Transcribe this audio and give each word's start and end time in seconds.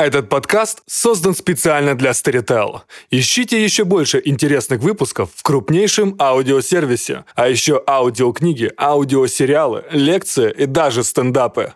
Этот 0.00 0.30
подкаст 0.30 0.80
создан 0.86 1.34
специально 1.34 1.94
для 1.94 2.12
Storytel. 2.12 2.80
Ищите 3.10 3.62
еще 3.62 3.84
больше 3.84 4.22
интересных 4.24 4.80
выпусков 4.80 5.28
в 5.34 5.42
крупнейшем 5.42 6.16
аудиосервисе, 6.18 7.26
а 7.34 7.48
еще 7.48 7.84
аудиокниги, 7.86 8.72
аудиосериалы, 8.78 9.84
лекции 9.90 10.54
и 10.56 10.64
даже 10.64 11.04
стендапы. 11.04 11.74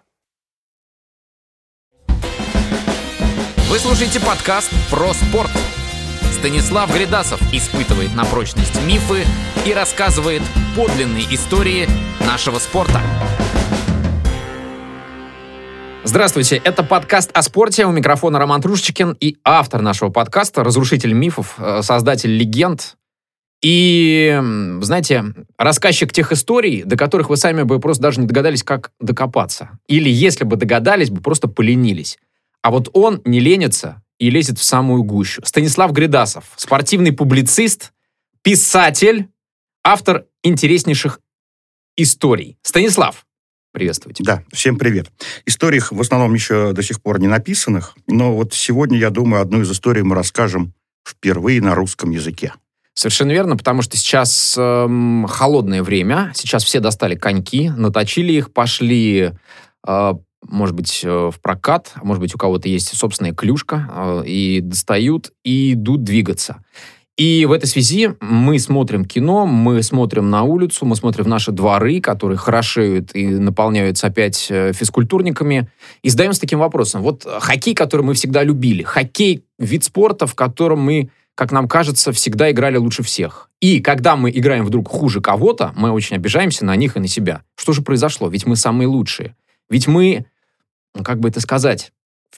Вы 3.69 3.79
слушаете 3.79 4.21
подкаст 4.21 4.71
про 4.91 5.13
спорт. 5.13 5.51
Станислав 6.33 6.91
Гридасов 6.95 7.43
испытывает 7.53 8.15
на 8.15 8.25
прочность 8.25 8.81
мифы 8.87 9.27
и 9.67 9.75
рассказывает 9.75 10.41
подлинные 10.75 11.27
истории 11.35 11.87
нашего 12.27 12.59
спорта. 12.59 13.03
Здравствуйте, 16.07 16.61
это 16.63 16.83
подкаст 16.85 17.31
о 17.33 17.41
спорте. 17.41 17.87
У 17.87 17.91
микрофона 17.91 18.39
Роман 18.39 18.61
Трушечкин 18.61 19.17
и 19.19 19.39
автор 19.43 19.81
нашего 19.81 20.11
подкаста, 20.11 20.63
разрушитель 20.63 21.15
мифов, 21.15 21.55
э, 21.57 21.81
создатель 21.81 22.37
легенд. 22.37 22.97
И, 23.63 24.39
знаете, 24.83 25.25
рассказчик 25.57 26.13
тех 26.13 26.31
историй, 26.31 26.83
до 26.83 26.99
которых 26.99 27.31
вы 27.31 27.39
сами 27.39 27.63
бы 27.63 27.81
просто 27.81 28.03
даже 28.03 28.21
не 28.21 28.27
догадались, 28.27 28.63
как 28.63 28.93
докопаться. 29.01 29.79
Или, 29.89 30.11
если 30.11 30.45
бы 30.45 30.57
догадались, 30.57 31.09
бы 31.09 31.23
просто 31.23 31.49
поленились. 31.49 32.19
А 32.61 32.71
вот 32.71 32.91
он 32.93 33.23
не 33.25 33.41
ленится 33.41 34.03
и 34.19 34.29
лезет 34.29 34.59
в 34.59 34.63
самую 34.63 35.05
гущу. 35.05 35.41
Станислав 35.43 35.93
Гридасов, 35.93 36.45
спортивный 36.57 37.13
публицист, 37.13 37.95
писатель, 38.43 39.29
автор 39.83 40.27
интереснейших 40.43 41.21
историй. 41.97 42.59
Станислав, 42.61 43.25
приветствуйте. 43.75 44.23
Да, 44.25 44.43
всем 44.53 44.79
привет. 44.79 45.11
Историй 45.45 45.81
в 45.81 46.01
основном 46.01 46.33
еще 46.33 46.73
до 46.73 46.83
сих 46.83 47.03
пор 47.03 47.21
не 47.21 47.27
написанных, 47.27 47.95
но 48.07 48.35
вот 48.35 48.55
сегодня, 48.55 48.97
я 48.97 49.11
думаю, 49.11 49.43
одну 49.43 49.61
из 49.61 49.71
историй 49.71 50.03
мы 50.03 50.15
расскажем 50.15 50.73
впервые 51.07 51.61
на 51.61 51.75
русском 51.75 52.11
языке. 52.11 52.55
Совершенно 52.95 53.33
верно, 53.33 53.57
потому 53.57 53.83
что 53.83 53.97
сейчас 53.97 54.55
эм, 54.57 55.27
холодное 55.29 55.83
время, 55.83 56.31
сейчас 56.35 56.63
все 56.63 56.79
достали 56.79 57.17
коньки, 57.17 57.69
наточили 57.69 58.33
их, 58.33 58.53
пошли, 58.53 59.33
э, 59.87 60.13
может 60.49 60.77
быть, 60.77 61.01
э, 61.03 61.31
в 61.35 61.41
прокат, 61.41 61.91
а 61.97 62.05
может 62.05 62.21
быть, 62.21 62.33
у 62.37 62.39
кого-то 62.39 62.69
есть 62.69 62.97
собственная 62.97 63.35
клюшка, 63.35 63.91
э, 63.93 64.23
и 64.27 64.61
достают, 64.61 65.33
и 65.43 65.73
идут 65.73 66.05
двигаться. 66.05 66.65
И 67.17 67.47
в 67.47 67.53
этой 67.53 67.67
связи 67.67 68.11
мы 68.21 68.59
смотрим 68.59 69.05
кино, 69.05 69.47
мы 69.47 69.83
смотрим 69.85 70.31
на 70.31 70.43
улицу, 70.43 70.85
мы 70.85 70.97
смотрим 70.97 71.29
наши 71.29 71.53
дворы, 71.53 72.01
которые 72.01 72.39
хорошеют 72.39 73.15
и 73.15 73.29
наполняются 73.29 74.09
опять 74.09 74.49
э, 74.51 74.73
физкультурниками, 74.73 75.69
и 76.03 76.09
задаемся 76.09 76.41
таким 76.41 76.59
вопросом. 76.59 77.03
Вот 77.03 77.25
хоккей, 77.25 77.75
который 77.75 78.03
мы 78.03 78.15
всегда 78.15 78.43
любили, 78.43 78.83
хоккей— 78.83 79.45
вид 79.61 79.85
спорта, 79.85 80.27
в 80.27 80.35
котором 80.35 80.81
мы, 80.81 81.11
как 81.37 81.53
нам 81.53 81.69
кажется, 81.69 82.11
всегда 82.11 82.51
играли 82.51 82.79
лучше 82.79 83.05
всех. 83.05 83.49
И 83.61 83.81
когда 83.81 84.17
мы 84.17 84.31
играем 84.31 84.65
вдруг 84.65 84.89
хуже 84.89 85.21
кого-то, 85.21 85.73
мы 85.77 85.93
очень 85.93 86.17
обижаемся 86.17 86.65
на 86.65 86.75
них 86.75 86.97
и 86.97 87.01
на 87.01 87.07
себя. 87.07 87.43
Что 87.55 87.73
же 87.73 87.83
произошло? 87.83 88.29
Ведь 88.29 88.45
мы 88.45 88.57
самые 88.57 88.89
лучшие. 88.89 89.37
Ведь 89.71 89.87
мы, 89.87 90.27
ну, 90.97 91.05
как 91.05 91.21
бы 91.21 91.29
это 91.29 91.41
сказать, 91.41 91.93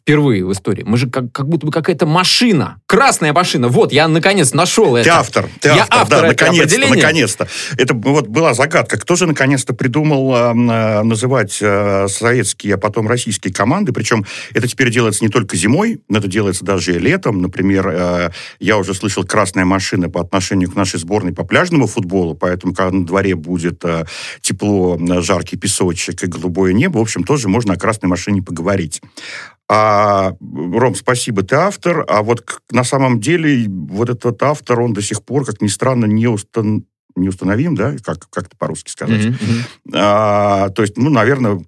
впервые 0.07 0.47
в 0.47 0.53
истории. 0.53 0.85
Мы 0.87 0.99
же 0.99 1.11
как, 1.11 1.33
как 1.33 1.49
будто 1.49 1.67
бы 1.67 1.73
какая-то 1.73 2.07
машина. 2.07 2.81
Красная 2.87 3.33
машина. 3.33 3.67
Вот, 3.67 3.93
я 3.93 4.07
наконец 4.07 4.55
нашел 4.55 4.95
ты 4.95 5.01
это. 5.01 5.19
Автор, 5.19 5.49
ты 5.59 5.71
я 5.71 5.83
автор. 5.83 5.99
автор 6.01 6.21
да, 6.23 6.29
наконец-то, 6.29 6.89
наконец-то. 6.89 7.49
Это 7.77 7.93
вот 7.93 8.29
была 8.29 8.55
загадка. 8.55 8.99
Кто 8.99 9.17
же 9.17 9.27
наконец-то 9.27 9.75
придумал 9.75 10.33
э, 10.33 10.53
называть 11.03 11.59
э, 11.61 12.07
советские, 12.07 12.75
а 12.75 12.79
потом 12.79 13.09
российские 13.09 13.53
команды? 13.53 13.93
Причем 13.93 14.25
это 14.55 14.69
теперь 14.69 14.93
делается 14.93 15.25
не 15.25 15.29
только 15.29 15.57
зимой, 15.57 16.01
но 16.09 16.19
это 16.19 16.29
делается 16.29 16.65
даже 16.65 16.95
и 16.95 17.01
летом. 17.01 17.43
Например, 17.43 17.89
э, 17.89 18.31
я 18.61 18.79
уже 18.79 18.95
слышал 18.95 19.25
«красная 19.25 19.65
машина» 19.65 20.09
по 20.09 20.21
отношению 20.21 20.71
к 20.71 20.77
нашей 20.77 21.01
сборной 21.01 21.33
по 21.33 21.43
пляжному 21.43 21.89
футболу, 21.89 22.37
поэтому 22.37 22.75
когда 22.75 22.93
на 22.93 23.05
дворе 23.05 23.34
будет 23.34 23.84
э, 23.84 24.05
тепло, 24.41 24.97
жаркий 25.21 25.56
песочек 25.56 26.23
и 26.23 26.27
голубое 26.28 26.73
небо, 26.75 26.99
в 26.99 27.03
общем, 27.03 27.25
тоже 27.25 27.49
можно 27.49 27.75
о 27.75 27.77
«красной 27.77 28.06
машине» 28.06 28.41
поговорить. 28.41 29.00
А, 29.69 30.34
Ром, 30.41 30.94
спасибо, 30.94 31.43
ты 31.43 31.56
автор. 31.56 32.04
А 32.09 32.22
вот 32.22 32.60
на 32.71 32.84
самом 32.84 33.21
деле 33.21 33.69
вот 33.69 34.09
этот 34.10 34.43
автор, 34.43 34.81
он 34.81 34.93
до 34.93 35.03
сих 35.03 35.25
пор, 35.25 35.44
как 35.44 35.60
ни 35.60 35.66
странно, 35.66 36.04
не, 36.06 36.28
устан 36.28 36.84
неустановим, 37.16 37.75
да, 37.75 37.94
как, 38.04 38.28
как 38.31 38.47
это 38.47 38.56
по-русски 38.56 38.91
сказать. 38.91 39.22
Mm-hmm. 39.22 39.91
А, 39.94 40.69
то 40.71 40.82
есть, 40.82 40.97
ну, 40.97 41.10
наверное, 41.10 41.60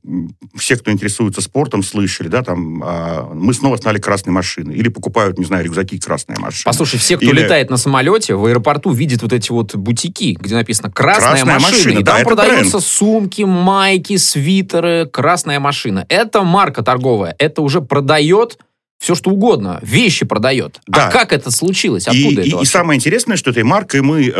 все, 0.54 0.76
кто 0.76 0.91
интересуется 0.91 1.41
спортом, 1.41 1.82
слышали, 1.82 2.28
да, 2.28 2.42
там, 2.42 2.82
а, 2.84 3.31
мы 3.34 3.54
снова 3.54 3.76
стали 3.76 3.98
красной 3.98 4.32
машины. 4.32 4.72
Или 4.72 4.88
покупают, 4.88 5.38
не 5.38 5.44
знаю, 5.44 5.64
рюкзаки 5.64 5.98
красная 5.98 6.38
машина. 6.38 6.64
Послушай, 6.66 6.98
все, 6.98 7.16
кто 7.16 7.26
Или... 7.26 7.42
летает 7.42 7.70
на 7.70 7.76
самолете, 7.76 8.34
в 8.34 8.44
аэропорту 8.44 8.92
видит 8.92 9.22
вот 9.22 9.32
эти 9.32 9.50
вот 9.50 9.75
бутики, 9.75 10.37
где 10.38 10.54
написано 10.54 10.91
«красная, 10.91 11.31
красная 11.31 11.54
машина», 11.54 11.72
машина, 11.72 11.98
и 11.98 12.03
да, 12.03 12.16
там 12.16 12.25
продаются 12.25 12.78
бренд. 12.78 12.84
сумки, 12.84 13.42
майки, 13.42 14.16
свитеры, 14.16 15.08
красная 15.10 15.60
машина. 15.60 16.04
Это 16.08 16.42
марка 16.42 16.82
торговая, 16.82 17.34
это 17.38 17.62
уже 17.62 17.81
продает 17.81 18.58
все 18.98 19.14
что 19.14 19.31
угодно, 19.31 19.78
вещи 19.82 20.25
продает. 20.25 20.81
А 20.88 20.91
да. 20.91 21.09
А 21.09 21.10
как 21.10 21.32
это 21.32 21.50
случилось? 21.50 22.09
Откуда 22.09 22.42
и, 22.42 22.48
это? 22.48 22.59
И, 22.59 22.62
и 22.62 22.64
самое 22.64 22.97
интересное, 22.97 23.36
что 23.36 23.50
этой 23.50 23.62
маркой 23.62 24.03
мы 24.03 24.26
э, 24.26 24.32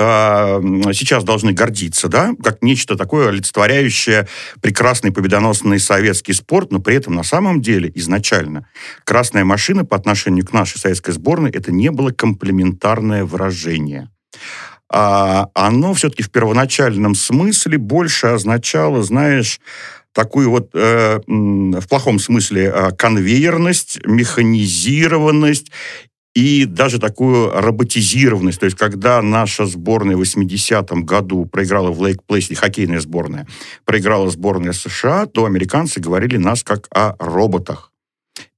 сейчас 0.93 1.23
должны 1.23 1.53
гордиться, 1.53 2.09
да, 2.09 2.33
как 2.43 2.61
нечто 2.63 2.97
такое 2.97 3.29
олицетворяющее 3.29 4.27
прекрасный 4.61 5.13
победоносный 5.13 5.79
советский 5.79 6.33
спорт, 6.33 6.73
но 6.73 6.81
при 6.81 6.97
этом 6.97 7.15
на 7.15 7.23
самом 7.23 7.63
деле 7.63 7.91
изначально 7.95 8.69
красная 9.05 9.45
машина 9.45 9.85
по 9.85 9.97
отношению 9.97 10.45
к 10.45 10.53
нашей 10.53 10.79
советской 10.79 11.13
сборной 11.13 11.51
это 11.51 11.71
не 11.71 11.91
было 11.91 12.11
комплементарное 12.11 13.25
выражение. 13.25 14.11
А 14.91 15.49
оно 15.55 15.93
все-таки 15.93 16.23
в 16.23 16.31
первоначальном 16.31 17.15
смысле 17.15 17.77
больше 17.77 18.29
означало, 18.29 19.03
знаешь, 19.03 19.61
такую 20.19 20.51
вот 20.51 20.71
э, 20.75 21.21
в 21.29 21.89
плохом 21.89 22.19
смысле 22.19 22.73
э, 22.75 22.91
конвейерность, 22.91 24.01
механизированность 24.05 25.71
и 26.35 26.65
даже 26.65 26.99
такую 26.99 27.53
роботизированность. 27.53 28.59
То 28.59 28.67
есть, 28.67 28.77
когда 28.77 29.23
наша 29.23 29.67
сборная 29.67 30.17
в 30.17 30.23
80-м 30.23 31.07
году 31.07 31.47
проиграла 31.47 31.93
в 31.93 32.03
Лейк-Плейсе, 32.03 32.57
хоккейная 32.57 32.99
сборная, 32.99 33.47
проиграла 33.85 34.29
сборная 34.29 34.73
США, 34.73 35.27
то 35.27 35.45
американцы 35.45 36.01
говорили 36.01 36.37
нас 36.37 36.65
как 36.65 36.89
о 36.93 37.15
роботах 37.21 37.93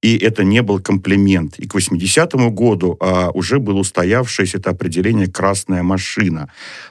и 0.02 0.16
это 0.16 0.44
не 0.44 0.62
был 0.62 0.80
комплимент. 0.80 1.58
И 1.58 1.66
к 1.66 1.74
80-му 1.74 2.50
году 2.50 2.96
а, 3.00 3.30
уже 3.30 3.58
было 3.58 3.78
устоявшееся 3.78 4.58
это 4.58 4.70
определение 4.70 5.26
«красная 5.26 5.82
машина». 5.82 6.50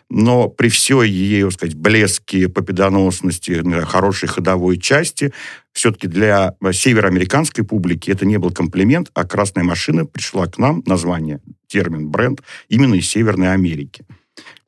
Но 0.09 0.47
при 0.47 0.69
всей 0.69 1.09
ее, 1.09 1.51
сказать, 1.51 1.75
блеске, 1.75 2.49
победоносности, 2.49 3.63
хорошей 3.85 4.27
ходовой 4.27 4.77
части, 4.77 5.33
все-таки 5.71 6.07
для 6.07 6.55
североамериканской 6.71 7.63
публики 7.63 8.11
это 8.11 8.25
не 8.25 8.37
был 8.37 8.51
комплимент, 8.51 9.09
а 9.13 9.25
«красная 9.25 9.63
машина» 9.63 10.05
пришла 10.05 10.45
к 10.47 10.57
нам, 10.57 10.83
название, 10.85 11.41
термин, 11.67 12.09
бренд, 12.09 12.41
именно 12.69 12.95
из 12.95 13.09
Северной 13.09 13.53
Америки. 13.53 14.05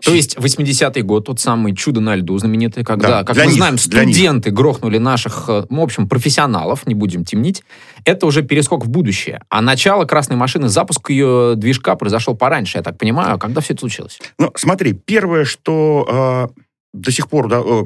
То 0.03 0.13
есть 0.13 0.35
80-й 0.37 1.01
год, 1.01 1.25
тот 1.25 1.39
самый 1.39 1.75
«Чудо 1.75 2.01
на 2.01 2.15
льду» 2.15 2.37
знаменитый, 2.37 2.83
когда, 2.83 3.07
да, 3.07 3.23
как 3.23 3.35
мы 3.37 3.45
них, 3.45 3.55
знаем, 3.55 3.77
студенты 3.77 4.51
грохнули 4.51 4.97
наших, 4.97 5.45
э, 5.47 5.65
ну, 5.69 5.81
в 5.81 5.83
общем, 5.83 6.07
профессионалов, 6.07 6.87
не 6.87 6.95
будем 6.95 7.23
темнить, 7.23 7.63
это 8.05 8.25
уже 8.25 8.41
перескок 8.41 8.85
в 8.85 8.89
будущее. 8.89 9.41
А 9.49 9.61
начало 9.61 10.05
«Красной 10.05 10.35
машины», 10.35 10.69
запуск 10.69 11.09
ее 11.09 11.53
движка 11.55 11.95
произошел 11.95 12.35
пораньше, 12.35 12.77
я 12.77 12.83
так 12.83 12.97
понимаю. 12.97 13.37
Когда 13.37 13.61
все 13.61 13.73
это 13.73 13.81
случилось? 13.81 14.19
Ну, 14.37 14.51
смотри, 14.55 14.93
первое, 14.93 15.45
что... 15.45 16.49
Э 16.57 16.61
до 16.93 17.11
сих 17.11 17.29
пор, 17.29 17.47
да, 17.47 17.61
э, 17.63 17.83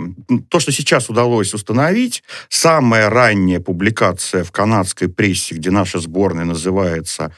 то, 0.49 0.59
что 0.59 0.71
сейчас 0.71 1.09
удалось 1.09 1.53
установить, 1.53 2.23
самая 2.49 3.09
ранняя 3.09 3.59
публикация 3.59 4.43
в 4.43 4.51
канадской 4.51 5.09
прессе, 5.09 5.55
где 5.55 5.69
наша 5.69 5.99
сборная 5.99 6.45
называется 6.45 7.31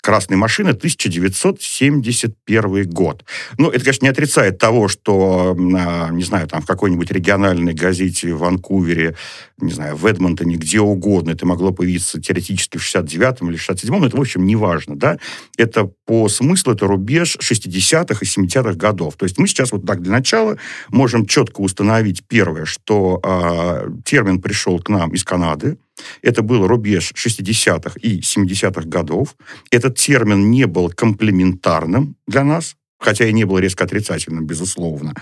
красной 0.00 0.36
машины 0.36 0.70
1971 0.70 2.88
год. 2.88 3.24
Ну, 3.58 3.70
это, 3.70 3.80
конечно, 3.80 4.04
не 4.04 4.10
отрицает 4.10 4.58
того, 4.58 4.86
что, 4.86 5.56
а, 5.58 6.10
не 6.10 6.22
знаю, 6.22 6.46
там 6.46 6.62
в 6.62 6.66
какой-нибудь 6.66 7.10
региональной 7.10 7.74
газете 7.74 8.32
в 8.32 8.38
Ванкувере, 8.38 9.16
не 9.60 9.72
знаю, 9.72 9.96
в 9.96 10.06
Эдмонтоне, 10.06 10.54
где 10.56 10.78
угодно, 10.80 11.32
это 11.32 11.44
могло 11.44 11.72
появиться 11.72 12.20
теоретически 12.20 12.78
в 12.78 12.82
69-м 12.82 13.50
или 13.50 13.58
67-м, 13.58 14.00
но 14.00 14.06
это, 14.06 14.16
в 14.16 14.20
общем, 14.20 14.46
не 14.46 14.54
важно, 14.54 14.94
да. 14.96 15.18
Это 15.56 15.90
по 16.06 16.28
смыслу, 16.28 16.74
это 16.74 16.86
рубеж 16.86 17.36
60-х 17.40 18.20
и 18.22 18.24
70-х 18.24 18.74
годов. 18.74 19.16
То 19.16 19.24
есть 19.24 19.38
мы 19.38 19.48
сейчас 19.48 19.72
вот 19.72 19.84
так 19.84 20.02
для 20.02 20.12
начала 20.12 20.56
можем 20.90 21.26
четко 21.26 21.62
установить 21.62 22.22
первое, 22.28 22.64
что 22.64 23.20
э, 23.24 23.88
термин 24.04 24.40
пришел 24.40 24.78
к 24.78 24.88
нам 24.88 25.14
из 25.14 25.24
Канады, 25.24 25.78
это 26.22 26.42
был 26.42 26.66
рубеж 26.66 27.12
60-х 27.12 27.98
и 28.00 28.20
70-х 28.20 28.88
годов. 28.88 29.36
Этот 29.70 29.96
термин 29.96 30.50
не 30.50 30.66
был 30.66 30.90
комплементарным 30.90 32.16
для 32.26 32.44
нас, 32.44 32.76
хотя 32.98 33.26
и 33.26 33.32
не 33.32 33.44
был 33.44 33.58
резко 33.58 33.84
отрицательным, 33.84 34.46
безусловно. 34.46 35.14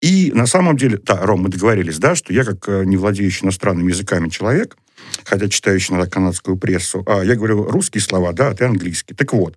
И 0.00 0.32
на 0.34 0.46
самом 0.46 0.76
деле, 0.76 0.98
да, 0.98 1.24
Ром, 1.24 1.42
мы 1.42 1.48
договорились, 1.48 1.98
да, 1.98 2.14
что 2.14 2.32
я, 2.32 2.44
как 2.44 2.68
э, 2.68 2.84
не 2.84 2.96
владеющий 2.98 3.44
иностранными 3.44 3.90
языками 3.90 4.28
человек, 4.28 4.76
хотя 5.24 5.48
читающий 5.48 5.94
иногда 5.94 6.10
канадскую 6.10 6.58
прессу. 6.58 7.02
А, 7.06 7.22
я 7.22 7.36
говорю 7.36 7.64
русские 7.70 8.02
слова, 8.02 8.32
да, 8.32 8.48
а 8.48 8.54
ты 8.54 8.64
английский. 8.64 9.14
Так 9.14 9.32
вот, 9.32 9.56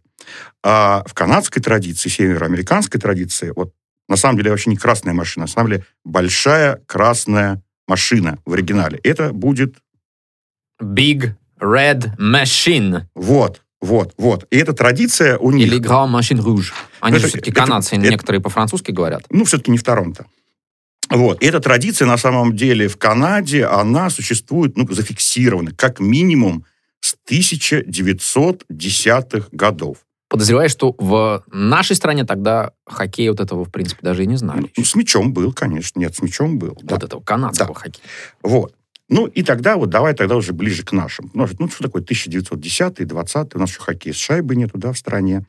а 0.64 1.04
в 1.06 1.14
канадской 1.14 1.62
традиции, 1.62 2.08
североамериканской 2.08 3.00
традиции, 3.00 3.52
вот 3.56 3.74
на 4.08 4.16
самом 4.16 4.38
деле 4.38 4.52
вообще 4.52 4.70
не 4.70 4.78
красная 4.78 5.14
машина, 5.14 5.48
на 5.48 5.52
самом 5.52 5.70
деле 5.70 5.86
большая 6.06 6.82
красная 6.86 7.62
машина 7.88 8.40
в 8.46 8.54
оригинале. 8.54 9.00
Это 9.04 9.34
будет... 9.34 9.76
Big 10.82 11.34
Red 11.60 12.16
Machine. 12.18 13.02
Вот, 13.16 13.62
вот, 13.82 14.14
вот. 14.18 14.46
И 14.52 14.58
эта 14.58 14.74
традиция 14.74 15.38
у 15.38 15.52
них... 15.52 15.68
Или 15.68 15.80
Grand 15.80 16.12
Machine 16.12 16.42
Rouge. 16.44 16.72
Они 17.00 17.18
Это- 17.18 17.26
же 17.26 17.30
все-таки 17.30 17.52
канадцы, 17.52 17.96
это- 17.96 18.10
некоторые 18.10 18.42
по-французски 18.42 18.92
говорят. 18.92 19.24
Ну, 19.30 19.46
все-таки 19.46 19.72
не 19.72 19.78
в 19.78 19.84
Торонто. 19.84 20.26
Вот. 21.10 21.42
И 21.42 21.46
эта 21.46 21.60
традиция, 21.62 22.06
на 22.08 22.18
самом 22.18 22.56
деле, 22.56 22.88
в 22.90 22.98
Канаде, 22.98 23.66
она 23.66 24.10
существует, 24.10 24.76
ну, 24.78 24.88
зафиксирована, 24.92 25.72
как 25.72 26.00
минимум, 26.00 26.66
с 27.00 27.16
1910-х 27.30 29.48
годов. 29.52 29.98
Подозреваю, 30.30 30.70
что 30.70 30.94
в 30.98 31.44
нашей 31.54 31.96
стране 31.96 32.26
тогда 32.26 32.72
хоккей 32.86 33.30
вот 33.30 33.40
этого, 33.40 33.64
в 33.64 33.72
принципе, 33.72 34.00
даже 34.02 34.24
и 34.24 34.28
не 34.28 34.36
знали. 34.36 34.70
Ну, 34.76 34.84
с 34.84 34.94
мячом 34.96 35.32
был, 35.32 35.54
конечно. 35.54 36.00
Нет, 36.00 36.16
с 36.16 36.22
мячом 36.22 36.60
был. 36.60 36.78
да. 36.82 36.96
Вот 36.96 37.04
этого 37.06 37.22
канадского 37.22 37.74
хоккея. 37.74 38.04
Вот. 38.44 38.74
Ну, 39.10 39.26
и 39.26 39.44
тогда 39.44 39.78
вот 39.78 39.90
давай 39.90 40.14
тогда 40.14 40.36
уже 40.36 40.54
ближе 40.54 40.84
к 40.84 40.92
нашим. 40.92 41.32
Ну, 41.34 41.48
ну 41.60 41.70
что 41.70 41.84
такое 41.84 42.02
1910 42.02 43.08
20 43.08 43.56
У 43.56 43.60
нас 43.60 43.70
еще 43.70 43.80
хоккей 43.80 44.14
с 44.14 44.18
шайбой 44.18 44.58
нету, 44.58 44.78
да, 44.78 44.92
в 44.92 44.98
стране. 44.98 45.46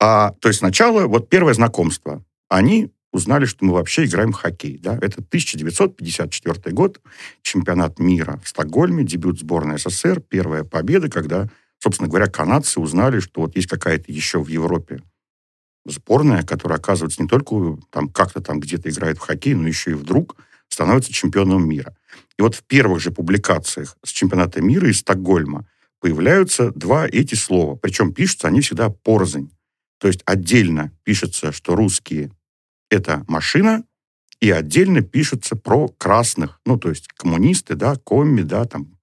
А, 0.00 0.32
то 0.40 0.48
есть 0.48 0.60
сначала 0.60 1.06
вот 1.06 1.28
первое 1.28 1.54
знакомство. 1.54 2.22
Они 2.48 2.90
узнали, 3.12 3.46
что 3.46 3.64
мы 3.64 3.72
вообще 3.74 4.04
играем 4.04 4.32
в 4.32 4.36
хоккей. 4.36 4.78
Да? 4.78 4.94
Это 5.00 5.20
1954 5.20 6.74
год, 6.74 7.00
чемпионат 7.42 7.98
мира 7.98 8.40
в 8.44 8.48
Стокгольме, 8.48 9.04
дебют 9.04 9.38
сборной 9.38 9.78
СССР, 9.78 10.20
первая 10.20 10.64
победа, 10.64 11.08
когда, 11.08 11.48
собственно 11.78 12.08
говоря, 12.08 12.26
канадцы 12.26 12.80
узнали, 12.80 13.20
что 13.20 13.42
вот 13.42 13.56
есть 13.56 13.68
какая-то 13.68 14.12
еще 14.12 14.42
в 14.42 14.48
Европе 14.48 15.00
сборная, 15.86 16.42
которая, 16.42 16.78
оказывается, 16.78 17.22
не 17.22 17.28
только 17.28 17.78
там 17.90 18.08
как-то 18.08 18.40
там 18.40 18.60
где-то 18.60 18.88
играет 18.88 19.18
в 19.18 19.20
хоккей, 19.20 19.54
но 19.54 19.68
еще 19.68 19.92
и 19.92 19.94
вдруг 19.94 20.36
становится 20.68 21.12
чемпионом 21.12 21.68
мира. 21.68 21.94
И 22.38 22.42
вот 22.42 22.54
в 22.54 22.62
первых 22.64 23.00
же 23.00 23.10
публикациях 23.10 23.96
с 24.04 24.10
чемпионата 24.10 24.60
мира 24.60 24.88
из 24.88 24.98
Стокгольма 24.98 25.66
появляются 26.00 26.70
два 26.72 27.06
эти 27.06 27.34
слова. 27.34 27.76
Причем 27.76 28.12
пишутся 28.12 28.48
они 28.48 28.60
всегда 28.60 28.90
порознь. 28.90 29.50
То 29.98 30.08
есть 30.08 30.20
отдельно 30.26 30.92
пишется, 31.04 31.52
что 31.52 31.76
русские– 31.76 32.30
это 32.90 33.24
машина, 33.28 33.84
и 34.40 34.50
отдельно 34.50 35.00
пишутся 35.00 35.56
про 35.56 35.88
красных, 35.88 36.60
ну, 36.66 36.78
то 36.78 36.90
есть 36.90 37.08
коммунисты, 37.08 37.76
да, 37.76 37.96
комми, 37.96 38.42
да, 38.42 38.66
там, 38.66 38.98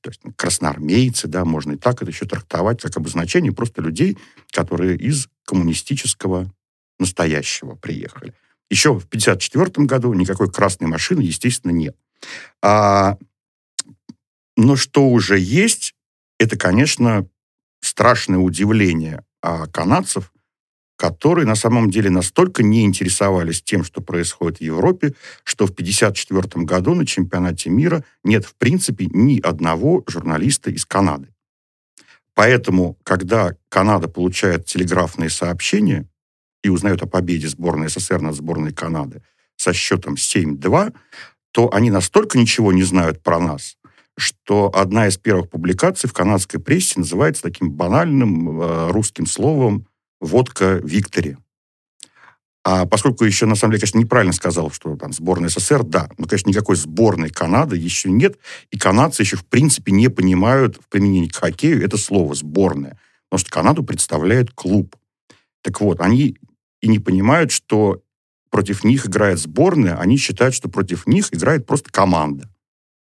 то 0.00 0.08
есть 0.08 0.22
красноармейцы, 0.36 1.28
да, 1.28 1.44
можно 1.44 1.72
и 1.72 1.76
так 1.76 2.00
это 2.00 2.10
еще 2.10 2.24
трактовать 2.24 2.80
как 2.80 2.96
обозначение 2.96 3.52
просто 3.52 3.82
людей, 3.82 4.16
которые 4.50 4.96
из 4.96 5.28
коммунистического 5.44 6.50
настоящего 6.98 7.74
приехали. 7.74 8.32
Еще 8.70 8.94
в 8.94 9.04
1954 9.04 9.86
году 9.86 10.14
никакой 10.14 10.50
красной 10.50 10.86
машины, 10.86 11.20
естественно, 11.20 11.72
нет. 11.72 11.96
А, 12.62 13.16
но 14.56 14.76
что 14.76 15.08
уже 15.08 15.38
есть, 15.38 15.94
это, 16.38 16.56
конечно, 16.56 17.26
страшное 17.80 18.38
удивление 18.38 19.24
а, 19.42 19.66
канадцев, 19.66 20.32
которые 20.96 21.46
на 21.46 21.54
самом 21.54 21.90
деле 21.90 22.10
настолько 22.10 22.62
не 22.62 22.84
интересовались 22.84 23.62
тем, 23.62 23.84
что 23.84 24.02
происходит 24.02 24.58
в 24.58 24.62
Европе, 24.62 25.14
что 25.44 25.66
в 25.66 25.70
1954 25.70 26.64
году 26.66 26.94
на 26.94 27.06
чемпионате 27.06 27.70
мира 27.70 28.04
нет, 28.22 28.44
в 28.44 28.54
принципе, 28.54 29.06
ни 29.06 29.40
одного 29.40 30.04
журналиста 30.06 30.70
из 30.70 30.84
Канады. 30.84 31.28
Поэтому, 32.34 32.98
когда 33.02 33.56
Канада 33.70 34.08
получает 34.08 34.66
телеграфные 34.66 35.30
сообщения 35.30 36.06
и 36.62 36.68
узнает 36.68 37.02
о 37.02 37.06
победе 37.06 37.48
сборной 37.48 37.88
СССР 37.88 38.20
над 38.20 38.34
сборной 38.34 38.72
Канады 38.72 39.22
со 39.56 39.72
счетом 39.72 40.14
7-2, 40.14 40.94
то 41.52 41.72
они 41.72 41.90
настолько 41.90 42.38
ничего 42.38 42.72
не 42.72 42.82
знают 42.82 43.22
про 43.22 43.38
нас, 43.38 43.76
что 44.16 44.70
одна 44.74 45.08
из 45.08 45.16
первых 45.16 45.50
публикаций 45.50 46.08
в 46.08 46.12
канадской 46.12 46.60
прессе 46.60 46.98
называется 46.98 47.42
таким 47.42 47.72
банальным 47.72 48.60
э, 48.60 48.90
русским 48.90 49.26
словом 49.26 49.86
«водка 50.20 50.80
Виктори». 50.82 51.36
А 52.62 52.84
поскольку 52.84 53.24
еще, 53.24 53.46
на 53.46 53.54
самом 53.54 53.72
деле, 53.72 53.80
конечно, 53.80 53.98
неправильно 53.98 54.34
сказал, 54.34 54.70
что 54.70 54.94
там 54.96 55.14
сборная 55.14 55.48
СССР, 55.48 55.82
да, 55.82 56.10
но, 56.18 56.26
конечно, 56.26 56.50
никакой 56.50 56.76
сборной 56.76 57.30
Канады 57.30 57.76
еще 57.76 58.10
нет, 58.10 58.38
и 58.70 58.78
канадцы 58.78 59.22
еще, 59.22 59.36
в 59.36 59.46
принципе, 59.46 59.92
не 59.92 60.08
понимают 60.08 60.76
в 60.76 60.88
применении 60.88 61.28
к 61.28 61.36
хоккею 61.36 61.82
это 61.82 61.96
слово 61.96 62.34
«сборная», 62.34 62.98
потому 63.28 63.40
что 63.40 63.50
Канаду 63.50 63.82
представляет 63.82 64.52
клуб. 64.52 64.94
Так 65.62 65.80
вот, 65.80 66.00
они 66.00 66.36
и 66.82 66.88
не 66.88 66.98
понимают, 66.98 67.50
что 67.50 68.02
против 68.50 68.84
них 68.84 69.06
играет 69.06 69.38
сборная, 69.38 69.96
они 69.96 70.16
считают, 70.16 70.54
что 70.54 70.68
против 70.68 71.06
них 71.06 71.32
играет 71.32 71.66
просто 71.66 71.90
команда, 71.90 72.48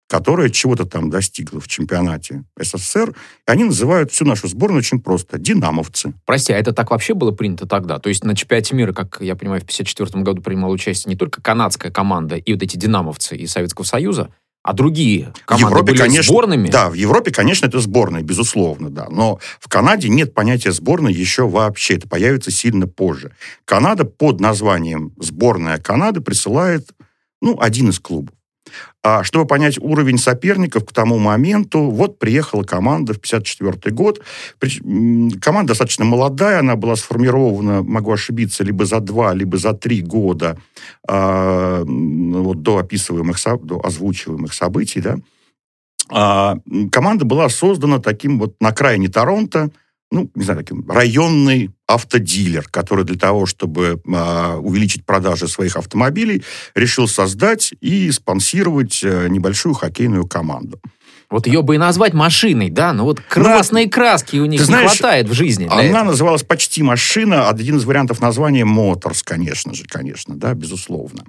которая 0.08 0.50
чего-то 0.50 0.84
там 0.84 1.08
достигла 1.08 1.60
в 1.60 1.68
чемпионате 1.68 2.44
СССР, 2.58 3.10
и 3.10 3.14
они 3.50 3.64
называют 3.64 4.10
всю 4.10 4.24
нашу 4.24 4.48
сборную 4.48 4.80
очень 4.80 5.00
просто 5.00 5.38
«динамовцы». 5.38 6.14
Прости, 6.26 6.52
а 6.52 6.58
это 6.58 6.72
так 6.72 6.90
вообще 6.90 7.14
было 7.14 7.30
принято 7.30 7.66
тогда? 7.66 7.98
То 7.98 8.08
есть 8.08 8.24
на 8.24 8.34
чемпионате 8.34 8.74
мира, 8.74 8.92
как 8.92 9.18
я 9.20 9.36
понимаю, 9.36 9.60
в 9.60 9.64
1954 9.64 10.24
году 10.24 10.42
принимала 10.42 10.72
участие 10.72 11.10
не 11.12 11.16
только 11.16 11.40
канадская 11.40 11.92
команда 11.92 12.36
и 12.36 12.52
вот 12.52 12.62
эти 12.62 12.76
динамовцы 12.76 13.36
из 13.36 13.52
Советского 13.52 13.84
Союза, 13.84 14.30
а 14.62 14.72
другие 14.74 15.32
команды 15.46 15.70
Европе, 15.70 15.92
были 15.92 15.98
конечно, 15.98 16.32
сборными? 16.32 16.68
Да, 16.68 16.90
в 16.90 16.94
Европе, 16.94 17.32
конечно, 17.32 17.66
это 17.66 17.80
сборная, 17.80 18.22
безусловно, 18.22 18.90
да. 18.90 19.06
Но 19.08 19.38
в 19.58 19.68
Канаде 19.68 20.08
нет 20.08 20.34
понятия 20.34 20.72
сборной 20.72 21.12
еще 21.12 21.48
вообще. 21.48 21.94
Это 21.94 22.08
появится 22.08 22.50
сильно 22.50 22.86
позже. 22.86 23.32
Канада 23.64 24.04
под 24.04 24.40
названием 24.40 25.12
«Сборная 25.18 25.78
Канады» 25.78 26.20
присылает, 26.20 26.90
ну, 27.40 27.58
один 27.58 27.88
из 27.88 27.98
клубов. 27.98 28.34
А 29.02 29.24
чтобы 29.24 29.46
понять 29.46 29.78
уровень 29.78 30.18
соперников 30.18 30.84
к 30.84 30.92
тому 30.92 31.18
моменту, 31.18 31.90
вот 31.90 32.18
приехала 32.18 32.62
команда 32.62 33.14
в 33.14 33.20
54 33.20 33.94
год. 33.94 34.20
Команда 35.40 35.68
достаточно 35.68 36.04
молодая, 36.04 36.60
она 36.60 36.76
была 36.76 36.96
сформирована, 36.96 37.82
могу 37.82 38.12
ошибиться, 38.12 38.62
либо 38.62 38.84
за 38.84 39.00
два, 39.00 39.32
либо 39.32 39.56
за 39.56 39.72
три 39.72 40.02
года 40.02 40.58
а, 41.08 41.82
вот, 41.84 42.62
до 42.62 42.78
описываемых, 42.78 43.38
до 43.62 43.80
озвучиваемых 43.84 44.52
событий, 44.52 45.00
да. 45.00 45.16
А, 46.10 46.56
команда 46.90 47.24
была 47.24 47.48
создана 47.48 48.00
таким 48.00 48.38
вот 48.38 48.54
на 48.60 48.68
окраине 48.68 49.08
Торонто, 49.08 49.70
ну, 50.10 50.30
не 50.34 50.44
знаю, 50.44 50.60
таким 50.60 50.88
районный 50.90 51.70
автодилер, 51.86 52.66
который 52.68 53.04
для 53.04 53.16
того, 53.16 53.46
чтобы 53.46 54.00
а, 54.12 54.56
увеличить 54.56 55.04
продажи 55.04 55.48
своих 55.48 55.76
автомобилей, 55.76 56.42
решил 56.74 57.06
создать 57.06 57.72
и 57.80 58.10
спонсировать 58.10 59.00
э, 59.02 59.28
небольшую 59.28 59.74
хоккейную 59.74 60.26
команду. 60.26 60.80
Вот 61.30 61.46
ее 61.46 61.62
бы 61.62 61.76
и 61.76 61.78
назвать 61.78 62.12
машиной, 62.12 62.70
да? 62.70 62.92
Но 62.92 63.04
вот 63.04 63.20
красной 63.20 63.88
краски 63.88 64.38
у 64.38 64.46
них 64.46 64.60
знаешь, 64.60 64.90
не 64.90 64.98
хватает 64.98 65.28
в 65.28 65.32
жизни. 65.32 65.68
Она 65.70 65.82
этого. 65.82 66.02
называлась 66.02 66.42
почти 66.42 66.82
машина, 66.82 67.48
один 67.48 67.76
из 67.76 67.84
вариантов 67.84 68.20
названия 68.20 68.64
Моторс, 68.64 69.22
конечно 69.22 69.72
же, 69.72 69.84
конечно, 69.84 70.34
да, 70.34 70.54
безусловно. 70.54 71.24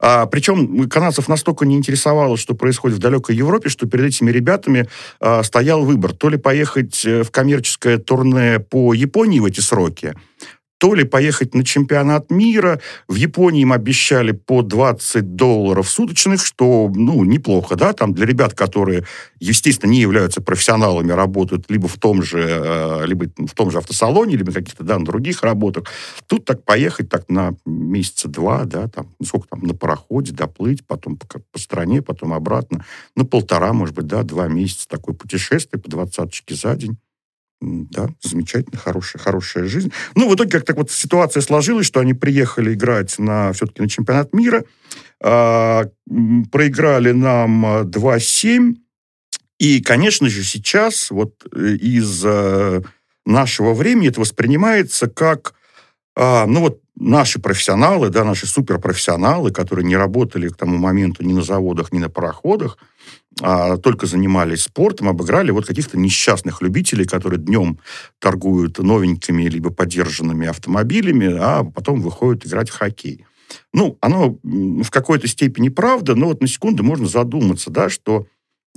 А, 0.00 0.26
причем 0.26 0.88
канадцев 0.88 1.28
настолько 1.28 1.66
не 1.66 1.76
интересовало, 1.76 2.36
что 2.36 2.54
происходит 2.54 2.98
в 2.98 3.00
далекой 3.00 3.36
Европе, 3.36 3.68
что 3.68 3.86
перед 3.86 4.06
этими 4.06 4.30
ребятами 4.30 4.88
а, 5.20 5.42
стоял 5.42 5.84
выбор. 5.84 6.12
То 6.12 6.28
ли 6.28 6.38
поехать 6.38 7.04
э, 7.04 7.22
в 7.22 7.30
коммерческое 7.30 7.98
турне 7.98 8.60
по 8.60 8.94
Японии 8.94 9.40
в 9.40 9.44
эти 9.44 9.60
сроки, 9.60 10.14
то 10.78 10.94
ли 10.94 11.04
поехать 11.04 11.54
на 11.54 11.64
чемпионат 11.64 12.30
мира. 12.30 12.80
В 13.08 13.16
Японии 13.16 13.62
им 13.62 13.72
обещали 13.72 14.32
по 14.32 14.62
20 14.62 15.34
долларов 15.34 15.90
суточных, 15.90 16.44
что, 16.44 16.90
ну, 16.94 17.24
неплохо, 17.24 17.76
да, 17.76 17.92
там 17.92 18.14
для 18.14 18.26
ребят, 18.26 18.54
которые, 18.54 19.04
естественно, 19.40 19.90
не 19.90 20.00
являются 20.00 20.40
профессионалами, 20.40 21.10
работают 21.10 21.66
либо 21.68 21.88
в 21.88 21.98
том 21.98 22.22
же, 22.22 22.38
э, 22.40 23.06
либо 23.06 23.26
в 23.36 23.54
том 23.54 23.70
же 23.70 23.78
автосалоне, 23.78 24.36
либо 24.36 24.52
каких-то, 24.52 24.84
да, 24.84 24.98
на 24.98 25.04
других 25.04 25.42
работах. 25.42 25.84
Тут 26.26 26.44
так 26.44 26.64
поехать 26.64 27.08
так 27.08 27.28
на 27.28 27.54
месяца 27.66 28.28
два, 28.28 28.64
да, 28.64 28.86
там, 28.86 29.14
ну, 29.18 29.26
сколько 29.26 29.48
там, 29.48 29.62
на 29.62 29.74
пароходе 29.74 30.32
доплыть, 30.32 30.86
потом 30.86 31.16
по, 31.16 31.26
по 31.52 31.58
стране, 31.58 32.02
потом 32.02 32.32
обратно, 32.32 32.84
на 33.16 33.24
полтора, 33.24 33.72
может 33.72 33.94
быть, 33.94 34.06
да, 34.06 34.22
два 34.22 34.46
месяца 34.46 34.86
такое 34.88 35.14
путешествие 35.14 35.82
по 35.82 35.90
двадцаточке 35.90 36.54
за 36.54 36.76
день. 36.76 36.98
Да, 37.60 38.08
замечательно, 38.22 38.78
хорошая, 38.78 39.20
хорошая 39.20 39.64
жизнь. 39.64 39.92
Ну, 40.14 40.28
в 40.28 40.34
итоге 40.34 40.50
как-то 40.50 40.74
вот 40.74 40.90
ситуация 40.92 41.40
сложилась, 41.40 41.86
что 41.86 41.98
они 42.00 42.14
приехали 42.14 42.74
играть 42.74 43.18
на, 43.18 43.52
все-таки 43.52 43.82
на 43.82 43.88
чемпионат 43.88 44.32
мира, 44.32 44.64
а, 45.20 45.86
м, 46.08 46.44
проиграли 46.44 47.10
нам 47.10 47.66
а, 47.66 47.82
2-7, 47.82 48.76
и, 49.58 49.80
конечно 49.80 50.28
же, 50.28 50.44
сейчас 50.44 51.10
вот 51.10 51.34
э, 51.52 51.70
из 51.74 52.22
э, 52.24 52.80
нашего 53.26 53.74
времени 53.74 54.08
это 54.08 54.20
воспринимается 54.20 55.08
как, 55.08 55.54
а, 56.16 56.46
ну 56.46 56.60
вот, 56.60 56.80
наши 57.00 57.38
профессионалы, 57.38 58.10
да, 58.10 58.24
наши 58.24 58.46
суперпрофессионалы, 58.46 59.50
которые 59.50 59.86
не 59.86 59.96
работали 59.96 60.48
к 60.48 60.56
тому 60.56 60.78
моменту 60.78 61.22
ни 61.24 61.32
на 61.32 61.42
заводах, 61.42 61.92
ни 61.92 61.98
на 61.98 62.08
пароходах, 62.08 62.78
а 63.40 63.76
только 63.76 64.06
занимались 64.06 64.62
спортом, 64.62 65.08
обыграли 65.08 65.50
вот 65.50 65.66
каких-то 65.66 65.98
несчастных 65.98 66.60
любителей, 66.60 67.04
которые 67.04 67.38
днем 67.38 67.78
торгуют 68.18 68.78
новенькими 68.78 69.44
либо 69.44 69.70
подержанными 69.70 70.48
автомобилями, 70.48 71.36
а 71.38 71.64
потом 71.64 72.00
выходят 72.00 72.46
играть 72.46 72.70
в 72.70 72.76
хоккей. 72.76 73.24
Ну, 73.72 73.96
оно 74.00 74.38
в 74.42 74.90
какой-то 74.90 75.28
степени 75.28 75.68
правда, 75.68 76.14
но 76.14 76.26
вот 76.26 76.40
на 76.40 76.48
секунду 76.48 76.82
можно 76.82 77.06
задуматься, 77.06 77.70
да, 77.70 77.88
что 77.88 78.26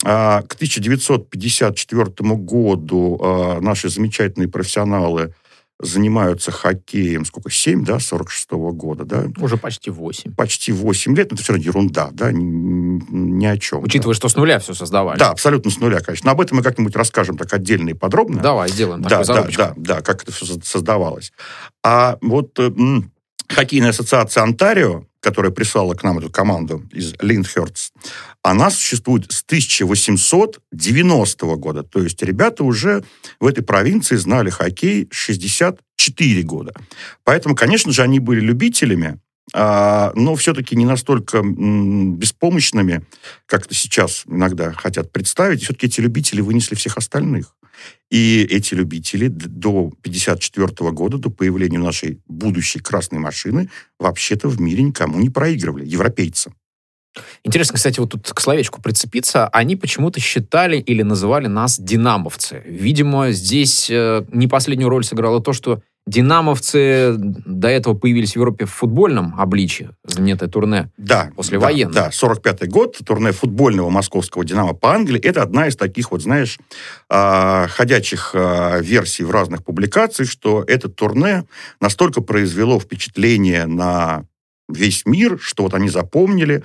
а, 0.04 0.44
к 0.44 0.54
1954 0.54 2.36
году 2.36 3.20
а, 3.22 3.60
наши 3.62 3.90
замечательные 3.90 4.48
профессионалы 4.48 5.34
занимаются 5.82 6.52
хоккеем, 6.52 7.26
сколько, 7.26 7.50
7, 7.50 7.84
да, 7.84 7.98
46-го 7.98 8.72
года, 8.72 9.04
да? 9.04 9.26
Уже 9.38 9.58
почти 9.58 9.90
8. 9.90 10.34
Почти 10.36 10.72
8 10.72 11.16
лет, 11.16 11.32
но 11.32 11.36
это 11.36 11.44
все 11.44 11.54
равно 11.54 11.66
ерунда, 11.66 12.10
да, 12.12 12.32
ни, 12.32 13.02
ни 13.12 13.46
о 13.46 13.58
чем. 13.58 13.84
Учитывая, 13.84 14.14
да. 14.14 14.18
что 14.18 14.30
с 14.30 14.36
нуля 14.36 14.60
все 14.60 14.74
создавали. 14.74 15.18
Да, 15.18 15.32
абсолютно 15.32 15.72
с 15.72 15.80
нуля, 15.80 16.00
конечно. 16.00 16.28
Но 16.28 16.32
об 16.34 16.42
этом 16.42 16.58
мы 16.58 16.64
как-нибудь 16.64 16.96
расскажем 16.96 17.38
так 17.38 17.52
отдельно 17.54 17.90
и 17.90 17.94
подробно. 17.94 18.42
Давай, 18.42 18.70
сделаем 18.70 19.02
да, 19.02 19.24
да, 19.24 19.48
да, 19.58 19.74
да, 19.76 20.02
как 20.02 20.24
это 20.24 20.32
все 20.32 20.46
создавалось. 20.64 21.34
А 21.84 22.18
вот 22.22 22.58
м, 22.60 23.12
хоккейная 23.50 23.90
ассоциация 23.90 24.44
Онтарио, 24.44 25.06
которая 25.22 25.51
прислала 25.51 25.94
к 25.94 26.04
нам 26.04 26.18
эту 26.18 26.30
команду 26.30 26.84
из 26.92 27.13
Линдхёрдс, 27.22 27.92
она 28.44 28.70
существует 28.70 29.32
с 29.32 29.44
1890 29.44 31.46
года. 31.56 31.84
То 31.84 32.04
есть 32.04 32.22
ребята 32.24 32.63
уже 32.63 33.04
в 33.40 33.46
этой 33.46 33.63
провинции 33.63 34.18
знали 34.18 34.50
хоккей 34.50 35.08
64 35.12 36.42
года. 36.42 36.74
Поэтому, 37.24 37.56
конечно 37.56 37.94
же, 37.94 38.01
они 38.01 38.20
были 38.20 38.42
любителями, 38.42 39.20
а, 39.54 40.12
но 40.16 40.36
все-таки 40.36 40.75
не 40.75 40.86
настолько 40.86 41.42
беспомощными, 41.44 43.06
как 43.46 43.66
это 43.66 43.75
сейчас 43.75 44.24
иногда 44.25 44.74
хотят 44.74 45.12
представить. 45.12 45.63
Все-таки 45.63 45.88
эти 45.88 46.01
любители 46.01 46.42
вынесли 46.42 46.75
всех 46.75 46.98
остальных. 46.98 47.56
И 48.10 48.46
эти 48.50 48.74
любители 48.74 49.28
до 49.28 49.92
1954 50.02 50.92
года, 50.92 51.18
до 51.18 51.30
появления 51.30 51.80
нашей 51.80 52.20
будущей 52.28 52.80
красной 52.80 53.20
машины, 53.20 53.70
вообще-то 54.00 54.50
в 54.50 54.60
мире 54.60 54.84
никому 54.84 55.20
не 55.20 55.30
проигрывали, 55.30 55.86
европейцам. 55.86 56.54
Интересно, 57.44 57.76
кстати, 57.76 58.00
вот 58.00 58.12
тут 58.12 58.32
к 58.32 58.40
словечку 58.40 58.82
прицепиться. 58.82 59.48
Они 59.48 59.76
почему-то 59.76 60.20
считали 60.20 60.78
или 60.78 61.02
называли 61.02 61.48
нас 61.48 61.80
динамовцы. 61.80 62.64
Видимо, 62.66 63.32
здесь 63.32 63.90
э, 63.90 64.26
не 64.32 64.48
последнюю 64.48 64.90
роль 64.90 65.04
сыграло 65.04 65.42
то, 65.42 65.52
что 65.52 65.82
Динамовцы 66.08 67.13
до 67.15 67.67
этого 67.67 67.93
появились 67.93 68.31
в 68.31 68.36
Европе 68.38 68.65
в 68.65 68.72
футбольном 68.72 69.39
обличии, 69.39 69.91
знаменитое 70.03 70.50
турне 70.50 70.89
да, 70.98 71.29
послевоенное. 71.36 71.93
Да, 71.93 72.05
да, 72.05 72.10
45-й 72.10 72.67
год, 72.67 72.98
турне 73.05 73.31
футбольного 73.31 73.89
московского 73.91 74.43
«Динамо» 74.43 74.74
по 74.74 74.96
Англии. 74.96 75.22
Это 75.22 75.43
одна 75.43 75.67
из 75.67 75.75
таких 75.75 76.12
вот, 76.12 76.24
знаешь, 76.24 76.58
э, 77.08 77.67
ходячих 77.67 78.31
э, 78.34 78.81
версий 78.81 79.24
в 79.24 79.29
разных 79.29 79.63
публикациях, 79.63 80.27
что 80.27 80.63
это 80.67 80.89
турне 80.89 81.46
настолько 81.79 82.22
произвело 82.22 82.79
впечатление 82.79 83.67
на 83.67 84.25
весь 84.70 85.05
мир, 85.05 85.38
что 85.39 85.63
вот 85.63 85.75
они 85.75 85.89
запомнили. 85.89 86.63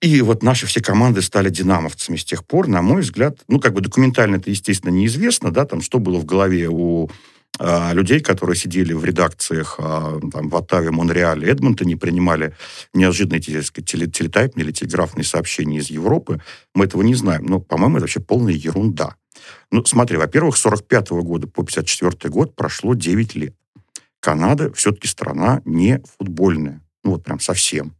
И 0.00 0.20
вот 0.22 0.42
наши 0.42 0.66
все 0.66 0.80
команды 0.80 1.22
стали 1.22 1.50
динамовцами 1.50 2.16
с 2.16 2.24
тех 2.24 2.44
пор, 2.44 2.66
на 2.66 2.82
мой 2.82 3.02
взгляд, 3.02 3.38
ну, 3.46 3.60
как 3.60 3.74
бы 3.74 3.80
документально 3.80 4.36
это, 4.36 4.50
естественно, 4.50 4.90
неизвестно, 4.90 5.52
да, 5.52 5.64
там, 5.66 5.80
что 5.80 6.00
было 6.00 6.18
в 6.18 6.24
голове 6.24 6.68
у 6.68 7.08
а, 7.08 7.12
людей, 7.60 8.20
которые 8.20 8.56
сидели 8.56 8.92
в 8.92 9.04
редакциях 9.04 9.76
а, 9.78 10.18
там, 10.32 10.48
в 10.48 10.56
Оттаве, 10.56 10.90
Монреале, 10.90 11.48
Эдмонтоне, 11.48 11.96
принимали 11.96 12.56
неожиданные 12.92 13.40
теле 13.40 13.62
телетайпные 13.62 14.64
или 14.64 14.72
телеграфные 14.72 15.24
сообщения 15.24 15.78
из 15.78 15.88
Европы. 15.88 16.42
Мы 16.74 16.86
этого 16.86 17.02
не 17.02 17.14
знаем. 17.14 17.46
Но, 17.46 17.60
по-моему, 17.60 17.96
это 17.96 18.02
вообще 18.04 18.20
полная 18.20 18.54
ерунда. 18.54 19.14
Ну, 19.70 19.84
смотри, 19.84 20.16
во-первых, 20.16 20.56
с 20.56 20.60
45 20.60 21.10
-го 21.10 21.22
года 21.22 21.46
по 21.46 21.62
54 21.62 22.30
год 22.30 22.56
прошло 22.56 22.94
9 22.94 23.34
лет. 23.36 23.54
Канада 24.20 24.72
все-таки 24.72 25.06
страна 25.06 25.60
не 25.64 26.02
футбольная. 26.18 26.80
Ну, 27.04 27.12
вот 27.12 27.24
прям 27.24 27.38
совсем. 27.38 27.94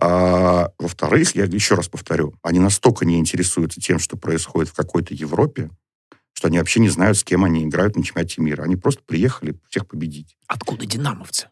А, 0.00 0.70
во-вторых, 0.78 1.34
я 1.34 1.44
еще 1.44 1.74
раз 1.74 1.88
повторю, 1.88 2.34
они 2.42 2.58
настолько 2.60 3.04
не 3.04 3.18
интересуются 3.18 3.80
тем, 3.80 3.98
что 3.98 4.16
происходит 4.16 4.70
в 4.70 4.74
какой-то 4.74 5.14
Европе, 5.14 5.70
что 6.38 6.46
они 6.46 6.58
вообще 6.58 6.78
не 6.78 6.88
знают, 6.88 7.18
с 7.18 7.24
кем 7.24 7.44
они 7.44 7.64
играют 7.64 7.96
на 7.96 8.04
чемпионате 8.04 8.40
мира. 8.40 8.62
Они 8.62 8.76
просто 8.76 9.02
приехали 9.04 9.58
всех 9.68 9.88
победить. 9.88 10.36
Откуда 10.46 10.86
динамовцы? 10.86 11.48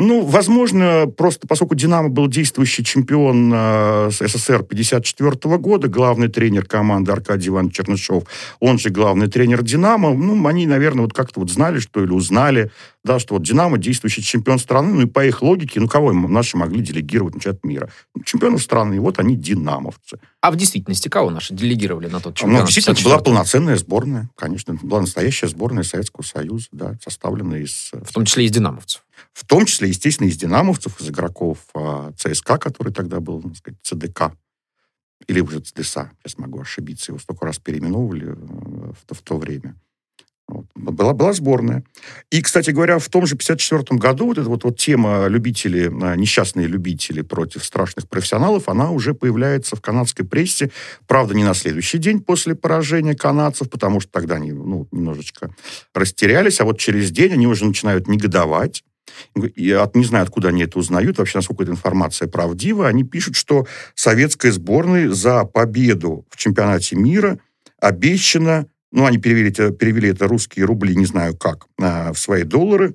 Ну, 0.00 0.24
возможно, 0.24 1.06
просто 1.08 1.48
поскольку 1.48 1.74
«Динамо» 1.74 2.08
был 2.08 2.28
действующий 2.28 2.84
чемпион 2.84 3.50
э, 3.52 4.10
СССР 4.12 4.62
54 4.62 5.58
года, 5.58 5.88
главный 5.88 6.28
тренер 6.28 6.66
команды 6.66 7.10
Аркадий 7.10 7.48
Иванович 7.48 7.78
Чернышов, 7.78 8.22
он 8.60 8.78
же 8.78 8.90
главный 8.90 9.26
тренер 9.26 9.64
«Динамо», 9.64 10.14
ну, 10.14 10.46
они, 10.46 10.68
наверное, 10.68 11.02
вот 11.02 11.12
как-то 11.12 11.40
вот 11.40 11.50
знали, 11.50 11.80
что 11.80 12.00
или 12.00 12.12
узнали, 12.12 12.70
да, 13.02 13.18
что 13.18 13.34
вот 13.34 13.42
«Динамо» 13.42 13.76
действующий 13.76 14.22
чемпион 14.22 14.60
страны, 14.60 14.94
ну, 14.94 15.00
и 15.00 15.06
по 15.06 15.26
их 15.26 15.42
логике, 15.42 15.80
ну, 15.80 15.88
кого 15.88 16.12
наши 16.12 16.56
могли 16.56 16.80
делегировать 16.80 17.34
на 17.34 17.40
чемпионат 17.40 17.64
мира? 17.64 17.90
Чемпионов 18.24 18.62
страны, 18.62 18.94
и 18.94 18.98
вот 19.00 19.18
они 19.18 19.34
«Динамовцы». 19.34 20.20
А 20.40 20.52
в 20.52 20.56
действительности 20.56 21.08
кого 21.08 21.30
наши 21.30 21.54
делегировали 21.54 22.06
на 22.06 22.20
тот 22.20 22.36
чемпионат? 22.36 22.60
Ну, 22.60 22.66
действительно, 22.68 23.04
была 23.04 23.18
полноценная 23.18 23.76
сборная, 23.76 24.30
конечно, 24.36 24.78
была 24.80 25.00
настоящая 25.00 25.48
сборная 25.48 25.82
Советского 25.82 26.22
Союза, 26.22 26.68
да, 26.70 26.96
составленная 27.02 27.62
из... 27.62 27.90
В 27.92 28.12
том 28.12 28.24
числе 28.24 28.44
из 28.44 28.52
«Динамовцев». 28.52 29.02
В 29.38 29.46
том 29.46 29.66
числе, 29.66 29.86
естественно, 29.86 30.26
из 30.26 30.36
динамовцев, 30.36 31.00
из 31.00 31.10
игроков 31.10 31.58
а, 31.72 32.10
ЦСКА, 32.16 32.58
который 32.58 32.92
тогда 32.92 33.20
был, 33.20 33.40
так 33.40 33.56
сказать, 33.56 33.78
ЦДК, 33.82 34.32
или 35.28 35.38
уже 35.38 35.60
ЦДСА, 35.60 36.10
сейчас 36.18 36.38
могу 36.38 36.60
ошибиться, 36.60 37.12
его 37.12 37.20
столько 37.20 37.46
раз 37.46 37.60
переименовывали 37.60 38.32
э, 38.32 38.34
в, 38.34 39.14
в 39.14 39.22
то 39.22 39.38
время. 39.38 39.76
Вот. 40.48 40.66
Была, 40.74 41.12
была 41.12 41.32
сборная. 41.34 41.84
И, 42.32 42.42
кстати 42.42 42.70
говоря, 42.70 42.98
в 42.98 43.08
том 43.08 43.26
же 43.26 43.36
54 43.36 43.96
году 44.00 44.26
вот 44.26 44.38
эта 44.38 44.48
вот, 44.48 44.64
вот 44.64 44.76
тема 44.76 45.28
любители, 45.28 45.88
а, 46.02 46.16
несчастные 46.16 46.66
любители 46.66 47.20
против 47.20 47.64
страшных 47.64 48.08
профессионалов, 48.08 48.68
она 48.68 48.90
уже 48.90 49.14
появляется 49.14 49.76
в 49.76 49.80
канадской 49.80 50.26
прессе. 50.26 50.72
Правда, 51.06 51.34
не 51.34 51.44
на 51.44 51.54
следующий 51.54 51.98
день 51.98 52.18
после 52.18 52.56
поражения 52.56 53.14
канадцев, 53.14 53.70
потому 53.70 54.00
что 54.00 54.10
тогда 54.10 54.34
они 54.34 54.50
ну, 54.50 54.88
немножечко 54.90 55.54
растерялись, 55.94 56.60
а 56.60 56.64
вот 56.64 56.80
через 56.80 57.12
день 57.12 57.34
они 57.34 57.46
уже 57.46 57.64
начинают 57.64 58.08
негодовать 58.08 58.82
я 59.56 59.90
не 59.94 60.04
знаю, 60.04 60.24
откуда 60.24 60.48
они 60.48 60.62
это 60.62 60.78
узнают, 60.78 61.18
вообще, 61.18 61.38
насколько 61.38 61.62
эта 61.62 61.72
информация 61.72 62.28
правдива. 62.28 62.88
Они 62.88 63.04
пишут, 63.04 63.36
что 63.36 63.66
советской 63.94 64.50
сборной 64.50 65.08
за 65.08 65.44
победу 65.44 66.26
в 66.30 66.36
чемпионате 66.36 66.96
мира 66.96 67.38
обещано, 67.80 68.66
ну, 68.90 69.06
они 69.06 69.18
перевели 69.18 69.50
это, 69.50 69.70
перевели 69.70 70.10
это 70.10 70.26
русские 70.26 70.64
рубли, 70.64 70.96
не 70.96 71.06
знаю 71.06 71.36
как, 71.36 71.66
а, 71.80 72.12
в 72.12 72.18
свои 72.18 72.42
доллары, 72.42 72.94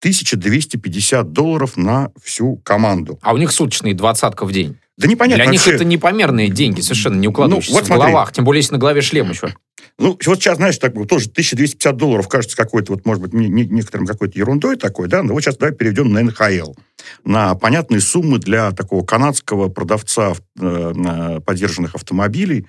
1250 0.00 1.32
долларов 1.32 1.76
на 1.76 2.12
всю 2.22 2.56
команду. 2.58 3.18
А 3.22 3.34
у 3.34 3.36
них 3.36 3.50
суточные 3.50 3.94
двадцатка 3.94 4.46
в 4.46 4.52
день. 4.52 4.78
Да 4.98 5.06
непонятно 5.06 5.44
Для 5.44 5.52
вообще. 5.52 5.70
них 5.70 5.74
это 5.76 5.84
непомерные 5.84 6.48
деньги, 6.48 6.80
совершенно 6.80 7.14
не 7.16 7.28
укладывающиеся 7.28 7.72
Ну, 7.72 7.78
вот 7.78 7.84
в 7.84 7.86
смотри. 7.86 8.02
головах. 8.12 8.32
Тем 8.32 8.44
более, 8.44 8.58
если 8.60 8.72
на 8.72 8.78
голове 8.78 9.00
шлем 9.00 9.30
еще. 9.30 9.54
Ну, 9.96 10.18
вот 10.26 10.38
сейчас, 10.40 10.56
знаешь, 10.56 10.76
так 10.78 10.92
тоже 11.08 11.28
1250 11.28 11.96
долларов 11.96 12.28
кажется 12.28 12.56
какой-то, 12.56 12.92
вот, 12.92 13.06
может 13.06 13.22
быть, 13.22 13.32
не- 13.32 13.48
не- 13.48 13.66
некоторым 13.66 14.06
какой-то 14.06 14.36
ерундой 14.38 14.76
такой, 14.76 15.08
да, 15.08 15.22
но 15.22 15.34
вот 15.34 15.42
сейчас 15.42 15.56
давай 15.56 15.74
перейдем 15.74 16.12
на 16.12 16.20
НХЛ. 16.22 16.74
На 17.24 17.54
понятные 17.54 18.00
суммы 18.00 18.38
для 18.38 18.72
такого 18.72 19.04
канадского 19.04 19.68
продавца 19.68 20.34
э, 20.60 21.40
подержанных 21.46 21.94
автомобилей. 21.94 22.66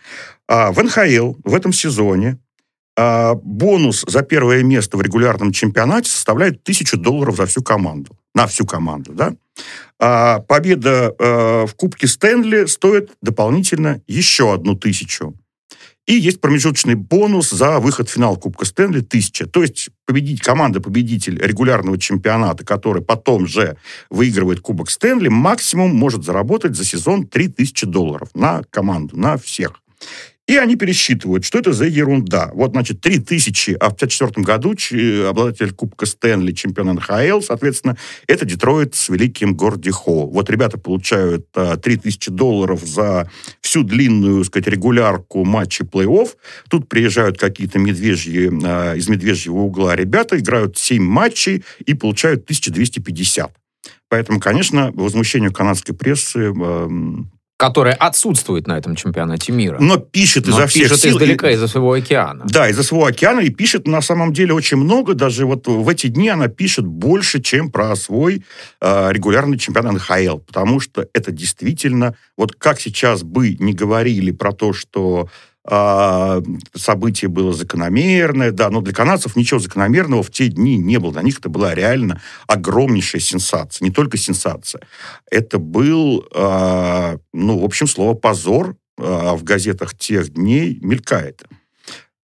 А 0.48 0.72
в 0.72 0.82
НХЛ 0.84 1.34
в 1.44 1.56
этом 1.56 1.74
сезоне 1.74 2.38
а, 2.96 3.34
бонус 3.36 4.04
за 4.08 4.22
первое 4.24 4.62
место 4.62 4.98
в 4.98 5.02
регулярном 5.02 5.52
чемпионате 5.52 6.10
составляет 6.12 6.62
1000 6.64 6.98
долларов 6.98 7.38
за 7.38 7.46
всю 7.46 7.64
команду. 7.64 8.16
На 8.36 8.46
всю 8.46 8.66
команду, 8.66 9.14
да. 9.14 9.34
А 10.00 10.40
победа 10.40 11.14
э, 11.18 11.66
в 11.68 11.76
Кубке 11.76 12.08
Стэнли 12.08 12.66
стоит 12.66 13.12
дополнительно 13.22 14.02
еще 14.08 14.54
одну 14.54 14.76
тысячу. 14.76 15.36
И 16.10 16.16
есть 16.16 16.42
промежуточный 16.42 16.96
бонус 16.96 17.52
за 17.52 17.80
выход 17.80 18.10
в 18.10 18.14
финал 18.14 18.36
Кубка 18.36 18.66
Стэнли 18.66 19.02
1000. 19.02 19.46
То 19.46 19.62
есть 19.62 19.90
победить, 20.08 20.42
команда-победитель 20.42 21.38
регулярного 21.40 22.00
чемпионата, 22.00 22.66
который 22.66 23.04
потом 23.04 23.46
же 23.46 23.78
выигрывает 24.10 24.62
Кубок 24.62 24.90
Стэнли, 24.90 25.28
максимум 25.28 25.96
может 25.96 26.24
заработать 26.24 26.76
за 26.76 26.84
сезон 26.84 27.28
3000 27.28 27.86
долларов 27.86 28.30
на 28.34 28.64
команду, 28.72 29.20
на 29.20 29.38
всех. 29.38 29.84
И 30.50 30.58
они 30.58 30.76
пересчитывают, 30.76 31.46
что 31.46 31.60
это 31.60 31.74
за 31.74 31.86
ерунда. 31.86 32.50
Вот, 32.56 32.72
значит, 32.72 33.02
3 33.02 33.20
тысячи, 33.20 33.78
а 33.80 33.92
в 33.92 33.94
1954 33.94 34.44
году 34.44 35.30
обладатель 35.30 35.72
Кубка 35.76 36.08
Стэнли, 36.08 36.54
чемпион 36.54 36.96
НХЛ, 36.96 37.42
соответственно, 37.42 37.98
это 38.26 38.46
Детройт 38.46 38.96
с 38.96 39.10
великим 39.10 39.54
Горди 39.54 39.92
Холл. 39.92 40.32
Вот 40.32 40.50
ребята 40.50 40.80
получают 40.80 41.46
а, 41.56 41.78
3 41.78 41.98
тысячи 41.98 42.32
долларов 42.32 42.84
за 42.84 43.30
всю 43.62 43.84
длинную, 43.84 44.44
сказать, 44.44 44.68
регулярку 44.70 45.46
матчей 45.46 45.86
плей-офф. 45.86 46.30
Тут 46.68 46.90
приезжают 46.90 47.38
какие-то 47.38 47.78
медвежьи, 47.78 48.50
а, 48.64 48.96
из 48.96 49.08
медвежьего 49.08 49.58
угла 49.58 49.96
ребята, 49.96 50.40
играют 50.40 50.80
7 50.80 51.04
матчей 51.04 51.64
и 51.86 51.94
получают 51.94 52.46
1250. 52.46 53.52
Поэтому, 54.08 54.40
конечно, 54.40 54.92
возмущению 54.96 55.54
канадской 55.54 55.94
прессы 55.94 56.52
которая 57.60 57.94
отсутствует 57.94 58.68
на 58.68 58.78
этом 58.78 58.96
чемпионате 58.96 59.52
мира. 59.52 59.80
Но 59.82 59.98
пишет 59.98 60.48
Но 60.48 60.54
изо 60.54 60.68
всех 60.68 60.84
пишет 60.84 61.00
сил. 61.02 61.18
издалека, 61.18 61.52
из-за 61.52 61.68
своего 61.68 61.92
океана. 61.92 62.46
Да, 62.48 62.70
из-за 62.70 62.84
своего 62.84 63.06
океана, 63.06 63.42
и 63.42 63.50
пишет 63.50 63.86
на 63.86 64.00
самом 64.00 64.32
деле 64.32 64.54
очень 64.54 64.78
много, 64.78 65.14
даже 65.14 65.46
вот 65.46 65.68
в 65.68 65.90
эти 65.90 66.08
дни 66.08 66.30
она 66.30 66.48
пишет 66.48 66.86
больше, 66.86 67.42
чем 67.42 67.70
про 67.70 67.94
свой 67.98 68.46
э, 68.80 69.10
регулярный 69.12 69.58
чемпионат 69.58 69.96
НХЛ, 69.96 70.38
потому 70.38 70.80
что 70.80 71.06
это 71.14 71.34
действительно, 71.34 72.16
вот 72.38 72.56
как 72.56 72.80
сейчас 72.80 73.24
бы 73.24 73.58
не 73.60 73.74
говорили 73.74 74.32
про 74.32 74.54
то, 74.54 74.72
что 74.72 75.28
событие 76.74 77.30
было 77.30 77.54
закономерное, 77.54 78.52
да, 78.52 78.72
но 78.72 78.82
для 78.82 78.94
канадцев 78.94 79.36
ничего 79.36 79.60
закономерного 79.60 80.24
в 80.24 80.32
те 80.32 80.48
дни 80.48 80.78
не 80.78 80.98
было. 80.98 81.14
Для 81.14 81.22
них 81.22 81.38
это 81.38 81.50
была 81.50 81.76
реально 81.76 82.22
огромнейшая 82.48 83.22
сенсация. 83.22 83.86
Не 83.86 83.92
только 83.92 84.18
сенсация. 84.18 84.82
Это 85.30 85.60
был, 85.60 86.26
а, 86.34 87.18
ну, 87.34 87.60
в 87.60 87.66
общем, 87.66 87.86
слово 87.86 88.16
«позор» 88.16 88.76
а, 88.98 89.36
в 89.36 89.44
газетах 89.44 89.96
тех 89.96 90.34
дней 90.34 90.80
мелькает. 90.82 91.44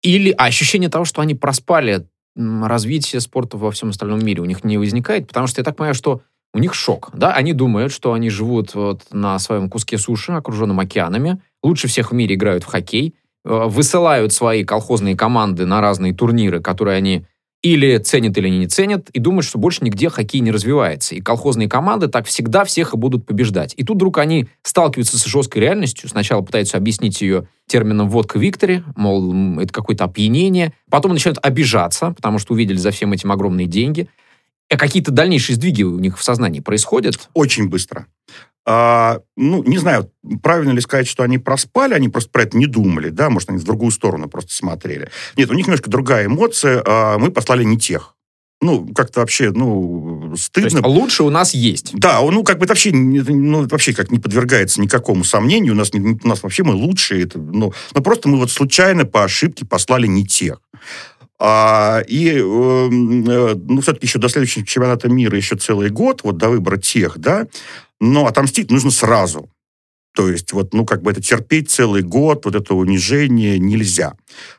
Или 0.02 0.32
ощущение 0.32 0.90
того, 0.90 1.06
что 1.06 1.22
они 1.22 1.34
проспали 1.34 2.06
развитие 2.36 3.22
спорта 3.22 3.58
во 3.58 3.72
всем 3.72 3.90
остальном 3.90 4.24
мире, 4.24 4.42
у 4.42 4.46
них 4.46 4.64
не 4.64 4.78
возникает, 4.78 5.28
потому 5.28 5.48
что 5.48 5.62
я 5.62 5.66
так 5.66 5.76
понимаю, 5.76 5.96
что 5.96 6.22
у 6.54 6.60
них 6.60 6.74
шок, 6.74 7.10
да, 7.14 7.34
они 7.34 7.54
думают, 7.54 7.92
что 7.92 8.14
они 8.14 8.30
живут 8.30 8.74
вот 8.74 9.04
на 9.12 9.38
своем 9.40 9.70
куске 9.70 9.98
суши, 9.98 10.32
окруженном 10.32 10.80
океанами, 10.80 11.42
лучше 11.62 11.88
всех 11.88 12.12
в 12.12 12.16
мире 12.16 12.36
играют 12.36 12.64
в 12.64 12.68
хоккей, 12.68 13.14
высылают 13.44 14.34
свои 14.34 14.64
колхозные 14.64 15.16
команды 15.16 15.66
на 15.66 15.82
разные 15.82 16.14
турниры, 16.14 16.62
которые 16.62 16.98
они 16.98 17.26
или 17.62 17.98
ценят, 17.98 18.38
или 18.38 18.48
не 18.48 18.68
ценят, 18.68 19.10
и 19.10 19.20
думают, 19.20 19.46
что 19.46 19.58
больше 19.58 19.84
нигде 19.84 20.10
хоккей 20.10 20.40
не 20.40 20.52
развивается. 20.52 21.16
И 21.16 21.22
колхозные 21.22 21.68
команды 21.68 22.08
так 22.08 22.26
всегда 22.26 22.64
всех 22.64 22.94
и 22.94 22.98
будут 22.98 23.26
побеждать. 23.26 23.74
И 23.76 23.84
тут 23.84 23.98
вдруг 23.98 24.18
они 24.18 24.48
сталкиваются 24.64 25.18
с 25.18 25.26
жесткой 25.26 25.64
реальностью. 25.64 26.08
Сначала 26.08 26.42
пытаются 26.42 26.78
объяснить 26.78 27.22
ее 27.22 27.48
термином 27.68 28.10
«водка 28.10 28.40
Виктори», 28.40 28.84
мол, 28.96 29.60
это 29.60 29.74
какое-то 29.74 30.06
опьянение. 30.06 30.74
Потом 30.90 31.12
начинают 31.12 31.38
обижаться, 31.42 32.12
потому 32.12 32.40
что 32.40 32.54
увидели 32.54 32.78
за 32.78 32.92
всем 32.92 33.12
этим 33.12 33.32
огромные 33.32 33.68
деньги. 33.68 34.08
А 34.70 34.78
какие-то 34.78 35.12
дальнейшие 35.12 35.56
сдвиги 35.56 35.84
у 35.84 35.98
них 36.00 36.18
в 36.20 36.24
сознании 36.24 36.60
происходят? 36.60 37.30
Очень 37.34 37.70
быстро. 37.70 38.06
А, 38.66 39.22
ну, 39.36 39.64
не 39.64 39.80
знаю, 39.80 40.12
правильно 40.44 40.72
ли 40.72 40.82
сказать, 40.82 41.08
что 41.08 41.24
они 41.24 41.40
проспали, 41.40 41.96
они 41.96 42.08
просто 42.08 42.30
про 42.30 42.44
это 42.44 42.56
не 42.56 42.68
думали, 42.68 43.10
да, 43.10 43.32
может, 43.32 43.50
они 43.50 43.58
в 43.58 43.64
другую 43.64 43.90
сторону 43.90 44.30
просто 44.30 44.54
смотрели. 44.54 45.10
Нет, 45.38 45.50
у 45.50 45.54
них 45.54 45.66
немножко 45.66 45.90
другая 45.90 46.28
эмоция, 46.28 46.84
а 46.86 47.18
мы 47.18 47.32
послали 47.32 47.64
не 47.64 47.80
тех. 47.80 48.16
Ну, 48.62 48.88
как-то 48.94 49.22
вообще, 49.22 49.52
ну, 49.52 50.36
стыдно. 50.36 50.70
То 50.70 50.76
есть 50.76 50.88
лучше 50.88 51.24
у 51.24 51.30
нас 51.30 51.54
есть. 51.54 51.92
Да, 51.94 52.20
ну, 52.22 52.44
как 52.44 52.60
бы 52.60 52.66
это 52.66 52.74
вообще, 52.74 52.92
ну, 52.92 53.64
это 53.64 53.74
вообще 53.74 53.94
как 53.94 54.12
не 54.12 54.20
подвергается 54.20 54.82
никакому 54.82 55.24
сомнению. 55.24 55.74
У 55.74 55.78
нас, 55.78 55.92
у 55.94 56.28
нас 56.28 56.44
вообще 56.44 56.64
мы 56.64 56.74
лучшие. 56.74 57.24
Это, 57.24 57.40
ну, 57.40 57.74
но 57.96 58.02
просто 58.02 58.28
мы 58.28 58.38
вот 58.38 58.52
случайно 58.52 59.06
по 59.06 59.24
ошибке 59.24 59.66
послали 59.66 60.08
не 60.08 60.26
тех. 60.26 60.62
А, 61.40 62.02
и, 62.06 62.32
эм, 62.32 63.30
э, 63.30 63.56
ну, 63.56 63.82
все-таки 63.82 64.06
еще 64.06 64.20
до 64.20 64.28
следующего 64.28 64.66
чемпионата 64.66 65.08
мира 65.08 65.38
еще 65.38 65.56
целый 65.56 65.90
год, 65.90 66.22
вот 66.24 66.38
до 66.38 66.50
выбора 66.50 66.78
тех, 66.78 67.18
да, 67.18 67.48
но 68.02 68.28
отомстить 68.28 68.70
нужно 68.70 68.92
сразу. 68.92 69.50
То 70.16 70.30
есть, 70.30 70.52
вот, 70.52 70.74
ну, 70.74 70.86
как 70.86 71.02
бы 71.02 71.12
это 71.12 71.22
терпеть 71.22 71.70
целый 71.70 72.02
год, 72.02 72.44
вот 72.44 72.56
это 72.56 72.74
унижение 72.74 73.58
нельзя. 73.58 74.16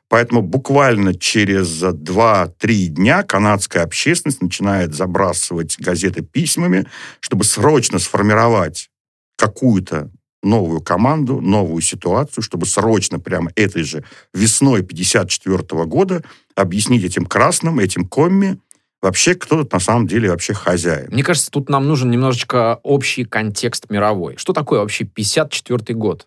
Поэтому 0.09 0.41
буквально 0.41 1.15
через 1.15 1.83
2-3 1.83 2.87
дня 2.87 3.25
канадская 3.25 3.83
общественность 3.83 4.41
начинает 4.41 4.95
забрасывать 4.95 5.79
газеты 5.79 6.23
письмами, 6.23 6.87
чтобы 7.21 7.45
срочно 7.45 7.99
сформировать 7.99 8.89
какую-то 9.37 10.11
новую 10.43 10.81
команду, 10.81 11.41
новую 11.41 11.83
ситуацию, 11.83 12.43
чтобы 12.43 12.67
срочно 12.67 13.19
прямо 13.19 13.51
этой 13.57 13.83
же 13.83 14.05
весной 14.33 14.83
54 14.83 15.85
года 15.87 16.23
объяснить 16.55 17.05
этим 17.05 17.27
красным, 17.27 17.79
этим 17.79 18.07
комми, 18.07 18.59
вообще 19.03 19.35
кто 19.35 19.59
тут 19.59 19.73
на 19.73 19.81
самом 19.81 20.07
деле 20.07 20.31
вообще 20.31 20.55
хозяин. 20.55 21.09
Мне 21.11 21.23
кажется, 21.23 21.51
тут 21.51 21.69
нам 21.69 21.87
нужен 21.87 22.11
немножечко 22.11 22.81
общий 22.83 23.25
контекст 23.25 23.91
мировой. 23.91 24.37
Что 24.37 24.53
такое 24.53 24.81
вообще 24.81 25.05
54 25.05 25.95
год? 25.97 26.27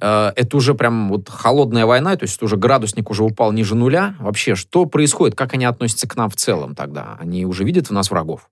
Э, 0.00 0.32
это 0.34 0.56
уже 0.56 0.74
прям 0.74 1.08
вот 1.08 1.28
холодная 1.28 1.86
война, 1.86 2.16
то 2.16 2.24
есть 2.24 2.42
уже 2.42 2.56
градусник 2.56 3.10
уже 3.10 3.22
упал 3.22 3.52
ниже 3.52 3.74
нуля. 3.74 4.16
Вообще, 4.18 4.54
что 4.54 4.86
происходит? 4.86 5.36
Как 5.36 5.54
они 5.54 5.64
относятся 5.64 6.08
к 6.08 6.16
нам 6.16 6.28
в 6.28 6.36
целом 6.36 6.74
тогда? 6.74 7.16
Они 7.20 7.46
уже 7.46 7.64
видят 7.64 7.88
в 7.88 7.92
нас 7.92 8.10
врагов? 8.10 8.48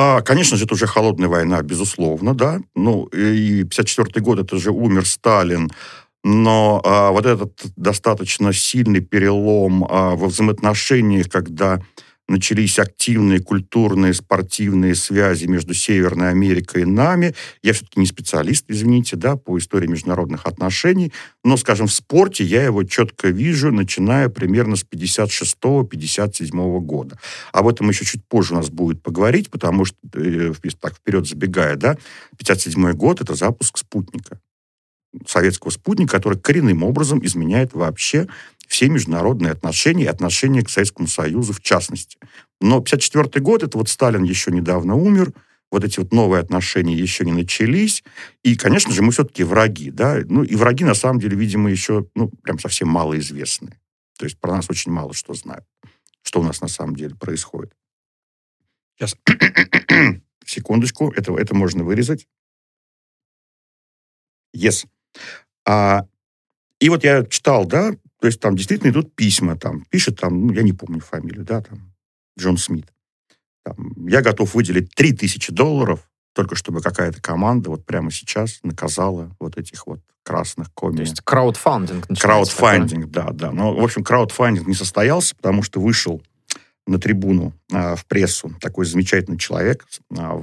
А, 0.00 0.22
конечно 0.22 0.56
же, 0.56 0.64
это 0.64 0.74
уже 0.74 0.86
холодная 0.86 1.28
война, 1.28 1.60
безусловно, 1.60 2.32
да. 2.32 2.60
Ну, 2.76 3.06
и 3.06 3.64
54 3.64 4.24
год, 4.24 4.38
это 4.38 4.56
же 4.56 4.70
умер 4.70 5.04
Сталин, 5.04 5.72
но 6.22 6.80
а, 6.84 7.10
вот 7.10 7.26
этот 7.26 7.60
достаточно 7.74 8.52
сильный 8.52 9.00
перелом 9.00 9.84
а, 9.84 10.14
во 10.14 10.28
взаимоотношениях, 10.28 11.28
когда 11.28 11.80
начались 12.28 12.78
активные 12.78 13.40
культурные, 13.40 14.12
спортивные 14.12 14.94
связи 14.94 15.46
между 15.46 15.74
Северной 15.74 16.30
Америкой 16.30 16.82
и 16.82 16.84
нами. 16.84 17.34
Я 17.62 17.72
все-таки 17.72 17.98
не 17.98 18.06
специалист, 18.06 18.66
извините, 18.68 19.16
да, 19.16 19.36
по 19.36 19.58
истории 19.58 19.86
международных 19.86 20.46
отношений, 20.46 21.12
но, 21.42 21.56
скажем, 21.56 21.86
в 21.86 21.92
спорте 21.92 22.44
я 22.44 22.64
его 22.64 22.84
четко 22.84 23.28
вижу, 23.28 23.72
начиная 23.72 24.28
примерно 24.28 24.76
с 24.76 24.84
56-57 24.84 26.80
года. 26.80 27.18
Об 27.52 27.66
этом 27.66 27.88
еще 27.88 28.04
чуть 28.04 28.24
позже 28.26 28.52
у 28.54 28.56
нас 28.58 28.68
будет 28.68 29.02
поговорить, 29.02 29.50
потому 29.50 29.86
что, 29.86 29.96
э, 30.14 30.52
так 30.80 30.94
вперед 30.96 31.26
забегая, 31.26 31.76
да, 31.76 31.96
57 32.36 32.92
год— 32.92 33.20
это 33.22 33.34
запуск 33.34 33.78
спутника 33.78 34.38
советского 35.26 35.70
спутника, 35.70 36.16
который 36.16 36.38
коренным 36.38 36.82
образом 36.82 37.24
изменяет 37.24 37.72
вообще 37.72 38.28
все 38.68 38.88
международные 38.88 39.50
отношения 39.50 40.04
и 40.04 40.08
отношения 40.08 40.62
к 40.62 40.70
Советскому 40.70 41.08
Союзу 41.08 41.52
в 41.52 41.60
частности. 41.60 42.18
Но 42.60 42.76
1954 42.76 43.42
год, 43.42 43.62
это 43.62 43.78
вот 43.78 43.88
Сталин 43.88 44.22
еще 44.22 44.50
недавно 44.52 44.94
умер, 44.94 45.32
вот 45.70 45.84
эти 45.84 45.98
вот 45.98 46.12
новые 46.12 46.40
отношения 46.40 46.94
еще 46.94 47.24
не 47.24 47.32
начались. 47.32 48.04
И, 48.42 48.56
конечно 48.56 48.92
же, 48.92 49.02
мы 49.02 49.12
все-таки 49.12 49.42
враги, 49.42 49.90
да. 49.90 50.20
Ну, 50.24 50.42
и 50.42 50.54
враги, 50.54 50.84
на 50.84 50.94
самом 50.94 51.20
деле, 51.20 51.36
видимо, 51.36 51.70
еще, 51.70 52.06
ну, 52.14 52.30
прям 52.42 52.58
совсем 52.58 52.88
малоизвестны. 52.88 53.78
То 54.18 54.24
есть 54.24 54.38
про 54.38 54.54
нас 54.54 54.68
очень 54.70 54.92
мало 54.92 55.12
что 55.12 55.34
знают, 55.34 55.64
что 56.22 56.40
у 56.40 56.42
нас 56.42 56.60
на 56.60 56.68
самом 56.68 56.96
деле 56.96 57.14
происходит. 57.14 57.72
Сейчас. 58.96 59.16
Секундочку, 60.44 61.12
это, 61.14 61.34
это 61.34 61.54
можно 61.54 61.84
вырезать. 61.84 62.26
Yes. 64.56 64.86
А, 65.66 66.06
и 66.80 66.88
вот 66.88 67.04
я 67.04 67.24
читал, 67.26 67.66
да, 67.66 67.92
то 68.20 68.26
есть 68.26 68.40
там 68.40 68.56
действительно 68.56 68.90
идут 68.90 69.14
письма, 69.14 69.56
там 69.56 69.84
пишет 69.90 70.18
там, 70.18 70.46
ну, 70.46 70.52
я 70.52 70.62
не 70.62 70.72
помню 70.72 71.00
фамилию, 71.00 71.44
да, 71.44 71.60
там, 71.60 71.92
Джон 72.38 72.56
Смит. 72.56 72.92
Там, 73.64 74.06
я 74.06 74.22
готов 74.22 74.54
выделить 74.54 74.94
3000 74.94 75.52
долларов, 75.52 76.08
только 76.34 76.54
чтобы 76.54 76.80
какая-то 76.80 77.20
команда 77.20 77.70
вот 77.70 77.84
прямо 77.84 78.10
сейчас 78.10 78.60
наказала 78.62 79.34
вот 79.38 79.56
этих 79.56 79.86
вот 79.86 80.00
красных 80.22 80.72
коми. 80.74 80.96
То 80.96 81.02
есть 81.02 81.20
краудфандинг 81.22 82.06
Краудфандинг, 82.18 83.10
да, 83.10 83.30
да. 83.32 83.50
Но, 83.50 83.74
в 83.74 83.82
общем, 83.82 84.04
краудфандинг 84.04 84.66
не 84.66 84.74
состоялся, 84.74 85.34
потому 85.34 85.62
что 85.62 85.80
вышел 85.80 86.22
на 86.86 86.98
трибуну 86.98 87.52
а, 87.72 87.96
в 87.96 88.06
прессу 88.06 88.54
такой 88.60 88.84
замечательный 88.86 89.38
человек, 89.38 89.86
а, 90.16 90.36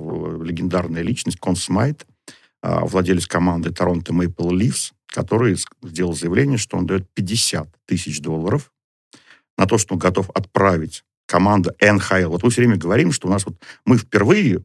легендарная 0.44 1.02
личность, 1.02 1.40
Кон 1.40 1.56
Смайт, 1.56 2.06
а, 2.62 2.86
владелец 2.86 3.28
команды 3.28 3.72
Торонто 3.72 4.14
Maple 4.14 4.50
Leafs, 4.50 4.92
который 5.08 5.58
сделал 5.84 6.14
заявление, 6.14 6.58
что 6.58 6.78
он 6.78 6.86
дает 6.86 7.10
50 7.14 7.68
тысяч 7.86 8.22
долларов 8.22 8.72
на 9.58 9.66
то, 9.66 9.78
что 9.78 9.94
он 9.94 10.00
готов 10.00 10.30
отправить 10.32 11.04
команду 11.26 11.72
НХЛ. 11.82 12.30
Вот 12.30 12.44
мы 12.44 12.50
все 12.50 12.62
время 12.62 12.78
говорим, 12.78 13.12
что 13.12 13.28
у 13.28 13.32
нас 13.32 13.46
вот 13.46 13.56
мы 13.86 13.98
впервые 13.98 14.64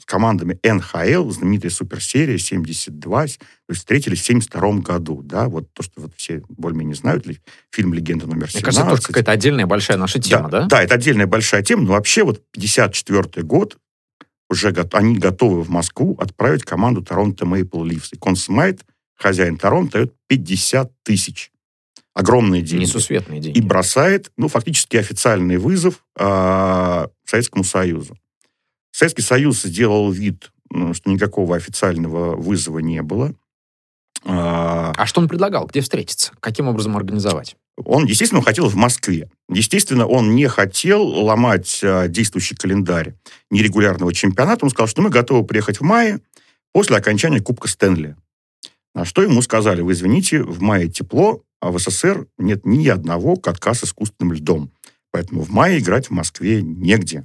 с 0.00 0.04
командами 0.04 0.58
НХЛ, 0.64 1.30
знаменитая 1.30 1.70
суперсерия 1.70 2.36
72, 2.36 3.20
то 3.20 3.22
есть 3.22 3.40
встретились 3.72 4.20
в 4.20 4.24
72 4.24 4.72
году, 4.80 5.22
да, 5.22 5.48
вот 5.48 5.72
то, 5.72 5.84
что 5.84 6.00
вот 6.02 6.12
все 6.16 6.42
более-менее 6.48 6.96
знают, 6.96 7.26
фильм 7.70 7.94
«Легенда 7.94 8.26
номер 8.26 8.48
17». 8.48 8.54
Мне 8.54 8.62
кажется, 8.62 8.84
это 8.92 9.02
какая-то 9.02 9.30
отдельная 9.30 9.66
большая 9.66 9.96
наша 9.96 10.20
тема, 10.20 10.48
да? 10.48 10.62
Да, 10.62 10.66
да 10.66 10.82
это 10.82 10.94
отдельная 10.94 11.28
большая 11.28 11.62
тема, 11.62 11.82
но 11.82 11.92
вообще 11.92 12.24
вот 12.24 12.42
54 12.50 13.44
год, 13.46 13.78
уже 14.50 14.74
они 14.92 15.18
готовы 15.18 15.62
в 15.62 15.70
Москву 15.70 16.16
отправить 16.18 16.64
команду 16.64 17.02
Торонто 17.02 17.46
Мейпл 17.46 17.82
Ливс. 17.82 18.12
И 18.12 18.16
Консмайт 18.16 18.84
хозяин 19.16 19.56
Торонто 19.56 19.98
дает 19.98 20.14
50 20.28 20.92
тысяч 21.02 21.50
огромные 22.14 22.62
деньги. 22.62 22.84
Несусветные 22.84 23.40
деньги. 23.40 23.58
И 23.58 23.60
бросает, 23.60 24.30
ну, 24.36 24.48
фактически 24.48 24.96
официальный 24.96 25.56
вызов 25.56 26.04
э, 26.16 27.06
Советскому 27.24 27.64
Союзу. 27.64 28.16
Советский 28.92 29.22
Союз 29.22 29.62
сделал 29.62 30.10
вид, 30.10 30.52
что 30.92 31.10
никакого 31.10 31.56
официального 31.56 32.36
вызова 32.36 32.78
не 32.78 33.02
было. 33.02 33.34
А, 34.24 34.92
а 34.96 35.06
что 35.06 35.20
он 35.20 35.28
предлагал? 35.28 35.66
Где 35.66 35.80
встретиться? 35.80 36.32
Каким 36.40 36.68
образом 36.68 36.96
организовать? 36.96 37.56
Он, 37.76 38.04
естественно, 38.06 38.40
хотел 38.40 38.68
в 38.68 38.76
Москве. 38.76 39.28
Естественно, 39.50 40.06
он 40.06 40.34
не 40.34 40.48
хотел 40.48 41.02
ломать 41.04 41.80
а, 41.82 42.06
действующий 42.06 42.54
календарь 42.54 43.14
нерегулярного 43.50 44.14
чемпионата. 44.14 44.64
Он 44.64 44.70
сказал, 44.70 44.86
что 44.86 45.02
мы 45.02 45.10
готовы 45.10 45.44
приехать 45.44 45.80
в 45.80 45.82
мае 45.82 46.20
после 46.72 46.96
окончания 46.96 47.40
Кубка 47.40 47.68
Стэнли. 47.68 48.16
На 48.94 49.04
что 49.04 49.22
ему 49.22 49.42
сказали, 49.42 49.80
вы 49.80 49.92
извините, 49.92 50.42
в 50.42 50.62
мае 50.62 50.88
тепло, 50.88 51.42
а 51.60 51.70
в 51.70 51.78
СССР 51.78 52.26
нет 52.38 52.64
ни 52.64 52.86
одного 52.88 53.36
катка 53.36 53.74
с 53.74 53.84
искусственным 53.84 54.34
льдом. 54.34 54.70
Поэтому 55.10 55.42
в 55.42 55.50
мае 55.50 55.78
играть 55.78 56.08
в 56.08 56.10
Москве 56.10 56.62
негде. 56.62 57.24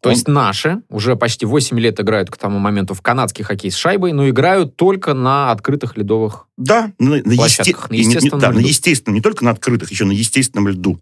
То 0.00 0.08
Он... 0.08 0.14
есть 0.14 0.26
наши 0.26 0.82
уже 0.88 1.14
почти 1.14 1.46
8 1.46 1.78
лет 1.78 2.00
играют 2.00 2.30
к 2.30 2.36
тому 2.36 2.58
моменту 2.58 2.94
в 2.94 3.02
канадский 3.02 3.44
хоккей 3.44 3.70
с 3.70 3.76
шайбой, 3.76 4.12
но 4.12 4.28
играют 4.28 4.76
только 4.76 5.14
на 5.14 5.52
открытых 5.52 5.96
ледовых 5.96 6.48
да, 6.56 6.92
на, 6.98 7.16
на 7.16 7.36
площадках, 7.36 7.90
есте... 7.92 8.08
на 8.08 8.16
естественном 8.16 8.38
не, 8.38 8.42
да, 8.42 8.50
льду. 8.50 8.60
на 8.60 8.66
естественном, 8.66 9.14
не 9.14 9.20
только 9.20 9.44
на 9.44 9.52
открытых, 9.52 9.90
еще 9.90 10.04
на 10.04 10.12
естественном 10.12 10.68
льду. 10.68 11.00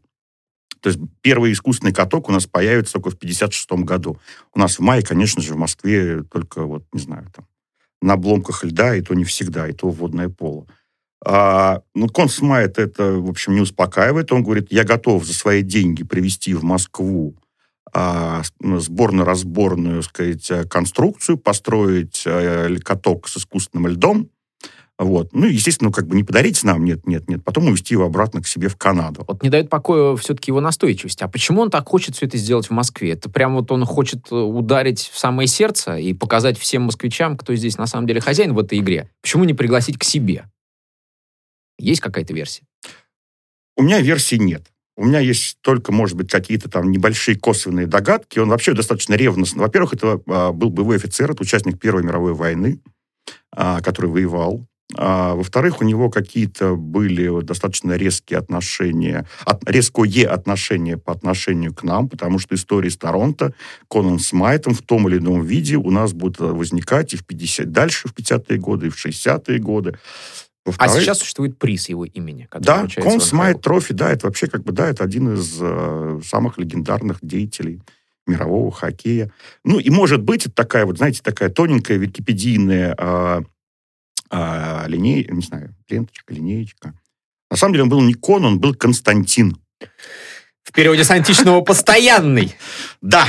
То 0.80 0.90
есть 0.90 1.00
первый 1.22 1.52
искусственный 1.52 1.92
каток 1.92 2.28
у 2.28 2.32
нас 2.32 2.46
появится 2.46 2.94
только 2.94 3.10
в 3.10 3.18
56 3.18 3.70
году. 3.84 4.18
У 4.54 4.58
нас 4.58 4.78
в 4.78 4.80
мае, 4.80 5.02
конечно 5.02 5.42
же, 5.42 5.54
в 5.54 5.56
Москве 5.56 6.22
только, 6.24 6.64
вот, 6.64 6.84
не 6.92 7.00
знаю, 7.00 7.26
там, 7.34 7.46
на 8.02 8.14
обломках 8.14 8.64
льда, 8.64 8.96
и 8.96 9.02
то 9.02 9.14
не 9.14 9.24
всегда, 9.24 9.68
и 9.68 9.72
то 9.72 9.88
водное 9.90 10.28
поло. 10.28 10.66
А, 11.24 11.82
ну, 11.94 12.08
Консмайт 12.08 12.78
это, 12.78 13.12
в 13.12 13.28
общем, 13.28 13.54
не 13.54 13.60
успокаивает. 13.60 14.32
Он 14.32 14.42
говорит, 14.42 14.68
я 14.70 14.84
готов 14.84 15.24
за 15.24 15.34
свои 15.34 15.62
деньги 15.62 16.02
привести 16.02 16.54
в 16.54 16.64
Москву 16.64 17.36
а, 17.92 18.42
сборно-разборную, 18.60 20.02
сказать, 20.02 20.50
э, 20.50 20.64
конструкцию, 20.64 21.38
построить 21.38 22.22
а, 22.26 22.68
каток 22.84 23.28
с 23.28 23.36
искусственным 23.36 23.88
льдом, 23.88 24.30
вот. 25.04 25.30
Ну, 25.32 25.46
естественно, 25.46 25.90
как 25.90 26.06
бы 26.06 26.14
не 26.14 26.24
подарить 26.24 26.62
нам, 26.62 26.84
нет, 26.84 27.06
нет, 27.06 27.26
нет, 27.26 27.42
потом 27.42 27.68
увезти 27.68 27.94
его 27.94 28.04
обратно 28.04 28.42
к 28.42 28.46
себе 28.46 28.68
в 28.68 28.76
Канаду. 28.76 29.24
Вот 29.26 29.42
не 29.42 29.48
дает 29.48 29.70
покоя 29.70 30.14
все-таки 30.16 30.50
его 30.50 30.60
настойчивость. 30.60 31.22
А 31.22 31.28
почему 31.28 31.62
он 31.62 31.70
так 31.70 31.88
хочет 31.88 32.16
все 32.16 32.26
это 32.26 32.36
сделать 32.36 32.66
в 32.66 32.70
Москве? 32.72 33.12
Это 33.12 33.30
прям 33.30 33.54
вот 33.54 33.72
он 33.72 33.86
хочет 33.86 34.30
э, 34.30 34.34
ударить 34.34 35.10
в 35.10 35.18
самое 35.18 35.48
сердце 35.48 35.96
и 35.96 36.12
показать 36.12 36.58
всем 36.58 36.82
москвичам, 36.82 37.38
кто 37.38 37.54
здесь 37.54 37.78
на 37.78 37.86
самом 37.86 38.06
деле 38.06 38.20
хозяин 38.20 38.52
в 38.52 38.58
этой 38.58 38.78
игре. 38.78 39.10
Почему 39.22 39.44
не 39.44 39.54
пригласить 39.54 39.96
к 39.96 40.04
себе? 40.04 40.44
Есть 41.78 42.02
какая-то 42.02 42.34
версия? 42.34 42.64
У 43.78 43.82
меня 43.82 44.02
версии 44.02 44.36
нет. 44.36 44.66
У 44.98 45.06
меня 45.06 45.20
есть 45.20 45.56
только, 45.62 45.92
может 45.92 46.14
быть, 46.14 46.30
какие-то 46.30 46.68
там 46.68 46.90
небольшие 46.90 47.38
косвенные 47.38 47.86
догадки. 47.86 48.38
Он 48.38 48.50
вообще 48.50 48.74
достаточно 48.74 49.14
ревностно. 49.14 49.62
Во-первых, 49.62 49.94
это 49.94 50.20
а, 50.26 50.52
был 50.52 50.68
боевой 50.68 50.96
офицер, 50.96 51.30
это 51.30 51.42
участник 51.42 51.80
Первой 51.80 52.02
мировой 52.02 52.34
войны, 52.34 52.82
а, 53.50 53.80
который 53.80 54.10
воевал. 54.10 54.66
А, 54.96 55.34
во-вторых, 55.34 55.80
у 55.80 55.84
него 55.84 56.10
какие-то 56.10 56.74
были 56.74 57.42
достаточно 57.42 57.92
резкие 57.92 58.38
отношения, 58.38 59.26
от, 59.44 59.68
резкое 59.68 60.26
отношение 60.26 60.96
по 60.96 61.12
отношению 61.12 61.74
к 61.74 61.82
нам, 61.82 62.08
потому 62.08 62.38
что 62.38 62.54
истории 62.54 62.88
с 62.88 62.96
Торонто, 62.96 63.54
Конан 63.88 64.18
Смайтом 64.18 64.74
в 64.74 64.82
том 64.82 65.08
или 65.08 65.18
ином 65.18 65.42
виде 65.42 65.76
у 65.76 65.90
нас 65.90 66.12
будут 66.12 66.40
возникать 66.40 67.14
и 67.14 67.16
в 67.16 67.24
50, 67.24 67.70
дальше 67.70 68.08
в 68.08 68.14
50-е 68.14 68.58
годы, 68.58 68.88
и 68.88 68.90
в 68.90 69.04
60-е 69.04 69.58
годы. 69.58 69.98
А 70.78 70.88
сейчас 70.88 71.18
существует 71.18 71.58
приз 71.58 71.88
его 71.88 72.04
имени. 72.04 72.48
Да, 72.58 72.86
Conn 72.96 73.20
Smythe 73.20 73.62
Trophy, 73.62 73.94
да, 73.94 74.10
это 74.10 74.26
вообще 74.26 74.46
как 74.46 74.62
бы, 74.62 74.72
да, 74.72 74.88
это 74.88 75.04
один 75.04 75.34
из 75.34 75.56
э, 75.60 76.20
самых 76.24 76.58
легендарных 76.58 77.18
деятелей 77.22 77.80
мирового 78.26 78.70
хоккея. 78.70 79.32
Ну, 79.64 79.78
и 79.78 79.90
может 79.90 80.22
быть, 80.22 80.46
это 80.46 80.54
такая 80.54 80.84
вот, 80.84 80.98
знаете, 80.98 81.20
такая 81.22 81.48
тоненькая 81.48 81.96
википедийная 81.96 82.94
э, 82.96 83.40
э, 84.30 84.84
линей, 84.88 85.26
не 85.30 85.42
знаю, 85.42 85.74
ленточка, 85.88 86.34
линеечка. 86.34 86.94
На 87.50 87.56
самом 87.56 87.74
деле 87.74 87.84
он 87.84 87.88
был 87.88 88.00
не 88.00 88.14
Конн, 88.14 88.44
он 88.44 88.60
был 88.60 88.74
Константин. 88.74 89.56
В 90.62 90.72
переводе 90.72 91.04
с 91.04 91.10
античного 91.10 91.60
«постоянный». 91.62 92.54
Да, 93.00 93.26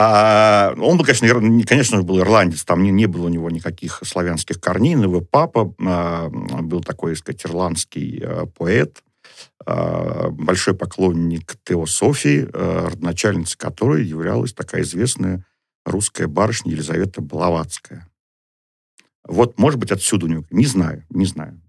а 0.00 0.74
он 0.78 0.96
был, 0.96 1.04
конечно, 1.04 1.26
конечно, 1.66 2.02
был 2.04 2.20
ирландец, 2.20 2.62
там 2.62 2.84
не, 2.84 2.92
не 2.92 3.06
было 3.06 3.26
у 3.26 3.28
него 3.28 3.50
никаких 3.50 4.00
славянских 4.04 4.60
корней, 4.60 4.94
но 4.94 5.04
его 5.04 5.20
папа 5.20 5.74
а, 5.84 6.28
был 6.30 6.82
такой, 6.82 7.14
так 7.14 7.18
сказать, 7.18 7.44
ирландский 7.44 8.22
а, 8.22 8.46
поэт, 8.46 9.02
а, 9.66 10.28
большой 10.30 10.74
поклонник 10.74 11.56
теософии, 11.64 12.48
а, 12.52 12.90
родоначальницей 12.90 13.58
которой 13.58 14.06
являлась 14.06 14.52
такая 14.52 14.82
известная 14.82 15.44
русская 15.84 16.28
барышня 16.28 16.70
Елизавета 16.70 17.20
Блаватская. 17.20 18.08
Вот, 19.28 19.58
может 19.58 19.78
быть, 19.78 19.92
отсюда 19.92 20.26
у 20.26 20.28
него. 20.28 20.44
Не 20.50 20.66
знаю, 20.66 21.04
не 21.10 21.26
знаю. 21.26 21.60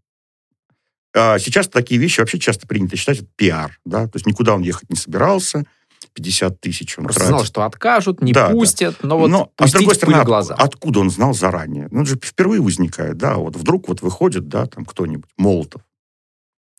А 1.14 1.38
сейчас 1.40 1.68
такие 1.68 2.00
вещи 2.00 2.20
вообще 2.20 2.40
часто 2.40 2.68
принято 2.68 2.96
считать 2.96 3.20
это 3.20 3.28
пиар, 3.36 3.80
да, 3.84 4.06
то 4.06 4.16
есть 4.16 4.26
никуда 4.26 4.54
он 4.56 4.62
ехать 4.62 4.90
не 4.90 4.96
собирался, 4.96 5.66
50 6.14 6.60
тысяч 6.62 6.98
он 6.98 7.06
Просто 7.06 7.22
тратит. 7.22 7.36
знал, 7.36 7.46
что 7.46 7.64
откажут, 7.64 8.22
не 8.22 8.32
да, 8.32 8.50
пустят, 8.50 8.96
да. 9.02 9.08
но 9.08 9.18
вот 9.20 9.28
но, 9.30 9.52
а 9.58 9.68
с 9.68 9.72
другой 9.72 9.96
стороны, 9.96 10.24
глаза. 10.24 10.56
откуда 10.56 11.00
он 11.00 11.10
знал 11.10 11.34
заранее? 11.34 11.88
Ну, 11.92 12.02
это 12.02 12.12
же 12.12 12.20
впервые 12.22 12.62
возникает, 12.62 13.18
да, 13.18 13.36
вот 13.36 13.56
вдруг 13.56 13.88
вот 13.88 14.02
выходит, 14.02 14.48
да, 14.48 14.66
там 14.66 14.86
кто-нибудь, 14.86 15.30
Молотов. 15.38 15.82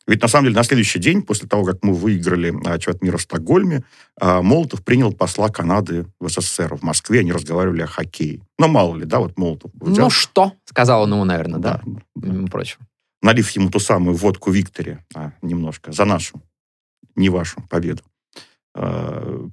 Ведь 0.07 0.21
на 0.21 0.27
самом 0.27 0.45
деле 0.45 0.55
на 0.55 0.63
следующий 0.63 0.99
день, 0.99 1.21
после 1.21 1.47
того, 1.47 1.63
как 1.63 1.83
мы 1.83 1.93
выиграли 1.93 2.53
а, 2.65 2.79
чемпионат 2.79 3.01
мира 3.01 3.17
в 3.17 3.21
Стокгольме, 3.21 3.83
а, 4.19 4.41
Молотов 4.41 4.83
принял 4.83 5.13
посла 5.13 5.49
Канады 5.49 6.05
в 6.19 6.27
СССР, 6.27 6.75
в 6.75 6.81
Москве, 6.81 7.19
они 7.19 7.31
разговаривали 7.31 7.83
о 7.83 7.87
хоккее. 7.87 8.41
Ну, 8.57 8.67
мало 8.67 8.95
ли, 8.95 9.05
да, 9.05 9.19
вот 9.19 9.37
Молотов. 9.37 9.71
Взял. 9.75 10.05
Ну 10.05 10.09
что? 10.09 10.53
Сказал 10.65 11.03
он 11.03 11.13
ему, 11.13 11.23
наверное, 11.23 11.59
да, 11.59 11.81
да, 11.85 12.01
да. 12.15 12.63
Налив 13.21 13.51
ему 13.51 13.69
ту 13.69 13.79
самую 13.79 14.15
водку 14.15 14.49
Викторе, 14.49 15.05
а, 15.13 15.33
немножко, 15.41 15.91
за 15.91 16.05
нашу, 16.05 16.41
не 17.15 17.29
вашу 17.29 17.61
победу. 17.69 18.01
А, 18.73 19.47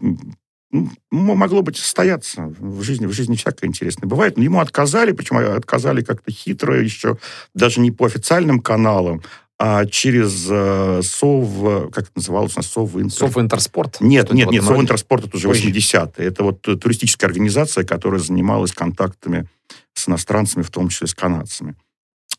могло 1.10 1.62
быть 1.62 1.76
состояться. 1.76 2.54
В 2.58 2.82
жизни, 2.82 3.06
в 3.06 3.12
жизни 3.12 3.36
всякое 3.36 3.66
интересное 3.66 4.06
бывает. 4.06 4.36
Но 4.36 4.44
ему 4.44 4.60
отказали, 4.60 5.12
причем 5.12 5.36
отказали 5.36 6.02
как-то 6.02 6.30
хитро 6.30 6.80
еще, 6.80 7.18
даже 7.54 7.80
не 7.80 7.90
по 7.90 8.06
официальным 8.06 8.60
каналам, 8.60 9.22
а 9.58 9.86
через 9.86 10.46
э, 10.48 11.00
СОВ, 11.02 11.90
как 11.90 12.04
это 12.04 12.12
называлось 12.14 12.54
у 12.54 12.60
нас, 12.60 12.66
СОВ 12.68 12.96
Интер... 12.96 13.10
СОВ 13.10 13.38
Интерспорт? 13.38 14.00
Нет, 14.00 14.32
нет, 14.32 14.50
нет, 14.50 14.62
СОВ 14.62 14.80
Интерспорт 14.80 15.26
это 15.26 15.36
уже 15.36 15.48
80-е. 15.48 16.26
Это 16.26 16.44
вот 16.44 16.62
туристическая 16.62 17.28
организация, 17.28 17.82
которая 17.82 18.20
занималась 18.20 18.72
контактами 18.72 19.48
с 19.94 20.08
иностранцами, 20.08 20.62
в 20.62 20.70
том 20.70 20.88
числе 20.88 21.08
с 21.08 21.14
канадцами. 21.14 21.74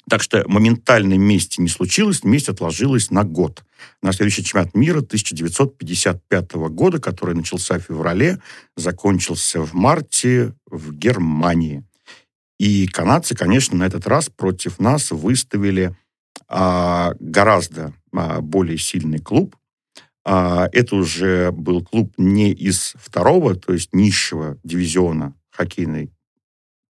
Так 0.09 0.23
что 0.23 0.43
моментальной 0.47 1.17
мести 1.17 1.61
не 1.61 1.67
случилось, 1.67 2.23
месть 2.23 2.49
отложилась 2.49 3.11
на 3.11 3.23
год. 3.23 3.63
На 4.01 4.11
следующий 4.11 4.43
чемпионат 4.43 4.73
мира 4.73 4.99
1955 4.99 6.53
года, 6.53 6.99
который 6.99 7.35
начался 7.35 7.77
в 7.77 7.83
феврале, 7.83 8.39
закончился 8.75 9.61
в 9.61 9.73
марте 9.73 10.53
в 10.65 10.93
Германии. 10.93 11.83
И 12.59 12.87
канадцы, 12.87 13.35
конечно, 13.35 13.77
на 13.77 13.83
этот 13.85 14.07
раз 14.07 14.29
против 14.29 14.79
нас 14.79 15.11
выставили 15.11 15.95
гораздо 16.47 17.93
а, 18.11 18.41
более 18.41 18.77
сильный 18.77 19.19
клуб. 19.19 19.55
А, 20.25 20.67
это 20.71 20.95
уже 20.95 21.51
был 21.51 21.83
клуб 21.83 22.13
не 22.17 22.51
из 22.51 22.93
второго, 22.97 23.55
то 23.55 23.73
есть 23.73 23.93
низшего 23.93 24.57
дивизиона 24.63 25.35
хоккейной 25.51 26.11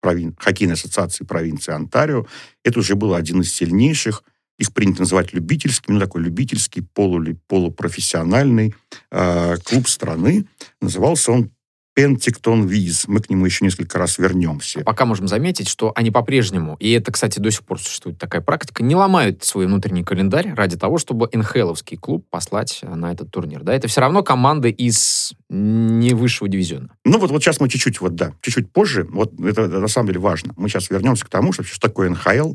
провин... 0.00 0.34
хоккейной 0.38 0.74
ассоциации 0.74 1.24
провинции 1.24 1.72
Онтарио. 1.72 2.26
Это 2.64 2.78
уже 2.78 2.94
был 2.94 3.14
один 3.14 3.40
из 3.40 3.52
сильнейших, 3.52 4.22
их 4.58 4.72
принято 4.72 5.00
называть 5.00 5.32
любительским, 5.32 5.94
ну, 5.94 6.00
такой 6.00 6.22
любительский, 6.22 6.80
полу, 6.80 7.24
полупрофессиональный 7.46 8.74
э, 9.10 9.56
клуб 9.64 9.88
страны. 9.88 10.46
Назывался 10.80 11.32
он 11.32 11.52
Пентиктон 11.98 12.64
Виз. 12.64 13.08
Мы 13.08 13.18
к 13.18 13.28
нему 13.28 13.44
еще 13.44 13.64
несколько 13.64 13.98
раз 13.98 14.18
вернемся. 14.18 14.82
Пока 14.84 15.04
можем 15.04 15.26
заметить, 15.26 15.68
что 15.68 15.90
они 15.96 16.12
по-прежнему, 16.12 16.76
и 16.78 16.92
это, 16.92 17.10
кстати, 17.10 17.40
до 17.40 17.50
сих 17.50 17.64
пор 17.64 17.80
существует 17.80 18.18
такая 18.18 18.40
практика, 18.40 18.84
не 18.84 18.94
ломают 18.94 19.42
свой 19.42 19.66
внутренний 19.66 20.04
календарь 20.04 20.54
ради 20.54 20.76
того, 20.76 20.98
чтобы 20.98 21.28
НХЛовский 21.32 21.96
клуб 21.96 22.24
послать 22.30 22.82
на 22.82 23.10
этот 23.10 23.32
турнир. 23.32 23.64
Да, 23.64 23.74
это 23.74 23.88
все 23.88 24.00
равно 24.00 24.22
команды 24.22 24.70
из 24.70 25.32
не 25.48 26.14
высшего 26.14 26.48
дивизиона. 26.48 26.90
Ну 27.04 27.18
вот, 27.18 27.32
вот 27.32 27.42
сейчас 27.42 27.58
мы 27.58 27.68
чуть-чуть, 27.68 28.00
вот 28.00 28.14
да, 28.14 28.32
чуть-чуть 28.42 28.70
позже, 28.70 29.04
вот 29.10 29.32
это 29.40 29.66
на 29.66 29.88
самом 29.88 30.06
деле 30.06 30.20
важно. 30.20 30.54
Мы 30.56 30.68
сейчас 30.68 30.90
вернемся 30.90 31.26
к 31.26 31.28
тому, 31.28 31.52
что, 31.52 31.64
что 31.64 31.80
такое 31.80 32.10
НХЛ, 32.10 32.54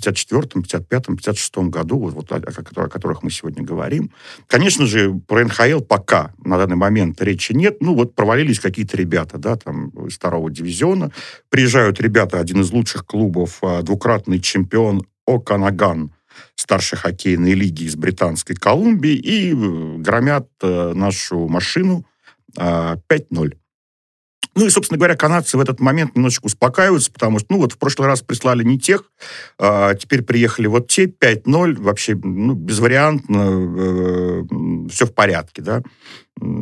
54-м, 0.00 0.62
55-м, 0.62 1.16
56-м 1.16 1.70
году, 1.70 1.98
вот, 1.98 2.14
вот 2.14 2.32
о, 2.32 2.36
о, 2.36 2.88
которых 2.88 3.22
мы 3.22 3.30
сегодня 3.30 3.62
говорим. 3.62 4.10
Конечно 4.46 4.86
же, 4.86 5.14
про 5.26 5.44
НХЛ 5.44 5.80
пока 5.80 6.32
на 6.44 6.58
данный 6.58 6.76
момент 6.76 7.20
речи 7.22 7.52
нет. 7.52 7.78
Ну, 7.80 7.94
вот 7.94 8.14
провалились 8.14 8.60
какие-то 8.60 8.96
ребята, 8.96 9.38
да, 9.38 9.56
там, 9.56 9.88
из 10.06 10.16
второго 10.16 10.50
дивизиона. 10.50 11.12
Приезжают 11.48 12.00
ребята, 12.00 12.40
один 12.40 12.60
из 12.60 12.70
лучших 12.70 13.06
клубов, 13.06 13.58
а, 13.62 13.82
двукратный 13.82 14.40
чемпион 14.40 15.06
Оканаган, 15.26 16.12
старшей 16.54 16.96
хоккейной 16.96 17.52
лиги 17.52 17.84
из 17.84 17.96
Британской 17.96 18.54
Колумбии 18.56 19.14
и 19.14 19.52
э, 19.52 19.96
громят 19.98 20.48
э, 20.62 20.92
нашу 20.94 21.48
машину 21.48 22.04
5-0. 22.56 23.56
Ну 24.56 24.64
и, 24.66 24.70
собственно 24.70 24.96
говоря, 24.96 25.16
канадцы 25.16 25.58
в 25.58 25.60
этот 25.60 25.80
момент 25.80 26.16
немножечко 26.16 26.46
успокаиваются, 26.46 27.12
потому 27.12 27.38
что, 27.38 27.48
ну 27.50 27.58
вот 27.58 27.72
в 27.72 27.78
прошлый 27.78 28.08
раз 28.08 28.22
прислали 28.22 28.64
не 28.64 28.78
тех, 28.78 29.04
а 29.58 29.94
теперь 29.94 30.22
приехали 30.22 30.66
вот 30.66 30.88
те, 30.88 31.04
5-0, 31.04 31.74
вообще 31.80 32.14
ну, 32.16 32.54
безвариантно, 32.54 33.42
э, 33.78 34.88
все 34.90 35.04
в 35.04 35.12
порядке, 35.12 35.60
да, 35.60 35.82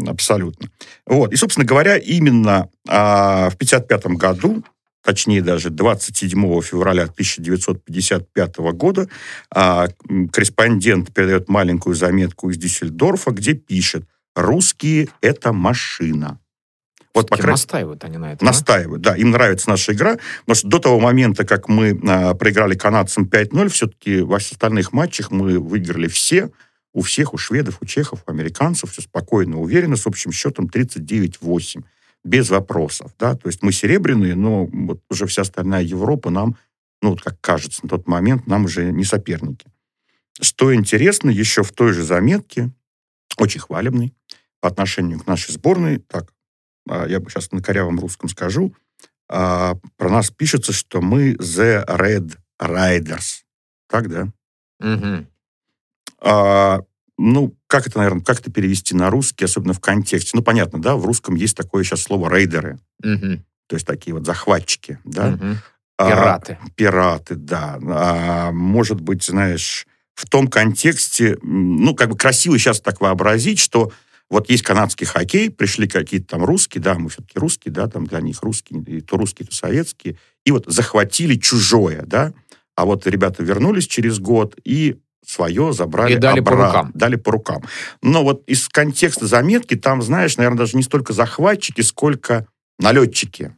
абсолютно. 0.08 0.70
Вот, 1.06 1.32
и, 1.32 1.36
собственно 1.36 1.64
говоря, 1.64 1.96
именно 1.96 2.68
э, 2.88 2.90
в 2.90 3.54
1955 3.54 4.06
году 4.16 4.64
точнее 5.04 5.42
даже 5.42 5.70
27 5.70 6.62
февраля 6.62 7.04
1955 7.04 8.56
года, 8.72 9.06
а, 9.54 9.88
корреспондент 10.32 11.12
передает 11.12 11.48
маленькую 11.48 11.94
заметку 11.94 12.50
из 12.50 12.56
Дюссельдорфа, 12.56 13.30
где 13.30 13.52
пишет 13.52 14.04
«Русские– 14.34 15.08
это 15.20 15.52
машина». 15.52 16.40
Вот, 17.14 17.30
по 17.30 17.36
крайней... 17.36 17.52
Настаивают 17.52 18.04
они 18.04 18.18
на 18.18 18.32
этом. 18.32 18.44
Настаивают, 18.44 19.00
да? 19.00 19.12
да. 19.12 19.16
Им 19.16 19.30
нравится 19.30 19.70
наша 19.70 19.92
игра. 19.92 20.18
Потому 20.40 20.56
что 20.56 20.68
до 20.68 20.78
того 20.80 21.00
момента, 21.00 21.44
как 21.46 21.68
мы 21.68 21.98
а, 22.06 22.34
проиграли 22.34 22.74
канадцам 22.74 23.24
5-0, 23.24 23.68
все-таки 23.68 24.20
в 24.20 24.34
остальных 24.34 24.92
матчах 24.92 25.30
мы 25.30 25.60
выиграли 25.60 26.08
все. 26.08 26.50
У 26.92 27.02
всех, 27.02 27.32
у 27.32 27.38
шведов, 27.38 27.78
у 27.80 27.86
чехов, 27.86 28.22
у 28.26 28.30
американцев 28.30 28.90
все 28.90 29.02
спокойно, 29.02 29.60
уверенно, 29.60 29.96
с 29.96 30.06
общим 30.06 30.32
счетом 30.32 30.66
39-8. 30.66 31.84
Без 32.24 32.50
вопросов, 32.50 33.12
да. 33.18 33.36
То 33.36 33.48
есть 33.48 33.62
мы 33.62 33.70
серебряные, 33.70 34.34
но 34.34 34.66
вот 34.66 35.00
уже 35.08 35.26
вся 35.26 35.42
остальная 35.42 35.82
Европа 35.82 36.30
нам, 36.30 36.56
ну, 37.00 37.10
вот 37.10 37.20
как 37.20 37.40
кажется, 37.40 37.80
на 37.84 37.90
тот 37.90 38.08
момент 38.08 38.46
нам 38.46 38.64
уже 38.64 38.90
не 38.90 39.04
соперники. 39.04 39.66
Что 40.40 40.74
интересно, 40.74 41.30
еще 41.30 41.62
в 41.62 41.70
той 41.72 41.92
же 41.92 42.02
заметке, 42.02 42.70
очень 43.36 43.60
хвалебный, 43.60 44.14
по 44.60 44.68
отношению 44.68 45.20
к 45.20 45.26
нашей 45.26 45.52
сборной, 45.52 45.98
так, 45.98 46.32
я 46.86 47.20
бы 47.20 47.30
сейчас 47.30 47.52
на 47.52 47.62
корявом 47.62 47.98
русском 47.98 48.28
скажу, 48.28 48.74
а, 49.28 49.74
про 49.96 50.10
нас 50.10 50.30
пишется, 50.30 50.72
что 50.72 51.00
мы 51.00 51.32
The 51.32 51.86
Red 51.86 52.36
Riders. 52.60 53.42
Так, 53.88 54.08
да? 54.08 54.28
Угу. 54.80 55.26
А, 56.20 56.80
ну, 57.16 57.56
как 57.66 57.86
это, 57.86 57.98
наверное, 57.98 58.22
как 58.22 58.40
это 58.40 58.50
перевести 58.50 58.94
на 58.94 59.10
русский, 59.10 59.44
особенно 59.44 59.72
в 59.72 59.80
контексте? 59.80 60.32
Ну, 60.34 60.42
понятно, 60.42 60.80
да, 60.80 60.96
в 60.96 61.04
русском 61.04 61.34
есть 61.34 61.56
такое 61.56 61.84
сейчас 61.84 62.02
слово 62.02 62.34
рейдеры. 62.34 62.78
Угу. 63.02 63.42
То 63.66 63.76
есть 63.76 63.86
такие 63.86 64.14
вот 64.14 64.26
захватчики, 64.26 64.98
да? 65.04 65.30
Угу. 65.30 65.56
Пираты. 65.96 66.58
А, 66.60 66.70
пираты, 66.74 67.34
да. 67.36 67.78
А, 67.82 68.52
может 68.52 69.00
быть, 69.00 69.22
знаешь, 69.24 69.86
в 70.14 70.28
том 70.28 70.48
контексте, 70.48 71.38
ну, 71.42 71.94
как 71.94 72.10
бы 72.10 72.16
красиво 72.16 72.58
сейчас 72.58 72.80
так 72.80 73.00
вообразить, 73.00 73.58
что 73.58 73.92
вот 74.30 74.50
есть 74.50 74.62
канадский 74.62 75.06
хоккей, 75.06 75.50
пришли 75.50 75.86
какие-то 75.86 76.28
там 76.28 76.44
русские, 76.44 76.82
да, 76.82 76.94
мы 76.94 77.08
все-таки 77.10 77.38
русские, 77.38 77.72
да, 77.72 77.88
там 77.88 78.06
для 78.06 78.20
них 78.20 78.42
русские, 78.42 78.82
и 78.82 79.00
то 79.00 79.16
русские, 79.16 79.46
то 79.46 79.54
советские, 79.54 80.16
и 80.44 80.50
вот 80.50 80.64
захватили 80.66 81.36
чужое, 81.36 82.02
да, 82.06 82.32
а 82.74 82.84
вот 82.84 83.06
ребята 83.06 83.42
вернулись 83.42 83.86
через 83.86 84.18
год 84.18 84.56
и 84.64 84.96
свое 85.26 85.72
забрали 85.72 86.14
И 86.14 86.16
дали 86.16 86.40
обратно, 86.40 86.60
по 86.60 86.66
рукам. 86.66 86.92
Дали 86.94 87.16
по 87.16 87.32
рукам. 87.32 87.62
Но 88.02 88.22
вот 88.22 88.42
из 88.46 88.68
контекста 88.68 89.26
заметки 89.26 89.74
там, 89.74 90.02
знаешь, 90.02 90.36
наверное, 90.36 90.58
даже 90.58 90.76
не 90.76 90.82
столько 90.82 91.12
захватчики, 91.12 91.80
сколько 91.80 92.46
налетчики. 92.78 93.54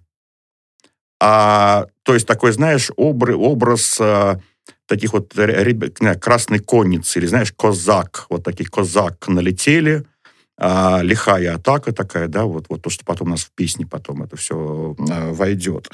А, 1.21 1.87
то 2.03 2.15
есть 2.15 2.27
такой, 2.27 2.53
знаешь, 2.53 2.91
образ, 2.97 3.37
образ 3.39 3.97
а, 4.01 4.41
таких 4.87 5.13
вот 5.13 5.33
ребят, 5.37 5.99
красной 6.21 6.59
конницы, 6.59 7.19
или, 7.19 7.27
знаешь, 7.27 7.53
козак, 7.53 8.27
вот 8.29 8.45
таких 8.45 8.71
козак 8.71 9.27
налетели, 9.29 10.05
а, 10.59 11.03
лихая 11.03 11.57
атака 11.57 11.93
такая, 11.93 12.29
да, 12.29 12.45
вот, 12.45 12.67
вот 12.69 12.83
то, 12.83 12.89
что 12.89 13.05
потом 13.05 13.29
у 13.29 13.31
нас 13.33 13.43
в 13.43 13.51
песне 13.51 13.87
потом 13.87 14.23
это 14.23 14.37
все 14.37 14.97
а, 15.11 15.33
войдет. 15.33 15.91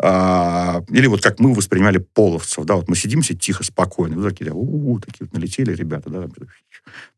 А, 0.00 0.82
или 0.88 1.06
вот 1.06 1.22
как 1.22 1.38
мы 1.38 1.52
воспринимали 1.52 1.98
половцев, 1.98 2.64
да, 2.64 2.76
вот 2.76 2.88
мы 2.88 2.96
сидим 2.96 3.20
все 3.20 3.34
тихо, 3.34 3.62
спокойно, 3.62 4.16
вот 4.16 4.28
такие, 4.28 4.46
да, 4.46 4.54
у-у, 4.54 5.00
такие 5.00 5.26
вот 5.26 5.32
налетели 5.34 5.72
ребята, 5.74 6.08
да, 6.08 6.26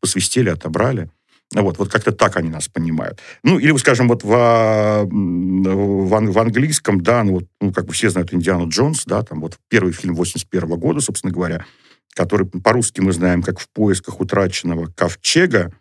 посвистели, 0.01 0.49
отобрали. 0.49 1.09
Вот, 1.51 1.79
вот 1.79 1.89
как-то 1.89 2.11
так 2.11 2.37
они 2.37 2.49
нас 2.49 2.67
понимают. 2.67 3.19
Ну, 3.43 3.57
или, 3.57 3.75
скажем, 3.77 4.07
вот 4.07 4.23
в, 4.23 4.27
в, 4.27 5.09
в 5.09 6.39
английском, 6.39 7.01
да, 7.01 7.23
ну, 7.23 7.31
вот, 7.33 7.45
ну, 7.59 7.73
как 7.73 7.85
бы 7.85 7.93
все 7.93 8.11
знают 8.11 8.31
Индиану 8.33 8.69
Джонс, 8.69 9.05
да, 9.05 9.23
там 9.23 9.41
вот 9.41 9.57
первый 9.67 9.93
фильм 9.93 10.13
81 10.13 10.67
года, 10.77 10.99
собственно 10.99 11.33
говоря, 11.33 11.65
который 12.13 12.45
по-русски 12.45 13.01
мы 13.01 13.13
знаем 13.13 13.41
как 13.41 13.59
«В 13.59 13.67
поисках 13.69 14.19
утраченного 14.19 14.87
ковчега», 14.95 15.73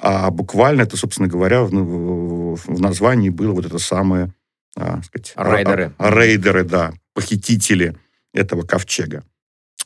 а 0.00 0.30
буквально 0.30 0.82
это, 0.82 0.96
собственно 0.96 1.28
говоря, 1.28 1.62
в, 1.62 2.54
в 2.54 2.80
названии 2.80 3.30
было 3.30 3.52
вот 3.52 3.66
это 3.66 3.78
самое... 3.78 4.32
А, 4.76 5.02
сказать, 5.02 5.32
рейдеры. 5.36 5.92
А, 5.98 6.10
рейдеры, 6.10 6.62
да, 6.62 6.92
похитители 7.14 7.96
этого 8.32 8.62
ковчега. 8.62 9.24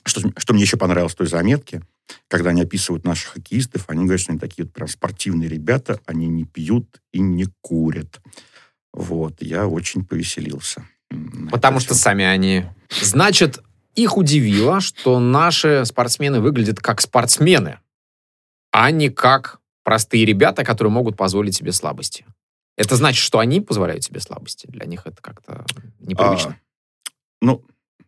Что, 0.05 0.21
что 0.37 0.53
мне 0.53 0.63
еще 0.63 0.77
понравилось 0.77 1.15
в 1.15 1.17
той 1.17 1.29
заметке, 1.29 1.83
когда 2.29 2.51
они 2.51 2.61
описывают 2.61 3.05
наших 3.05 3.33
хоккеистов, 3.33 3.85
они 3.89 4.03
говорят, 4.03 4.21
что 4.21 4.33
они 4.33 4.39
такие 4.39 4.65
вот 4.65 4.75
прям 4.75 4.89
спортивные 4.89 5.49
ребята, 5.49 5.99
они 6.05 6.27
не 6.27 6.45
пьют 6.45 7.01
и 7.13 7.21
не 7.21 7.47
курят. 7.63 8.21
Вот, 8.93 9.41
я 9.41 9.67
очень 9.67 10.05
повеселился. 10.05 10.85
Потому 11.51 11.81
что 11.81 11.95
сами 11.95 12.25
они... 12.25 12.67
Значит, 13.01 13.63
их 13.95 14.19
удивило, 14.19 14.81
что 14.81 15.19
наши 15.21 15.87
спортсмены 15.87 16.41
выглядят 16.41 16.81
как 16.81 17.01
спортсмены, 17.01 17.79
а 18.73 18.91
не 18.91 19.09
как 19.09 19.62
простые 19.85 20.25
ребята, 20.25 20.65
которые 20.65 20.93
могут 20.93 21.17
позволить 21.17 21.55
себе 21.55 21.73
слабости. 21.73 22.25
Это 22.77 22.97
значит, 22.97 23.23
что 23.23 23.39
они 23.39 23.61
позволяют 23.61 24.05
себе 24.05 24.21
слабости. 24.21 24.67
Для 24.67 24.87
них 24.87 25.07
это 25.07 25.21
как-то 25.21 25.65
непривычно. 26.01 26.57
А, 26.59 27.11
ну, 27.41 27.65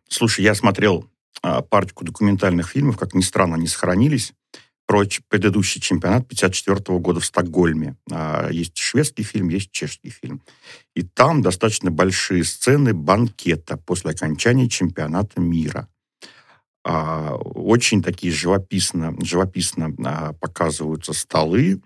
слушай, 0.09 0.43
я 0.43 0.55
смотрел 0.55 1.09
а, 1.41 1.61
парочку 1.61 2.03
документальных 2.03 2.69
фильмов, 2.69 2.97
как 2.97 3.13
ни 3.13 3.21
странно, 3.21 3.55
они 3.55 3.67
сохранились 3.67 4.33
про 4.87 5.03
предыдущий 5.29 5.81
чемпионат 5.81 6.27
54 6.27 6.99
года 6.99 7.19
в 7.19 7.25
Стокгольме. 7.25 7.95
А, 8.11 8.49
есть 8.49 8.77
шведский 8.77 9.23
фильм, 9.23 9.49
есть 9.49 9.71
чешский 9.71 10.09
фильм. 10.09 10.41
И 10.95 11.03
там 11.03 11.41
достаточно 11.41 11.91
большие 11.91 12.43
сцены 12.43 12.93
банкета 12.93 13.77
после 13.77 14.11
окончания 14.11 14.69
чемпионата 14.69 15.41
мира. 15.41 15.87
А, 16.87 17.35
очень 17.35 18.03
такие 18.03 18.31
живописно, 18.31 19.15
живописно 19.19 19.91
а, 20.05 20.33
показываются 20.33 21.13
столы. 21.13 21.81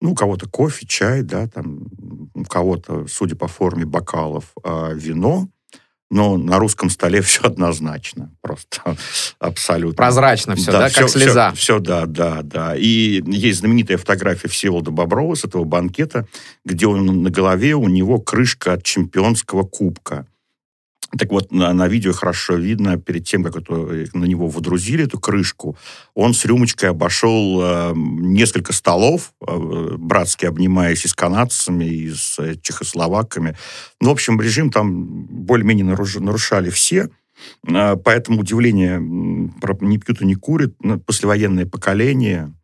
Ну, 0.00 0.12
у 0.12 0.14
кого-то 0.14 0.48
кофе, 0.48 0.86
чай, 0.86 1.22
да, 1.22 1.48
там, 1.48 1.88
у 2.34 2.44
кого-то, 2.44 3.08
судя 3.08 3.34
по 3.34 3.48
форме 3.48 3.84
бокалов, 3.84 4.52
а, 4.62 4.92
вино. 4.92 5.48
Но 6.08 6.38
на 6.38 6.58
русском 6.60 6.88
столе 6.88 7.20
все 7.22 7.42
однозначно, 7.42 8.32
просто 8.40 8.96
абсолютно. 9.40 9.96
Прозрачно 9.96 10.54
все, 10.54 10.70
да, 10.70 10.78
да 10.78 10.88
все, 10.88 11.00
как 11.00 11.10
слеза. 11.10 11.50
Все, 11.50 11.60
все, 11.60 11.78
да, 11.80 12.06
да, 12.06 12.42
да. 12.42 12.76
И 12.76 13.20
есть 13.26 13.58
знаменитая 13.58 13.98
фотография 13.98 14.48
Всеволода 14.48 14.92
Боброва 14.92 15.34
с 15.34 15.44
этого 15.44 15.64
банкета, 15.64 16.28
где 16.64 16.86
он 16.86 17.24
на 17.24 17.30
голове, 17.30 17.74
у 17.74 17.88
него 17.88 18.20
крышка 18.20 18.74
от 18.74 18.84
чемпионского 18.84 19.64
кубка. 19.64 20.28
Так 21.16 21.30
вот, 21.30 21.50
на, 21.52 21.72
на 21.72 21.88
видео 21.88 22.12
хорошо 22.12 22.56
видно, 22.56 22.98
перед 22.98 23.24
тем, 23.24 23.42
как 23.42 23.56
это, 23.56 23.72
э, 23.72 24.06
на 24.12 24.24
него 24.24 24.48
водрузили 24.48 25.04
эту 25.04 25.18
крышку, 25.18 25.76
он 26.14 26.34
с 26.34 26.44
рюмочкой 26.44 26.90
обошел 26.90 27.60
э, 27.62 27.92
несколько 27.94 28.74
столов, 28.74 29.32
э, 29.40 29.96
братски 29.96 30.44
обнимаясь 30.44 31.06
и 31.06 31.08
с 31.08 31.14
канадцами, 31.14 31.84
и 31.86 32.10
с 32.10 32.38
э, 32.38 32.56
чехословаками. 32.60 33.56
Ну, 34.00 34.10
в 34.10 34.12
общем, 34.12 34.38
режим 34.40 34.70
там 34.70 35.24
более-менее 35.24 35.86
нарушали 35.86 36.68
все. 36.68 37.08
Э, 37.66 37.96
поэтому 37.96 38.40
удивление, 38.40 38.98
не 39.00 39.98
пьют 39.98 40.20
и 40.20 40.26
не 40.26 40.34
курят, 40.34 40.74
ну, 40.82 41.00
послевоенное 41.00 41.64
поколение, 41.64 42.54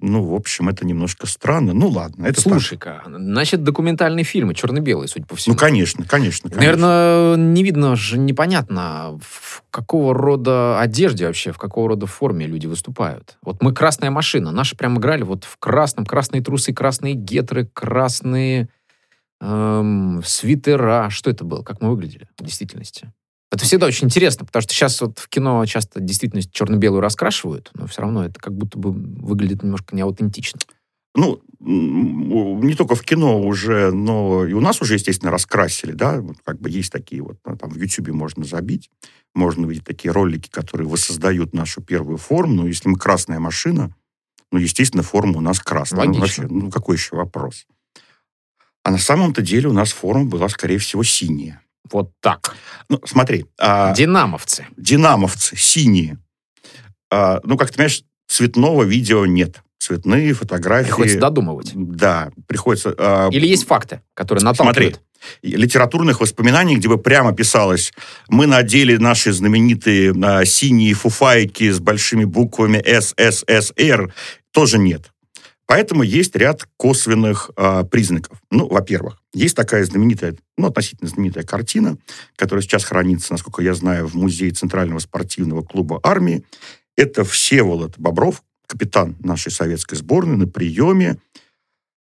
ну, 0.00 0.22
в 0.22 0.34
общем, 0.34 0.68
это 0.68 0.84
немножко 0.84 1.26
странно. 1.26 1.72
Ну, 1.72 1.88
ладно. 1.88 2.26
Это 2.26 2.40
Слушай-ка, 2.40 3.02
значит, 3.06 3.62
документальные 3.62 4.24
фильмы, 4.24 4.54
черно-белые, 4.54 5.08
судя 5.08 5.24
по 5.24 5.36
всему. 5.36 5.54
Ну, 5.54 5.58
конечно, 5.58 6.04
конечно, 6.04 6.50
конечно. 6.50 6.60
Наверное, 6.60 7.36
не 7.36 7.62
видно 7.62 7.96
же, 7.96 8.18
непонятно, 8.18 9.18
в 9.22 9.62
какого 9.70 10.12
рода 10.12 10.80
одежде 10.80 11.26
вообще, 11.26 11.52
в 11.52 11.58
какого 11.58 11.88
рода 11.88 12.06
форме 12.06 12.46
люди 12.46 12.66
выступают. 12.66 13.38
Вот 13.42 13.62
мы 13.62 13.72
красная 13.72 14.10
машина. 14.10 14.50
Наши 14.50 14.76
прям 14.76 14.98
играли 14.98 15.22
вот 15.22 15.44
в 15.44 15.56
красном. 15.58 16.04
Красные 16.04 16.42
трусы, 16.42 16.74
красные 16.74 17.14
гетры, 17.14 17.66
красные 17.72 18.68
эм, 19.40 20.22
свитера. 20.24 21.08
Что 21.08 21.30
это 21.30 21.44
было? 21.44 21.62
Как 21.62 21.80
мы 21.80 21.90
выглядели 21.90 22.28
в 22.38 22.44
действительности? 22.44 23.12
Это 23.54 23.64
всегда 23.66 23.86
очень 23.86 24.06
интересно, 24.06 24.44
потому 24.44 24.62
что 24.62 24.74
сейчас 24.74 25.00
вот 25.00 25.20
в 25.20 25.28
кино 25.28 25.64
часто 25.64 26.00
действительно 26.00 26.42
черно-белую 26.42 27.00
раскрашивают, 27.00 27.70
но 27.74 27.86
все 27.86 28.02
равно 28.02 28.24
это 28.24 28.40
как 28.40 28.52
будто 28.52 28.80
бы 28.80 28.90
выглядит 28.90 29.62
немножко 29.62 29.94
неаутентично. 29.94 30.58
ну, 31.60 32.60
не 32.60 32.74
только 32.74 32.96
в 32.96 33.02
кино 33.02 33.40
уже, 33.40 33.92
но 33.92 34.44
и 34.44 34.54
у 34.54 34.60
нас 34.60 34.82
уже, 34.82 34.94
естественно, 34.94 35.30
раскрасили, 35.30 35.92
да, 35.92 36.20
как 36.42 36.60
бы 36.60 36.68
есть 36.68 36.90
такие 36.90 37.22
вот, 37.22 37.38
ну, 37.44 37.56
там 37.56 37.70
в 37.70 37.76
Ютьюбе 37.76 38.12
можно 38.12 38.42
забить, 38.42 38.90
можно 39.34 39.68
увидеть 39.68 39.84
такие 39.84 40.10
ролики, 40.10 40.50
которые 40.50 40.88
воссоздают 40.88 41.54
нашу 41.54 41.80
первую 41.80 42.18
форму, 42.18 42.54
ну, 42.54 42.66
если 42.66 42.88
мы 42.88 42.98
красная 42.98 43.38
машина, 43.38 43.94
ну, 44.50 44.58
естественно, 44.58 45.04
форма 45.04 45.38
у 45.38 45.40
нас 45.40 45.60
красная. 45.60 46.06
Ну, 46.06 46.14
вообще, 46.14 46.42
ну, 46.42 46.72
какой 46.72 46.96
еще 46.96 47.14
вопрос? 47.14 47.66
А 48.82 48.90
на 48.90 48.98
самом-то 48.98 49.42
деле 49.42 49.68
у 49.68 49.72
нас 49.72 49.92
форма 49.92 50.24
была, 50.24 50.48
скорее 50.48 50.78
всего, 50.78 51.04
синяя. 51.04 51.63
Вот 51.90 52.12
так. 52.20 52.54
Ну, 52.88 53.00
смотри. 53.04 53.46
А, 53.58 53.92
динамовцы. 53.94 54.66
Динамовцы, 54.76 55.56
синие. 55.56 56.18
А, 57.10 57.40
ну, 57.44 57.56
как 57.56 57.68
ты 57.70 57.74
понимаешь, 57.74 58.02
цветного 58.26 58.82
видео 58.84 59.26
нет 59.26 59.60
цветные 59.84 60.32
фотографии. 60.32 60.86
Приходится 60.86 61.18
додумывать. 61.18 61.72
Да, 61.74 62.30
приходится... 62.46 62.94
Э, 62.96 63.28
Или 63.30 63.46
есть 63.46 63.66
факты, 63.66 64.00
которые 64.14 64.42
наталкивают? 64.42 64.94
Смотри, 65.42 65.56
литературных 65.56 66.20
воспоминаний, 66.20 66.76
где 66.76 66.88
бы 66.88 66.98
прямо 66.98 67.34
писалось, 67.34 67.92
мы 68.28 68.46
надели 68.46 68.96
наши 68.96 69.32
знаменитые 69.32 70.14
э, 70.14 70.44
синие 70.46 70.94
фуфайки 70.94 71.70
с 71.70 71.80
большими 71.80 72.24
буквами 72.24 72.82
СССР, 72.82 74.14
тоже 74.52 74.78
нет. 74.78 75.10
Поэтому 75.66 76.02
есть 76.02 76.36
ряд 76.36 76.68
косвенных 76.76 77.50
э, 77.56 77.84
признаков. 77.84 78.42
Ну, 78.50 78.68
во-первых, 78.68 79.22
есть 79.32 79.56
такая 79.56 79.84
знаменитая, 79.84 80.36
ну, 80.58 80.66
относительно 80.66 81.08
знаменитая 81.08 81.44
картина, 81.44 81.96
которая 82.36 82.62
сейчас 82.62 82.84
хранится, 82.84 83.32
насколько 83.32 83.62
я 83.62 83.74
знаю, 83.74 84.06
в 84.06 84.14
музее 84.14 84.50
Центрального 84.50 84.98
спортивного 84.98 85.62
клуба 85.62 86.00
армии. 86.02 86.44
Это 86.96 87.24
Всеволод 87.24 87.98
Бобров, 87.98 88.42
капитан 88.66 89.16
нашей 89.20 89.50
советской 89.50 89.96
сборной 89.96 90.36
на 90.36 90.46
приеме, 90.46 91.18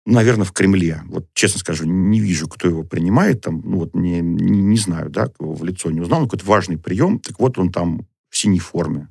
наверное, 0.05 0.45
в 0.45 0.51
Кремле. 0.51 1.01
Вот, 1.05 1.27
честно 1.33 1.59
скажу, 1.59 1.85
не 1.85 2.19
вижу, 2.19 2.47
кто 2.47 2.67
его 2.67 2.83
принимает. 2.83 3.41
Там, 3.41 3.61
ну, 3.63 3.77
вот 3.79 3.93
не, 3.93 4.19
не, 4.19 4.61
не 4.61 4.77
знаю, 4.77 5.09
да, 5.09 5.31
в 5.39 5.63
лицо 5.63 5.91
не 5.91 6.01
узнал. 6.01 6.21
Но 6.21 6.25
какой-то 6.25 6.45
важный 6.45 6.77
прием. 6.77 7.19
Так 7.19 7.39
вот, 7.39 7.57
он 7.57 7.71
там 7.71 8.07
в 8.29 8.37
синей 8.37 8.59
форме. 8.59 9.09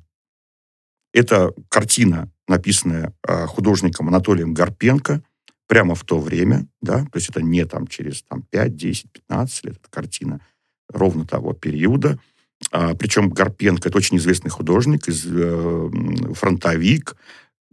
Это 1.13 1.53
картина, 1.69 2.29
написанная 2.47 3.13
художником 3.47 4.07
Анатолием 4.09 4.53
Гарпенко 4.53 5.23
прямо 5.67 5.95
в 5.95 6.03
то 6.03 6.19
время, 6.19 6.67
да, 6.81 6.99
то 7.05 7.15
есть 7.15 7.29
это 7.29 7.41
не 7.41 7.65
там 7.65 7.87
через 7.87 8.23
там, 8.23 8.43
5, 8.51 8.75
10, 8.75 9.11
15 9.11 9.65
лет, 9.65 9.77
это 9.77 9.89
картина 9.89 10.39
ровно 10.89 11.25
того 11.25 11.53
периода. 11.53 12.19
А, 12.71 12.95
причем 12.95 13.29
Гарпенко, 13.29 13.89
это 13.89 13.97
очень 13.97 14.17
известный 14.17 14.49
художник, 14.49 15.07
из, 15.07 15.25
э, 15.25 15.89
фронтовик, 16.33 17.15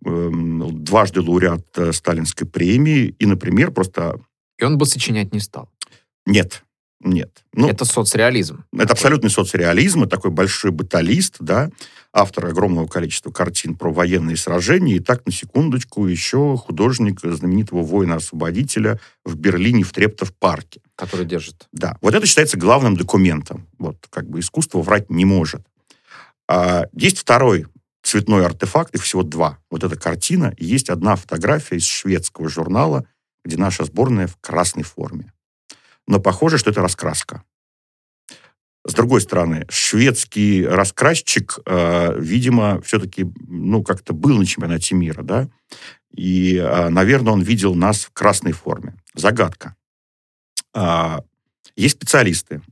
э, 0.05 0.31
дважды 0.33 1.21
лауреат 1.21 1.67
э, 1.77 1.93
Сталинской 1.93 2.47
премии. 2.47 3.15
И, 3.19 3.27
например, 3.27 3.71
просто... 3.71 4.21
И 4.59 4.65
он 4.65 4.79
бы 4.79 4.87
сочинять 4.87 5.33
не 5.33 5.41
стал? 5.41 5.69
Нет, 6.27 6.65
нет. 7.01 7.45
Ну, 7.53 7.69
это 7.69 7.85
соцреализм. 7.85 8.65
Это 8.73 8.83
такой. 8.83 8.93
абсолютный 8.93 9.31
соцреализм, 9.31 10.09
такой 10.09 10.31
большой 10.31 10.71
баталист, 10.71 11.37
да, 11.41 11.71
автор 12.13 12.47
огромного 12.47 12.87
количества 12.87 13.31
картин 13.31 13.77
про 13.77 13.93
военные 13.93 14.37
сражения, 14.37 14.97
и 14.97 15.01
так, 15.01 15.25
на 15.27 15.33
секундочку, 15.33 16.07
еще 16.07 16.57
художник 16.57 17.21
знаменитого 17.21 17.83
воина-освободителя 17.83 19.01
в 19.25 19.37
Берлине 19.37 19.85
в 19.85 19.93
Трептов-парке. 19.93 20.81
Который 20.97 21.27
держит. 21.27 21.69
Да. 21.73 21.97
Вот 22.01 22.15
это 22.15 22.27
считается 22.27 22.59
главным 22.59 22.97
документом. 22.97 23.67
Вот, 23.79 23.97
как 24.11 24.29
бы 24.29 24.41
искусство 24.41 24.83
врать 24.83 25.11
не 25.11 25.25
может. 25.25 25.63
А, 26.49 26.87
есть 26.93 27.19
второй 27.19 27.67
цветной 28.03 28.45
артефакт, 28.45 28.95
их 28.95 29.03
всего 29.03 29.23
два. 29.23 29.59
Вот 29.71 29.85
эта 29.85 29.97
картина, 29.97 30.55
и 30.57 30.65
есть 30.65 30.91
одна 30.91 31.17
фотография 31.17 31.77
из 31.77 31.85
шведского 31.85 32.49
журнала, 32.49 33.07
где 33.45 33.57
наша 33.57 33.85
сборная 33.85 34.27
в 34.27 34.37
красной 34.41 34.83
форме 34.83 35.33
но 36.11 36.19
похоже, 36.19 36.59
что 36.59 36.71
это 36.71 36.83
раскраска. 36.83 37.45
С 38.87 38.95
другой 38.95 39.21
стороны, 39.21 39.67
шведский 39.69 40.67
раскрасчик, 40.67 41.59
э, 41.67 42.19
видимо, 42.19 42.81
все-таки, 42.81 43.27
ну, 43.47 43.83
как-то 43.83 44.15
был 44.15 44.39
на 44.39 44.47
чемпионате 44.47 44.95
мира, 44.95 45.23
да, 45.23 45.49
и, 46.15 46.57
э, 46.57 46.89
наверное, 46.89 47.35
он 47.35 47.43
видел 47.43 47.75
нас 47.75 48.05
в 48.05 48.13
красной 48.13 48.53
форме. 48.53 48.97
Загадка. 49.15 49.77
Э, 50.75 51.19
есть 51.77 51.97
специалисты. 51.97 52.63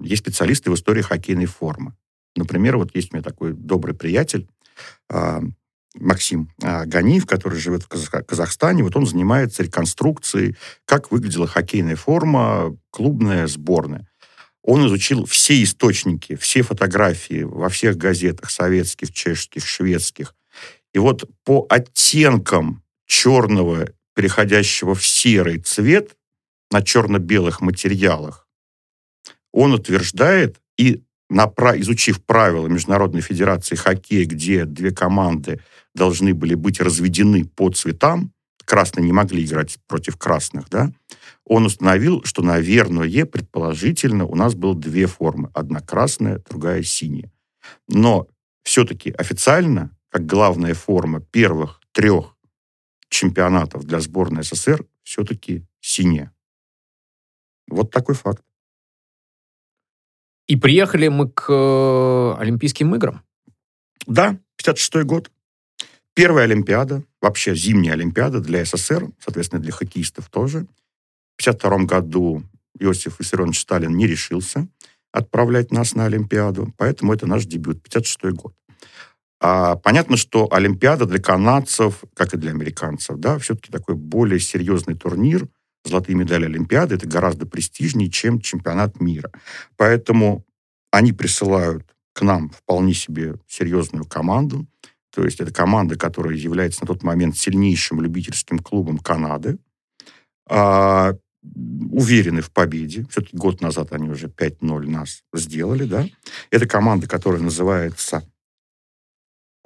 Есть 0.00 0.22
специалисты 0.22 0.70
в 0.70 0.74
истории 0.74 1.02
хоккейной 1.02 1.46
формы. 1.46 1.94
Например, 2.34 2.78
вот 2.78 2.94
есть 2.94 3.12
у 3.12 3.16
меня 3.16 3.22
такой 3.22 3.52
добрый 3.52 3.94
приятель, 3.94 4.48
э, 5.10 5.40
Максим 5.98 6.50
а, 6.62 6.84
Ганиев, 6.84 7.26
который 7.26 7.58
живет 7.58 7.82
в 7.82 7.88
Казахстане, 7.88 8.82
вот 8.82 8.96
он 8.96 9.06
занимается 9.06 9.62
реконструкцией, 9.62 10.56
как 10.84 11.10
выглядела 11.10 11.46
хоккейная 11.46 11.96
форма, 11.96 12.76
клубная, 12.90 13.46
сборная. 13.46 14.06
Он 14.66 14.84
изучил 14.88 15.24
все 15.26 15.62
источники, 15.62 16.34
все 16.34 16.62
фотографии 16.62 17.44
во 17.44 17.68
всех 17.68 17.96
газетах 17.96 18.50
советских, 18.50 19.12
чешских, 19.12 19.64
шведских. 19.64 20.34
И 20.92 20.98
вот 20.98 21.24
по 21.44 21.66
оттенкам 21.70 22.82
черного, 23.06 23.88
переходящего 24.14 24.96
в 24.96 25.06
серый 25.06 25.60
цвет 25.60 26.16
на 26.72 26.82
черно-белых 26.82 27.60
материалах, 27.60 28.48
он 29.52 29.72
утверждает, 29.72 30.60
и 30.76 31.00
изучив 31.30 32.24
правила 32.24 32.66
Международной 32.66 33.20
Федерации 33.20 33.76
Хоккея, 33.76 34.26
где 34.26 34.64
две 34.64 34.90
команды 34.90 35.60
должны 35.94 36.34
были 36.34 36.54
быть 36.54 36.80
разведены 36.80 37.44
по 37.44 37.70
цветам, 37.70 38.32
красные 38.64 39.04
не 39.04 39.12
могли 39.12 39.44
играть 39.44 39.78
против 39.86 40.16
красных, 40.16 40.68
да, 40.70 40.90
он 41.46 41.64
установил, 41.64 42.24
что, 42.24 42.42
наверное, 42.42 43.24
предположительно, 43.24 44.26
у 44.26 44.34
нас 44.34 44.54
было 44.54 44.74
две 44.74 45.06
формы. 45.06 45.48
Одна 45.54 45.80
красная, 45.80 46.40
другая 46.40 46.82
синяя. 46.82 47.32
Но 47.88 48.26
все-таки 48.64 49.12
официально, 49.12 49.96
как 50.08 50.26
главная 50.26 50.74
форма 50.74 51.20
первых 51.20 51.80
трех 51.92 52.36
чемпионатов 53.08 53.84
для 53.84 54.00
сборной 54.00 54.42
СССР, 54.42 54.84
все-таки 55.04 55.64
синяя. 55.80 56.34
Вот 57.68 57.92
такой 57.92 58.16
факт. 58.16 58.42
И 60.48 60.56
приехали 60.56 61.06
мы 61.08 61.30
к 61.30 61.46
э, 61.48 62.40
Олимпийским 62.40 62.94
играм. 62.96 63.22
Да, 64.06 64.38
56 64.56 65.04
год. 65.04 65.30
Первая 66.14 66.44
Олимпиада, 66.44 67.04
вообще 67.20 67.54
зимняя 67.54 67.94
Олимпиада 67.94 68.40
для 68.40 68.64
СССР, 68.64 69.10
соответственно, 69.20 69.62
для 69.62 69.72
хоккеистов 69.72 70.28
тоже. 70.28 70.66
В 71.36 71.46
1952 71.46 71.86
году 71.86 72.42
Иосиф 72.78 73.20
Виссарионович 73.20 73.60
Сталин 73.60 73.96
не 73.96 74.06
решился 74.06 74.68
отправлять 75.12 75.72
нас 75.72 75.94
на 75.94 76.04
Олимпиаду, 76.06 76.74
поэтому 76.76 77.12
это 77.12 77.26
наш 77.26 77.46
дебют, 77.46 77.82
56 77.82 78.34
год. 78.34 78.54
А, 79.40 79.76
понятно, 79.76 80.16
что 80.16 80.48
Олимпиада 80.50 81.06
для 81.06 81.18
канадцев, 81.18 82.04
как 82.14 82.34
и 82.34 82.36
для 82.36 82.50
американцев, 82.50 83.16
да, 83.18 83.38
все-таки 83.38 83.70
такой 83.70 83.94
более 83.94 84.40
серьезный 84.40 84.94
турнир. 84.94 85.48
Золотые 85.84 86.16
медали 86.16 86.46
Олимпиады 86.46 86.96
это 86.96 87.06
гораздо 87.06 87.46
престижнее, 87.46 88.10
чем 88.10 88.40
чемпионат 88.40 89.00
мира. 89.00 89.30
Поэтому 89.76 90.44
они 90.90 91.12
присылают 91.12 91.86
к 92.12 92.22
нам 92.22 92.50
вполне 92.50 92.94
себе 92.94 93.36
серьезную 93.46 94.04
команду. 94.04 94.66
То 95.14 95.24
есть 95.24 95.40
это 95.40 95.52
команда, 95.52 95.96
которая 95.96 96.34
является 96.34 96.82
на 96.82 96.88
тот 96.88 97.02
момент 97.02 97.36
сильнейшим 97.36 98.00
любительским 98.00 98.58
клубом 98.58 98.98
Канады. 98.98 99.58
А, 100.48 101.14
уверены 101.90 102.42
в 102.42 102.50
победе. 102.50 103.06
Все-таки 103.10 103.36
год 103.36 103.60
назад 103.60 103.92
они 103.92 104.08
уже 104.08 104.28
5-0 104.28 104.86
нас 104.88 105.22
сделали, 105.32 105.84
да. 105.84 106.06
Это 106.50 106.66
команда, 106.66 107.08
которая 107.08 107.40
называется 107.40 108.22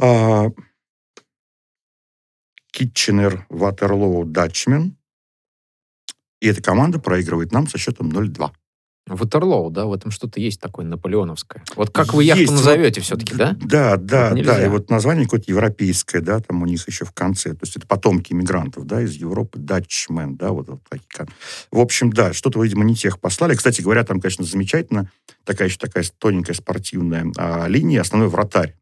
а, 0.00 0.48
Kitchener 2.74 3.46
Waterloo 3.48 4.24
Dutchman. 4.24 4.92
И 6.40 6.46
эта 6.46 6.62
команда 6.62 6.98
проигрывает 6.98 7.52
нам 7.52 7.68
со 7.68 7.76
счетом 7.78 8.10
0-2. 8.10 8.50
Ватерлоу, 9.06 9.70
да, 9.70 9.86
в 9.86 9.92
этом 9.92 10.10
что-то 10.10 10.40
есть 10.40 10.60
такое 10.60 10.86
наполеоновское. 10.86 11.64
Вот 11.74 11.90
как 11.90 12.14
вы 12.14 12.24
яхту 12.24 12.42
есть, 12.42 12.52
назовете 12.52 13.00
вот, 13.00 13.06
все-таки, 13.06 13.34
да? 13.34 13.56
Да, 13.60 13.96
да, 13.96 14.30
вот 14.30 14.42
да. 14.44 14.64
И 14.64 14.68
вот 14.68 14.90
название 14.90 15.24
какое-то 15.24 15.50
европейское, 15.50 16.22
да, 16.22 16.40
там 16.40 16.62
у 16.62 16.66
них 16.66 16.86
еще 16.86 17.04
в 17.04 17.12
конце. 17.12 17.50
То 17.54 17.60
есть 17.62 17.76
это 17.76 17.86
потомки 17.86 18.32
иммигрантов, 18.32 18.86
да, 18.86 19.02
из 19.02 19.14
Европы, 19.14 19.58
Датчмен, 19.58 20.36
да, 20.36 20.50
вот, 20.50 20.68
вот 20.68 20.80
такие. 20.88 21.26
В 21.72 21.78
общем, 21.80 22.12
да, 22.12 22.32
что-то, 22.32 22.62
видимо, 22.62 22.84
не 22.84 22.94
тех 22.94 23.18
послали. 23.18 23.54
Кстати 23.54 23.80
говоря, 23.80 24.04
там, 24.04 24.20
конечно, 24.20 24.44
замечательно, 24.44 25.10
такая 25.44 25.68
еще 25.68 25.78
такая 25.78 26.04
тоненькая 26.18 26.54
спортивная 26.54 27.26
а, 27.36 27.66
линия, 27.66 28.02
основной 28.02 28.28
вратарь 28.28 28.76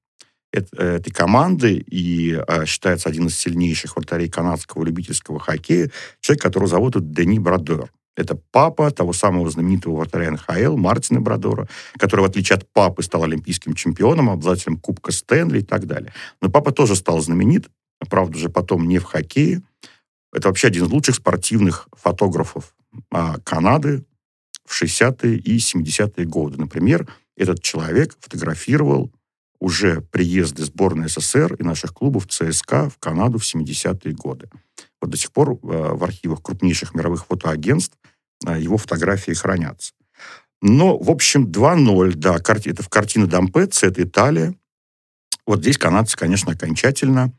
этой 0.51 1.13
команды 1.13 1.75
и 1.75 2.33
а, 2.35 2.65
считается 2.65 3.09
один 3.09 3.27
из 3.27 3.39
сильнейших 3.39 3.97
вратарей 3.97 4.29
канадского 4.29 4.85
любительского 4.85 5.39
хоккея, 5.39 5.91
человек, 6.21 6.43
которого 6.43 6.69
зовут 6.69 7.13
Дени 7.13 7.39
Брадер. 7.39 7.91
Это 8.19 8.35
папа 8.51 8.91
того 8.91 9.13
самого 9.13 9.49
знаменитого 9.49 9.95
вратаря 10.01 10.33
НХЛ 10.33 10.77
Мартина 10.77 11.21
Брадора, 11.21 11.69
который, 11.99 12.23
в 12.23 12.25
отличие 12.25 12.57
от 12.57 12.69
папы, 12.73 13.05
стал 13.05 13.23
олимпийским 13.23 13.75
чемпионом, 13.75 14.29
обладателем 14.29 14.77
Кубка 14.77 15.13
Стэнли 15.13 15.61
и 15.61 15.63
так 15.63 15.87
далее. 15.87 16.13
Но 16.43 16.51
папа 16.51 16.73
тоже 16.73 16.97
стал 16.97 17.21
знаменит, 17.21 17.69
правда 18.11 18.37
уже 18.37 18.49
потом 18.49 18.89
не 18.89 18.99
в 18.99 19.05
хоккее. 19.05 19.63
Это 20.33 20.49
вообще 20.49 20.67
один 20.67 20.87
из 20.87 20.91
лучших 20.91 21.15
спортивных 21.15 21.89
фотографов 21.93 22.75
а, 23.13 23.39
Канады 23.45 24.05
в 24.67 24.83
60-е 24.83 25.37
и 25.37 25.59
70-е 25.59 26.27
годы. 26.27 26.59
Например, 26.59 27.07
этот 27.37 27.63
человек 27.63 28.17
фотографировал 28.19 29.13
уже 29.61 30.01
приезды 30.01 30.65
сборной 30.65 31.09
СССР 31.09 31.55
и 31.55 31.63
наших 31.63 31.95
клубов 31.95 32.27
ЦСКА 32.27 32.91
в 32.91 32.99
Канаду 32.99 33.39
в 33.39 33.43
70-е 33.43 34.13
годы. 34.13 34.51
Вот 35.01 35.11
до 35.11 35.17
сих 35.17 35.33
пор 35.33 35.53
э, 35.53 35.57
в 35.63 36.03
архивах 36.05 36.43
крупнейших 36.43 36.95
мировых 36.95 37.27
фотоагентств 37.27 37.97
э, 38.47 38.61
его 38.61 38.77
фотографии 38.77 39.33
хранятся. 39.33 39.93
Но, 40.61 40.99
в 40.99 41.11
общем, 41.11 41.47
2-0, 41.47 42.15
да, 42.15 42.37
это 42.37 42.83
в 42.83 42.89
картина 42.89 43.27
Дампеца, 43.27 43.87
это 43.87 44.03
Италия. 44.03 44.55
Вот 45.47 45.61
здесь 45.61 45.79
канадцы, 45.79 46.17
конечно, 46.17 46.53
окончательно 46.53 47.33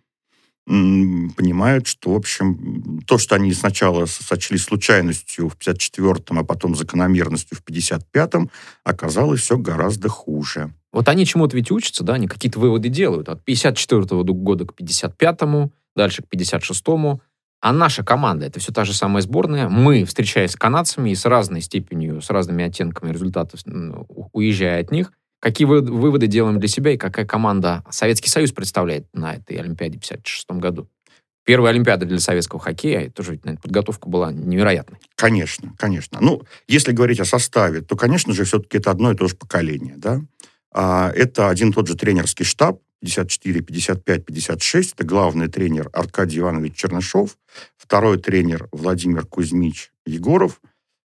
понимают, 0.66 1.88
что, 1.88 2.12
в 2.12 2.16
общем, 2.16 3.01
то, 3.07 3.18
что 3.18 3.36
они 3.36 3.53
сначала 3.53 4.05
сочли 4.05 4.60
случайностью 4.60 5.49
в 5.49 5.57
54-м, 5.57 6.38
а 6.38 6.43
потом 6.43 6.76
закономерностью 6.76 7.57
в 7.57 7.64
55-м, 7.64 8.51
оказалось 8.84 9.41
все 9.41 9.57
гораздо 9.57 10.10
хуже. 10.10 10.72
Вот 10.91 11.10
они 11.10 11.26
чему-то 11.26 11.55
ведь 11.55 11.72
учатся, 11.72 12.03
да, 12.03 12.14
они 12.14 12.28
какие-то 12.28 12.60
выводы 12.60 12.89
делают. 12.89 13.30
От 13.30 13.43
54 13.43 14.01
-го 14.01 14.34
года 14.34 14.66
к 14.66 14.74
55-му, 14.80 15.72
дальше 15.95 16.22
к 16.22 16.28
56-му. 16.32 17.22
А 17.62 17.74
наша 17.74 18.03
команда, 18.03 18.45
это 18.45 18.60
все 18.60 18.72
та 18.72 18.86
же 18.86 18.93
самая 18.93 19.22
сборная. 19.22 19.68
Мы, 19.68 20.05
встречаясь 20.05 20.51
с 20.51 20.55
канадцами 20.55 21.10
и 21.10 21.16
с 21.16 21.26
разной 21.26 21.62
степенью, 21.62 22.22
с 22.22 22.30
разными 22.30 22.64
оттенками 22.64 23.12
результатов, 23.12 23.62
уезжая 24.32 24.82
от 24.82 24.91
них, 24.91 25.12
Какие 25.39 25.66
выводы 25.66 26.28
делаем 26.28 26.60
для 26.60 26.68
себя 26.68 26.91
и 26.91 26.97
какая 26.97 27.26
команда 27.26 27.84
Советский 27.89 28.30
Союз 28.30 28.51
представляет 28.51 29.07
на 29.14 29.36
этой 29.36 29.55
Олимпиаде 29.55 29.97
в 29.97 30.03
1956 30.03 30.49
году? 30.62 30.89
Первая 31.45 31.72
Олимпиада 31.72 32.05
для 32.05 32.20
советского 32.20 32.60
хоккея, 32.60 33.10
тоже 33.10 33.32
ведь, 33.32 33.45
наверное, 33.45 33.62
подготовка 33.62 34.10
была 34.10 34.32
невероятной. 34.32 34.99
Конечно, 35.16 35.74
конечно. 35.78 36.20
Ну, 36.22 36.43
если 36.68 36.91
говорить 36.91 37.22
о 37.22 37.26
составе, 37.26 37.82
то, 37.82 37.95
конечно 37.95 38.34
же, 38.34 38.43
все-таки 38.43 38.78
это 38.78 38.91
одно 38.91 39.12
и 39.12 39.16
то 39.16 39.28
же 39.28 39.36
поколение, 39.36 39.95
да. 39.97 40.22
А, 40.72 41.12
это 41.16 41.49
один 41.49 41.70
и 41.70 41.74
тот 41.74 41.88
же 41.88 41.95
тренерский 41.95 42.45
штаб, 42.45 42.82
54, 43.02 43.62
55, 43.62 44.26
56. 44.26 44.93
Это 44.93 45.04
главный 45.04 45.47
тренер 45.47 45.89
Аркадий 45.93 46.39
Иванович 46.39 46.76
Чернышов, 46.76 47.38
второй 47.78 48.18
тренер 48.18 48.68
Владимир 48.72 49.26
Кузьмич 49.26 49.91
Егоров, 50.06 50.60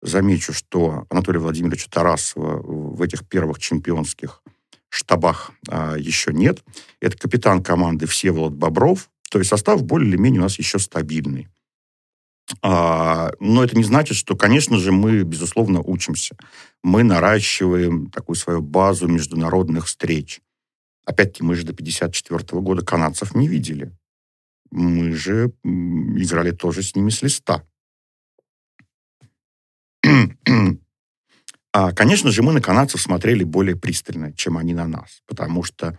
Замечу, 0.02 0.54
что 0.54 1.06
Анатолия 1.10 1.40
Владимировича 1.40 1.88
Тарасова 1.90 2.62
в 2.62 3.02
этих 3.02 3.28
первых 3.28 3.60
чемпионских 3.60 4.42
штабах 4.88 5.52
а, 5.68 5.96
еще 5.98 6.32
нет. 6.32 6.64
Это 7.02 7.18
капитан 7.18 7.62
команды 7.62 8.06
Всеволод 8.08 8.54
Бобров. 8.54 9.10
То 9.30 9.40
есть 9.40 9.50
состав 9.50 9.84
более 9.84 10.10
или 10.10 10.18
менее 10.18 10.40
у 10.40 10.44
нас 10.44 10.58
еще 10.58 10.80
стабильный. 10.80 11.50
А, 12.62 13.32
но 13.40 13.64
это 13.64 13.78
не 13.78 13.84
значит, 13.84 14.18
что, 14.18 14.36
конечно 14.36 14.78
же, 14.78 14.92
мы, 14.92 15.24
безусловно, 15.24 15.82
учимся. 15.82 16.36
Мы 16.82 17.04
наращиваем 17.04 18.10
такую 18.10 18.36
свою 18.38 18.62
базу 18.62 19.08
международных 19.08 19.86
встреч. 19.86 20.40
Опять-таки, 21.10 21.44
мы 21.44 21.56
же 21.56 21.64
до 21.64 21.72
1954 21.72 22.62
года 22.62 22.86
канадцев 22.86 23.34
не 23.34 23.48
видели. 23.48 23.92
Мы 24.70 25.14
же 25.14 25.52
играли 25.64 26.52
тоже 26.52 26.84
с 26.84 26.96
ними 26.96 27.10
с 27.10 27.24
листа. 27.24 27.64
а, 31.74 31.94
конечно 31.94 32.30
же, 32.30 32.44
мы 32.44 32.54
на 32.54 32.62
канадцев 32.62 33.02
смотрели 33.02 33.44
более 33.44 33.76
пристально, 33.76 34.34
чем 34.34 34.56
они 34.56 34.76
на 34.76 34.86
нас, 34.88 35.24
потому 35.26 35.64
что 35.64 35.98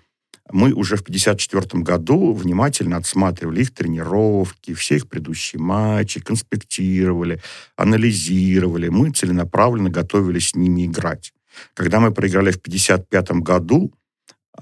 мы 0.49 0.73
уже 0.73 0.95
в 0.95 1.01
1954 1.01 1.83
году 1.83 2.33
внимательно 2.33 2.97
отсматривали 2.97 3.63
их 3.63 3.75
тренировки, 3.75 4.75
все 4.75 4.95
их 4.95 5.09
предыдущие 5.09 5.61
матчи, 5.61 6.21
конспектировали, 6.21 7.43
анализировали. 7.75 8.89
Мы 8.91 9.11
целенаправленно 9.11 9.91
готовились 9.91 10.51
с 10.51 10.55
ними 10.55 10.87
играть. 10.87 11.33
Когда 11.75 11.99
мы 11.99 12.13
проиграли 12.13 12.53
в 12.53 12.59
1955 12.59 13.43
году, 13.43 13.93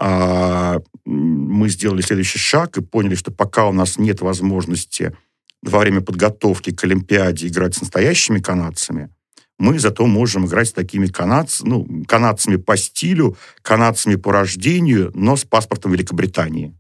мы 0.01 1.68
сделали 1.68 2.03
следующий 2.03 2.38
шаг 2.38 2.76
и 2.78 2.82
поняли, 2.82 3.14
что 3.14 3.30
пока 3.30 3.66
у 3.66 3.72
нас 3.72 3.99
нет 3.99 4.20
возможности 4.20 5.16
во 5.62 5.80
время 5.80 6.01
подготовки 6.01 6.72
к 6.72 6.84
Олимпиаде 6.84 7.49
играть 7.49 7.74
с 7.74 7.80
настоящими 7.80 8.38
канадцами, 8.38 9.11
мы 9.59 9.78
зато 9.78 10.07
можем 10.07 10.46
играть 10.46 10.68
с 10.68 10.72
такими 10.72 11.07
канадц, 11.07 11.62
ну, 11.62 12.05
канадцами 12.07 12.57
по 12.57 12.76
стилю, 12.76 13.36
канадцами 13.62 14.14
по 14.14 14.32
рождению, 14.32 15.11
но 15.14 15.36
с 15.36 15.44
паспортом 15.44 15.92
Великобритании. 15.92 16.78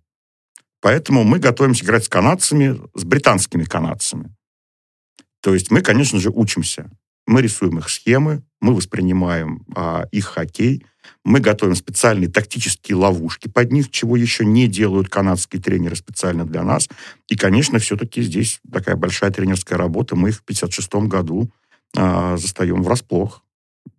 Поэтому 0.80 1.24
мы 1.24 1.40
готовимся 1.40 1.84
играть 1.84 2.04
с 2.04 2.08
канадцами, 2.08 2.80
с 2.94 3.04
британскими 3.04 3.64
канадцами. 3.64 4.34
То 5.40 5.54
есть 5.54 5.72
мы, 5.72 5.80
конечно 5.80 6.20
же, 6.20 6.30
учимся. 6.30 6.90
Мы 7.26 7.42
рисуем 7.42 7.78
их 7.78 7.88
схемы, 7.88 8.44
мы 8.60 8.74
воспринимаем 8.74 9.64
а, 9.74 10.06
их 10.12 10.26
хоккей, 10.26 10.86
мы 11.24 11.40
готовим 11.40 11.74
специальные 11.74 12.28
тактические 12.28 12.96
ловушки 12.96 13.48
под 13.48 13.72
них, 13.72 13.90
чего 13.90 14.16
еще 14.16 14.44
не 14.44 14.68
делают 14.68 15.08
канадские 15.08 15.60
тренеры 15.62 15.96
специально 15.96 16.44
для 16.44 16.62
нас. 16.62 16.88
И, 17.28 17.36
конечно, 17.36 17.78
все-таки 17.78 18.22
здесь 18.22 18.60
такая 18.70 18.96
большая 18.96 19.30
тренерская 19.30 19.78
работа. 19.78 20.16
Мы 20.16 20.30
их 20.30 20.36
в 20.36 20.42
1956 20.42 21.08
году 21.10 21.50
а, 21.96 22.36
застаем 22.36 22.82
врасплох. 22.82 23.42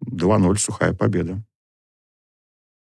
2-0, 0.05 0.57
сухая 0.57 0.93
победа. 0.93 1.43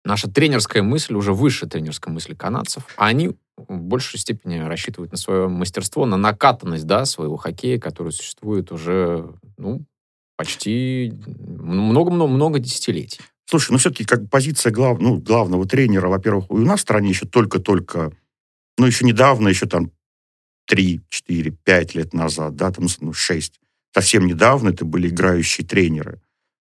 Наша 0.04 0.30
тренерская 0.30 0.82
мысль 0.82 1.14
уже 1.14 1.32
выше 1.32 1.66
тренерской 1.66 2.12
мысли 2.12 2.34
канадцев. 2.34 2.86
Они 2.96 3.30
в 3.56 3.80
большей 3.80 4.18
степени 4.18 4.58
рассчитывают 4.58 5.12
на 5.12 5.18
свое 5.18 5.48
мастерство, 5.48 6.04
на 6.04 6.16
накатанность 6.16 6.86
да, 6.86 7.06
своего 7.06 7.36
хоккея, 7.36 7.78
который 7.78 8.12
существует 8.12 8.70
уже 8.70 9.32
ну, 9.56 9.84
почти 10.36 11.12
много-много 11.26 12.58
десятилетий. 12.58 13.20
Слушай, 13.46 13.72
ну 13.72 13.78
все-таки 13.78 14.04
как 14.04 14.28
позиция 14.30 14.72
глав, 14.72 14.98
ну, 15.00 15.18
главного 15.18 15.66
тренера, 15.66 16.08
во-первых, 16.08 16.50
у 16.50 16.58
нас 16.58 16.80
в 16.80 16.82
стране 16.82 17.10
еще 17.10 17.26
только-только, 17.26 18.12
ну 18.78 18.86
еще 18.86 19.04
недавно, 19.04 19.48
еще 19.48 19.66
там 19.66 19.90
3, 20.66 21.00
4, 21.08 21.50
5 21.50 21.94
лет 21.94 22.14
назад, 22.14 22.56
да, 22.56 22.70
там 22.70 22.86
ну, 23.00 23.12
6, 23.12 23.60
совсем 23.92 24.26
недавно 24.26 24.70
это 24.70 24.84
были 24.84 25.08
играющие 25.08 25.66
тренеры. 25.66 26.20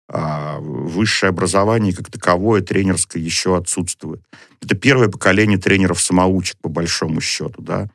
А 0.09 0.59
высшее 0.59 1.31
образование 1.31 1.95
как 1.95 2.11
таковое 2.11 2.61
тренерское 2.61 3.23
еще 3.23 3.57
отсутствует. 3.57 4.23
Это 4.61 4.75
первое 4.75 5.09
поколение 5.09 5.59
тренеров-самоучек, 5.59 6.59
по 6.61 6.69
большому 6.69 7.21
счету, 7.23 7.63
да. 7.63 7.89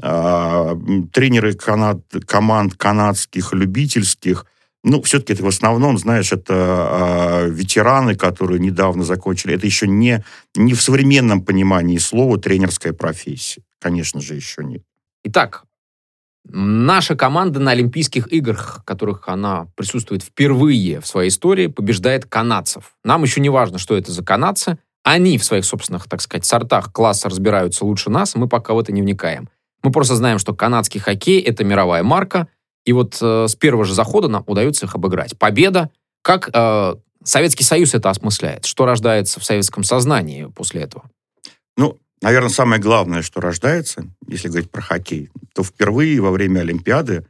А, 0.00 0.76
тренеры 1.12 1.52
канад, 1.54 2.00
команд 2.26 2.74
канадских, 2.74 3.52
любительских, 3.52 4.46
ну, 4.84 5.00
все-таки 5.02 5.34
это 5.34 5.44
в 5.44 5.48
основном, 5.48 5.96
знаешь, 5.96 6.32
это 6.32 6.54
а, 6.54 7.46
ветераны, 7.46 8.16
которые 8.16 8.58
недавно 8.58 9.04
закончили. 9.04 9.54
Это 9.54 9.66
еще 9.66 9.86
не, 9.86 10.24
не 10.56 10.74
в 10.74 10.82
современном 10.82 11.42
понимании 11.42 11.98
слова 11.98 12.38
тренерская 12.38 12.92
профессия. 12.92 13.62
Конечно 13.80 14.20
же, 14.20 14.34
еще 14.34 14.64
нет. 14.64 14.82
Итак, 15.24 15.64
Наша 16.44 17.14
команда 17.14 17.60
на 17.60 17.70
Олимпийских 17.70 18.32
играх, 18.32 18.80
в 18.80 18.84
которых 18.84 19.28
она 19.28 19.68
присутствует 19.76 20.22
впервые 20.22 21.00
в 21.00 21.06
своей 21.06 21.28
истории, 21.28 21.68
побеждает 21.68 22.26
канадцев. 22.26 22.96
Нам 23.04 23.22
еще 23.22 23.40
не 23.40 23.48
важно, 23.48 23.78
что 23.78 23.96
это 23.96 24.10
за 24.10 24.24
канадцы. 24.24 24.78
Они 25.04 25.38
в 25.38 25.44
своих 25.44 25.64
собственных, 25.64 26.08
так 26.08 26.20
сказать, 26.20 26.44
сортах 26.44 26.92
класса 26.92 27.28
разбираются 27.28 27.84
лучше 27.84 28.10
нас, 28.10 28.34
мы 28.34 28.48
пока 28.48 28.74
в 28.74 28.78
это 28.78 28.92
не 28.92 29.02
вникаем. 29.02 29.48
Мы 29.82 29.90
просто 29.90 30.14
знаем, 30.16 30.38
что 30.38 30.54
канадский 30.54 31.00
хоккей— 31.00 31.40
это 31.42 31.64
мировая 31.64 32.02
марка, 32.02 32.48
и 32.84 32.92
вот 32.92 33.18
э, 33.20 33.46
с 33.48 33.54
первого 33.54 33.84
же 33.84 33.94
захода 33.94 34.28
нам 34.28 34.44
удается 34.46 34.86
их 34.86 34.94
обыграть. 34.94 35.38
Победа. 35.38 35.90
Как 36.22 36.50
э, 36.52 36.94
Советский 37.24 37.64
Союз 37.64 37.94
это 37.94 38.10
осмысляет? 38.10 38.64
Что 38.64 38.86
рождается 38.86 39.40
в 39.40 39.44
советском 39.44 39.84
сознании 39.84 40.46
после 40.46 40.82
этого? 40.82 41.08
Ну, 41.76 41.98
Наверное, 42.22 42.50
самое 42.50 42.80
главное, 42.80 43.20
что 43.20 43.40
рождается, 43.40 44.06
если 44.28 44.46
говорить 44.46 44.70
про 44.70 44.80
хоккей, 44.80 45.30
то 45.54 45.64
впервые 45.64 46.20
во 46.20 46.30
время 46.30 46.60
Олимпиады 46.60 47.26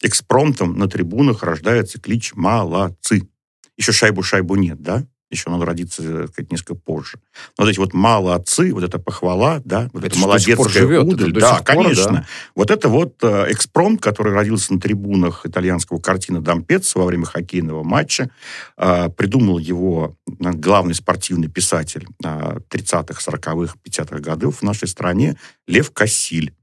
экспромтом 0.00 0.78
на 0.78 0.88
трибунах 0.88 1.42
рождается 1.42 2.00
клич 2.00 2.34
«Молодцы». 2.34 3.28
Еще 3.76 3.90
шайбу-шайбу 3.90 4.56
нет, 4.56 4.80
да? 4.80 5.04
Еще 5.30 5.50
надо 5.50 5.66
родиться 5.66 6.02
э, 6.02 6.26
сказать, 6.28 6.50
несколько 6.50 6.74
позже. 6.74 7.18
Но 7.56 7.64
вот 7.64 7.70
эти 7.70 7.78
вот 7.78 7.92
молодцы, 7.92 8.72
вот 8.72 8.82
эта 8.82 8.98
похвала, 8.98 9.60
да, 9.64 9.90
вот 9.92 10.04
это, 10.04 10.14
это 10.14 10.18
молодецкая 10.18 10.68
живет, 10.68 11.04
удаль, 11.04 11.30
это 11.30 11.40
да, 11.40 11.60
конечно. 11.60 12.04
Пор, 12.04 12.12
да. 12.12 12.26
Вот 12.54 12.70
это 12.70 12.88
вот 12.88 13.14
э, 13.22 13.46
экспромт, 13.52 14.00
который 14.00 14.32
родился 14.32 14.72
на 14.72 14.80
трибунах 14.80 15.44
итальянского 15.44 15.98
картина 15.98 16.40
Дампец 16.40 16.94
во 16.94 17.04
время 17.04 17.26
хоккейного 17.26 17.82
матча, 17.82 18.30
э, 18.76 19.08
придумал 19.10 19.58
его 19.58 20.16
главный 20.26 20.94
спортивный 20.94 21.48
писатель 21.48 22.06
30-х, 22.22 23.20
40-х, 23.30 23.74
50-х 23.84 24.18
годов 24.20 24.58
в 24.58 24.62
нашей 24.62 24.88
стране 24.88 25.36
Лев 25.66 25.90
Кассиль. 25.92 26.54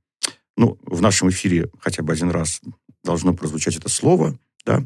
Ну, 0.58 0.78
в 0.86 1.02
нашем 1.02 1.30
эфире 1.30 1.70
хотя 1.80 2.02
бы 2.02 2.14
один 2.14 2.32
раз 2.32 2.62
должно 3.04 3.34
прозвучать 3.34 3.76
это 3.76 3.90
слово, 3.90 4.38
да, 4.66 4.84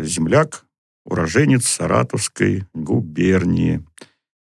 земляк, 0.00 0.64
уроженец 1.08 1.66
Саратовской 1.66 2.66
губернии. 2.74 3.82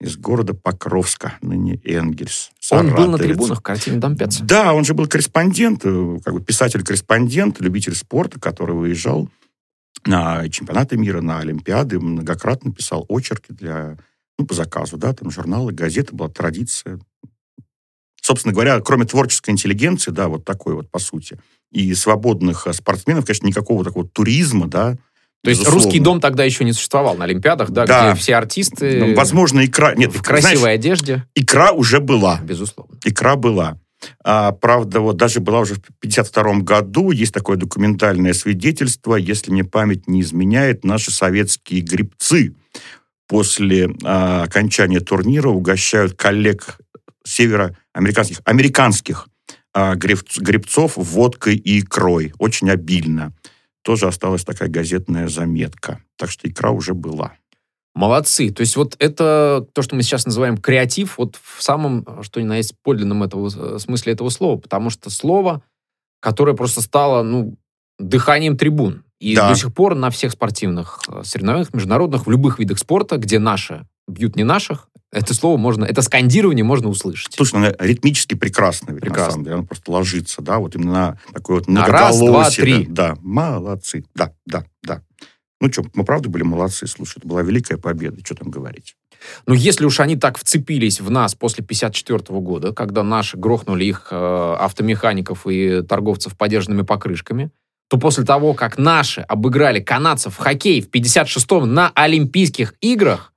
из 0.01 0.15
города 0.15 0.53
Покровска, 0.53 1.33
ныне 1.41 1.81
Энгельс. 1.83 2.51
Он 2.71 2.87
был 2.87 2.91
на 2.91 3.17
Саратовец. 3.17 3.19
трибунах 3.19 3.59
в 3.59 3.61
картине 3.61 3.97
Домпец. 3.97 4.39
Да, 4.39 4.73
он 4.73 4.85
же 4.85 4.93
был 4.93 5.07
корреспондент, 5.07 5.81
э, 5.83 6.19
как 6.23 6.33
бы 6.33 6.41
писатель-корреспондент, 6.41 7.59
любитель 7.59 7.93
спорта, 7.95 8.39
который 8.39 8.75
выезжал 8.75 9.29
на 10.05 10.47
чемпионаты 10.47 10.95
мира, 10.95 11.19
на 11.19 11.39
Олимпиады, 11.39 11.99
многократно 11.99 12.71
писал 12.71 13.05
очерки 13.09 13.51
для, 13.51 13.97
ну, 14.37 14.45
по 14.45 14.53
заказу, 14.53 14.95
да, 14.95 15.13
там 15.13 15.31
журналы, 15.31 15.73
газеты, 15.73 16.15
была 16.15 16.29
традиция. 16.29 17.01
Собственно 18.21 18.53
говоря, 18.53 18.79
кроме 18.79 19.03
творческой 19.03 19.49
интеллигенции, 19.49 20.11
да, 20.11 20.29
вот 20.29 20.45
такой 20.45 20.75
вот, 20.75 20.89
по 20.89 20.99
сути, 20.99 21.37
и 21.71 21.93
свободных 21.93 22.67
э, 22.67 22.73
спортсменов, 22.73 23.25
конечно, 23.25 23.47
никакого 23.47 23.83
такого 23.83 24.07
туризма, 24.07 24.67
да, 24.67 24.97
То 25.43 25.49
есть 25.51 25.61
безусловно. 25.61 25.83
русский 25.85 25.99
дом 26.01 26.19
тогда 26.19 26.43
еще 26.43 26.65
не 26.65 26.73
существовал 26.73 27.15
на 27.15 27.23
Олимпиадах, 27.25 27.69
да, 27.69 27.85
Да. 27.85 28.11
где 28.11 28.19
все 28.19 28.35
артисты 28.35 28.99
Ну, 28.99 29.15
Возможно, 29.15 29.65
икра... 29.65 29.95
Нет, 29.95 30.13
в 30.13 30.21
красивой 30.21 30.55
знаешь, 30.57 30.75
одежде, 30.75 31.25
икра 31.35 31.71
уже 31.71 31.99
была. 32.01 32.39
безусловно. 32.43 32.97
икра 33.05 33.35
была. 33.37 33.77
А, 34.23 34.51
правда, 34.53 35.01
вот 35.01 35.17
даже 35.17 35.39
была 35.41 35.59
уже 35.59 35.75
в 35.75 35.79
1952 35.79 36.61
году, 36.63 37.11
есть 37.11 37.33
такое 37.33 37.57
документальное 37.57 38.33
свидетельство, 38.33 39.15
если 39.15 39.51
мне 39.51 39.63
память 39.65 40.07
не 40.07 40.21
изменяет, 40.21 40.83
наши 40.85 41.11
советские 41.11 41.81
грибцы 41.81 42.53
после 43.27 43.89
а, 44.03 44.43
окончания 44.43 44.99
турнира 45.01 45.49
угощают 45.49 46.13
коллег 46.17 46.77
североамериканских, 47.25 48.41
американских 48.45 49.27
а, 49.73 49.95
гребц- 49.95 50.39
гребцов 50.41 50.93
водкой 50.95 51.55
и 51.55 51.79
икрой. 51.81 52.33
Очень 52.39 52.69
обильно. 52.69 53.33
Тоже 53.84 54.07
осталась 54.07 54.43
такая 54.43 54.69
газетная 54.69 55.27
заметка. 55.27 56.03
Так 56.17 56.30
что 56.30 56.47
икра 56.47 56.71
уже 56.71 56.93
была. 56.93 57.34
Молодцы. 57.95 58.51
То 58.51 58.61
есть 58.61 58.75
вот 58.75 58.95
это 58.99 59.65
то, 59.73 59.82
что 59.82 59.95
мы 59.95 60.03
сейчас 60.03 60.25
называем 60.25 60.57
креатив, 60.57 61.17
вот 61.17 61.38
в 61.41 61.61
самом, 61.61 62.05
что 62.23 62.39
ни 62.39 62.45
на 62.45 62.57
есть, 62.57 62.75
подлинном 62.84 63.23
этого, 63.23 63.49
э, 63.53 63.80
смысле 63.80 64.13
этого 64.13 64.30
слова. 64.30 64.57
Потому 64.57 64.89
что 64.89 65.09
слово, 65.09 65.61
которое 66.21 66.55
просто 66.55 66.82
стало, 66.82 67.23
ну, 67.23 67.57
дыханием 67.97 68.57
трибун. 68.57 69.03
И 69.19 69.36
Да. 69.36 69.49
до 69.49 69.55
сих 69.55 69.73
пор 69.73 69.95
на 69.95 70.09
всех 70.11 70.32
спортивных 70.32 71.01
э, 71.09 71.23
соревнованиях, 71.23 71.73
международных, 71.73 72.25
в 72.25 72.32
любых 72.32 72.59
видах 72.59 72.80
спорта, 72.80 73.17
где 73.17 73.39
наши 73.39 73.86
бьют 74.07 74.36
не 74.38 74.43
наших, 74.43 74.88
это 75.12 75.34
слово 75.34 75.57
можно, 75.57 75.86
это 75.86 76.01
скандирование 76.01 76.64
можно 76.64 76.89
услышать. 76.89 77.34
Слушай, 77.34 77.53
ну, 77.53 77.60
она 77.60 77.76
ритмически 77.80 78.36
прекрасна, 78.36 78.91
ведь 78.91 79.01
Прекрасно. 79.01 79.26
на 79.26 79.32
самом 79.32 79.43
деле. 79.43 79.55
Она 79.55 79.66
просто 79.66 79.91
ложится, 79.91 80.41
да, 80.41 80.60
вот 80.60 80.76
именно 80.76 80.91
на 80.91 81.18
такой 81.34 81.55
вот 81.60 81.68
На 81.68 81.86
раз, 81.86 82.20
два, 82.20 82.49
три. 82.49 82.86
Да, 82.86 83.10
да, 83.10 83.18
молодцы, 83.22 84.03
да, 84.14 84.34
да, 84.45 84.66
да. 84.84 85.01
Ну 85.62 85.72
что, 85.72 85.84
мы 85.93 86.05
правда 86.05 86.30
были 86.30 86.43
молодцы, 86.43 86.88
слушай, 86.88 87.18
это 87.18 87.28
была 87.28 87.41
великая 87.41 87.78
победа, 87.78 88.22
что 88.24 88.36
там 88.36 88.49
говорить. 88.49 88.95
Но 89.45 89.53
если 89.53 89.86
уж 89.86 89.99
они 89.99 90.16
так 90.16 90.38
вцепились 90.38 91.01
в 91.01 91.12
нас 91.12 91.36
после 91.36 91.64
54 91.64 92.39
года, 92.39 92.72
когда 92.72 93.03
наши 93.03 93.38
грохнули 93.38 93.84
их 93.86 94.07
э, 94.12 94.55
автомехаников 94.60 95.45
и 95.47 95.82
торговцев 95.82 96.38
подержанными 96.38 96.84
покрышками, 96.84 97.51
то 97.89 97.97
после 97.97 98.24
того, 98.24 98.53
как 98.53 98.78
наши 98.78 99.22
обыграли 99.22 99.80
канадцев 99.80 100.36
в 100.36 100.38
хоккей 100.38 100.82
в 100.82 100.89
56-м 100.89 101.74
на 101.74 101.91
Олимпийских 101.95 102.76
играх, 102.82 103.28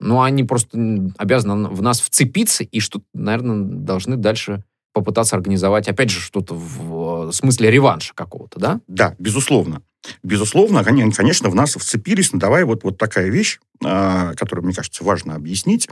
ну, 0.00 0.22
они 0.22 0.44
просто 0.44 1.12
обязаны 1.18 1.68
в 1.68 1.82
нас 1.82 2.00
вцепиться 2.00 2.64
и 2.64 2.80
что-то, 2.80 3.04
наверное, 3.14 3.64
должны 3.64 4.16
дальше 4.16 4.64
попытаться 4.92 5.36
организовать, 5.36 5.88
опять 5.88 6.10
же, 6.10 6.20
что-то 6.20 6.54
в 6.54 7.30
смысле 7.32 7.70
реванша 7.70 8.12
какого-то, 8.14 8.58
да? 8.58 8.80
Да, 8.88 9.14
безусловно. 9.18 9.82
Безусловно, 10.22 10.80
они, 10.80 11.10
конечно, 11.12 11.50
в 11.50 11.54
нас 11.54 11.76
вцепились. 11.76 12.32
Но 12.32 12.38
давай 12.38 12.64
вот, 12.64 12.82
вот 12.82 12.98
такая 12.98 13.28
вещь, 13.28 13.60
а, 13.84 14.34
которую, 14.34 14.64
мне 14.64 14.74
кажется, 14.74 15.04
важно 15.04 15.34
объяснить. 15.34 15.88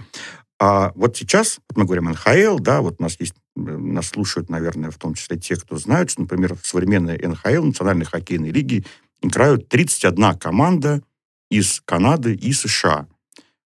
А, 0.58 0.92
вот 0.94 1.16
сейчас, 1.16 1.60
мы 1.76 1.84
говорим 1.84 2.06
НХЛ, 2.06 2.58
да, 2.58 2.80
вот 2.80 2.96
у 2.98 3.02
нас 3.02 3.16
есть, 3.20 3.34
э, 3.56 3.60
нас 3.60 4.08
слушают, 4.08 4.50
наверное, 4.50 4.90
в 4.90 4.96
том 4.96 5.14
числе 5.14 5.38
те, 5.38 5.54
кто 5.54 5.76
знают, 5.76 6.10
что, 6.10 6.22
например, 6.22 6.56
в 6.56 6.66
современной 6.66 7.18
НХЛ, 7.18 7.62
Национальной 7.62 8.06
хоккейной 8.06 8.50
лиге, 8.50 8.84
играют 9.22 9.68
31 9.68 10.36
команда 10.38 11.02
из 11.50 11.80
Канады 11.84 12.34
и 12.34 12.52
США. 12.52 13.06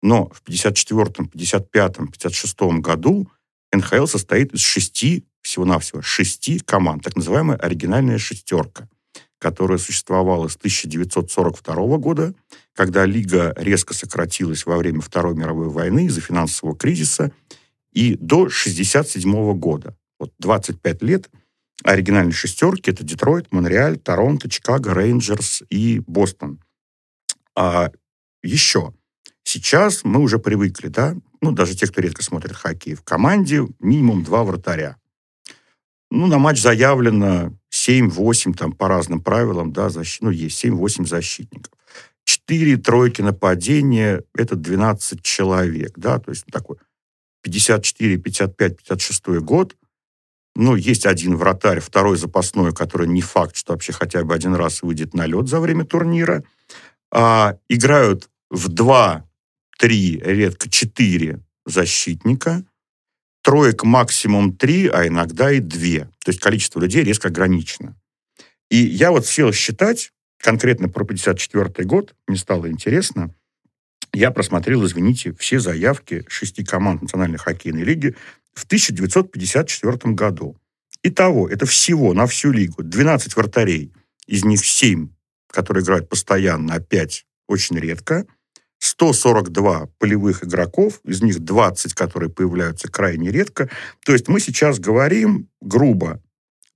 Но 0.02 0.28
в 0.28 0.42
54-м, 0.48 1.30
55-м, 1.32 2.10
56-м 2.10 2.80
году 2.82 3.28
НХЛ 3.72 4.06
состоит 4.06 4.54
из 4.54 4.60
шести, 4.60 5.26
всего-навсего, 5.42 6.02
шести 6.02 6.58
команд, 6.58 7.04
так 7.04 7.16
называемая 7.16 7.56
оригинальная 7.56 8.18
шестерка 8.18 8.88
которая 9.38 9.78
существовала 9.78 10.48
с 10.48 10.56
1942 10.56 11.98
года, 11.98 12.34
когда 12.74 13.06
лига 13.06 13.54
резко 13.56 13.94
сократилась 13.94 14.66
во 14.66 14.76
время 14.76 15.00
Второй 15.00 15.34
мировой 15.34 15.68
войны 15.68 16.06
из-за 16.06 16.20
финансового 16.20 16.76
кризиса, 16.76 17.32
и 17.92 18.16
до 18.16 18.42
1967 18.42 19.58
года. 19.58 19.96
Вот 20.18 20.32
25 20.38 21.02
лет 21.02 21.30
оригинальной 21.84 22.32
шестерки– 22.32 22.90
это 22.92 23.04
Детройт, 23.04 23.52
Монреаль, 23.52 23.98
Торонто, 23.98 24.50
Чикаго, 24.50 24.92
Рейнджерс 24.92 25.62
и 25.70 26.00
Бостон. 26.00 26.60
А 27.54 27.90
еще 28.42 28.92
сейчас 29.48 30.04
мы 30.04 30.20
уже 30.20 30.38
привыкли, 30.38 30.88
да, 30.88 31.16
ну, 31.40 31.52
даже 31.52 31.74
те, 31.74 31.86
кто 31.86 32.00
редко 32.02 32.22
смотрит 32.22 32.54
хоккей, 32.54 32.94
в 32.94 33.02
команде 33.02 33.66
минимум 33.80 34.22
два 34.22 34.44
вратаря. 34.44 34.96
Ну, 36.10 36.26
на 36.26 36.38
матч 36.38 36.60
заявлено 36.60 37.54
7-8, 37.72 38.54
там, 38.54 38.72
по 38.72 38.88
разным 38.88 39.22
правилам, 39.22 39.72
да, 39.72 39.88
защит, 39.88 40.22
ну, 40.22 40.30
есть 40.30 40.62
7-8 40.62 41.06
защитников. 41.06 41.72
Четыре 42.24 42.76
тройки 42.76 43.22
нападения– 43.22 44.22
это 44.34 44.54
12 44.54 45.22
человек, 45.22 45.94
да, 45.96 46.18
то 46.18 46.30
есть 46.30 46.44
такой 46.52 46.76
54, 47.42 48.18
55, 48.18 48.76
56 48.76 49.26
год. 49.40 49.76
Ну, 50.54 50.76
есть 50.76 51.06
один 51.06 51.36
вратарь, 51.36 51.80
второй 51.80 52.18
запасной, 52.18 52.74
который 52.74 53.08
не 53.08 53.22
факт, 53.22 53.56
что 53.56 53.72
вообще 53.72 53.92
хотя 53.92 54.24
бы 54.24 54.34
один 54.34 54.54
раз 54.54 54.82
выйдет 54.82 55.14
на 55.14 55.24
лед 55.24 55.48
за 55.48 55.60
время 55.60 55.84
турнира. 55.84 56.42
А, 57.10 57.56
играют 57.68 58.28
в 58.50 58.68
2, 58.68 59.27
3, 59.78 60.20
редко 60.24 60.68
4 60.68 61.40
защитника– 61.64 62.64
троек 63.42 63.82
максимум 63.82 64.54
три, 64.54 64.88
а 64.88 65.06
иногда 65.06 65.50
и 65.50 65.60
две. 65.60 66.00
То 66.22 66.32
есть 66.32 66.40
количество 66.40 66.80
людей 66.80 67.02
резко 67.02 67.28
ограничено. 67.28 67.96
И 68.70 68.76
я 68.76 69.10
вот 69.10 69.26
сел 69.26 69.52
считать, 69.54 70.12
конкретно 70.38 70.90
про 70.90 71.04
54 71.04 71.86
год, 71.86 72.14
мне 72.26 72.36
стало 72.36 72.70
интересно, 72.70 73.34
я 74.12 74.30
просмотрел, 74.32 74.84
извините, 74.84 75.32
все 75.32 75.60
заявки 75.60 76.26
шести 76.28 76.62
команд 76.62 77.00
Национальной 77.00 77.38
хоккейной 77.38 77.84
лиги 77.84 78.14
в 78.52 78.64
1954 78.64 80.14
году. 80.14 80.58
Итого, 81.02 81.48
это 81.48 81.64
всего 81.64 82.12
на 82.12 82.26
всю 82.26 82.52
лигу 82.52 82.82
12 82.82 83.34
вратарей, 83.34 83.94
из 84.26 84.44
них 84.44 84.62
7, 84.62 85.08
которые 85.50 85.84
играют 85.84 86.10
постоянно, 86.10 86.74
а 86.74 86.80
5 86.80 87.24
очень 87.46 87.78
редко– 87.78 88.26
142 88.78 89.88
полевых 89.98 90.44
игроков, 90.44 91.00
из 91.04 91.22
них 91.22 91.40
20, 91.40 91.94
которые 91.94 92.30
появляются 92.30 92.88
крайне 92.88 93.30
редко. 93.30 93.68
То 94.04 94.12
есть 94.12 94.28
мы 94.28 94.40
сейчас 94.40 94.78
говорим 94.78 95.48
грубо 95.60 96.22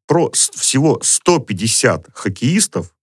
про 0.06 0.30
всего 0.32 1.00
150 1.02 2.08
хоккеистов 2.12 2.94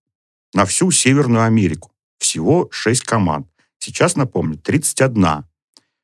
на 0.53 0.65
всю 0.65 0.91
Северную 0.91 1.43
Америку. 1.43 1.91
Всего 2.17 2.67
6 2.71 3.03
команд. 3.03 3.47
Сейчас, 3.77 4.15
напомню, 4.15 4.57
31. 4.57 5.45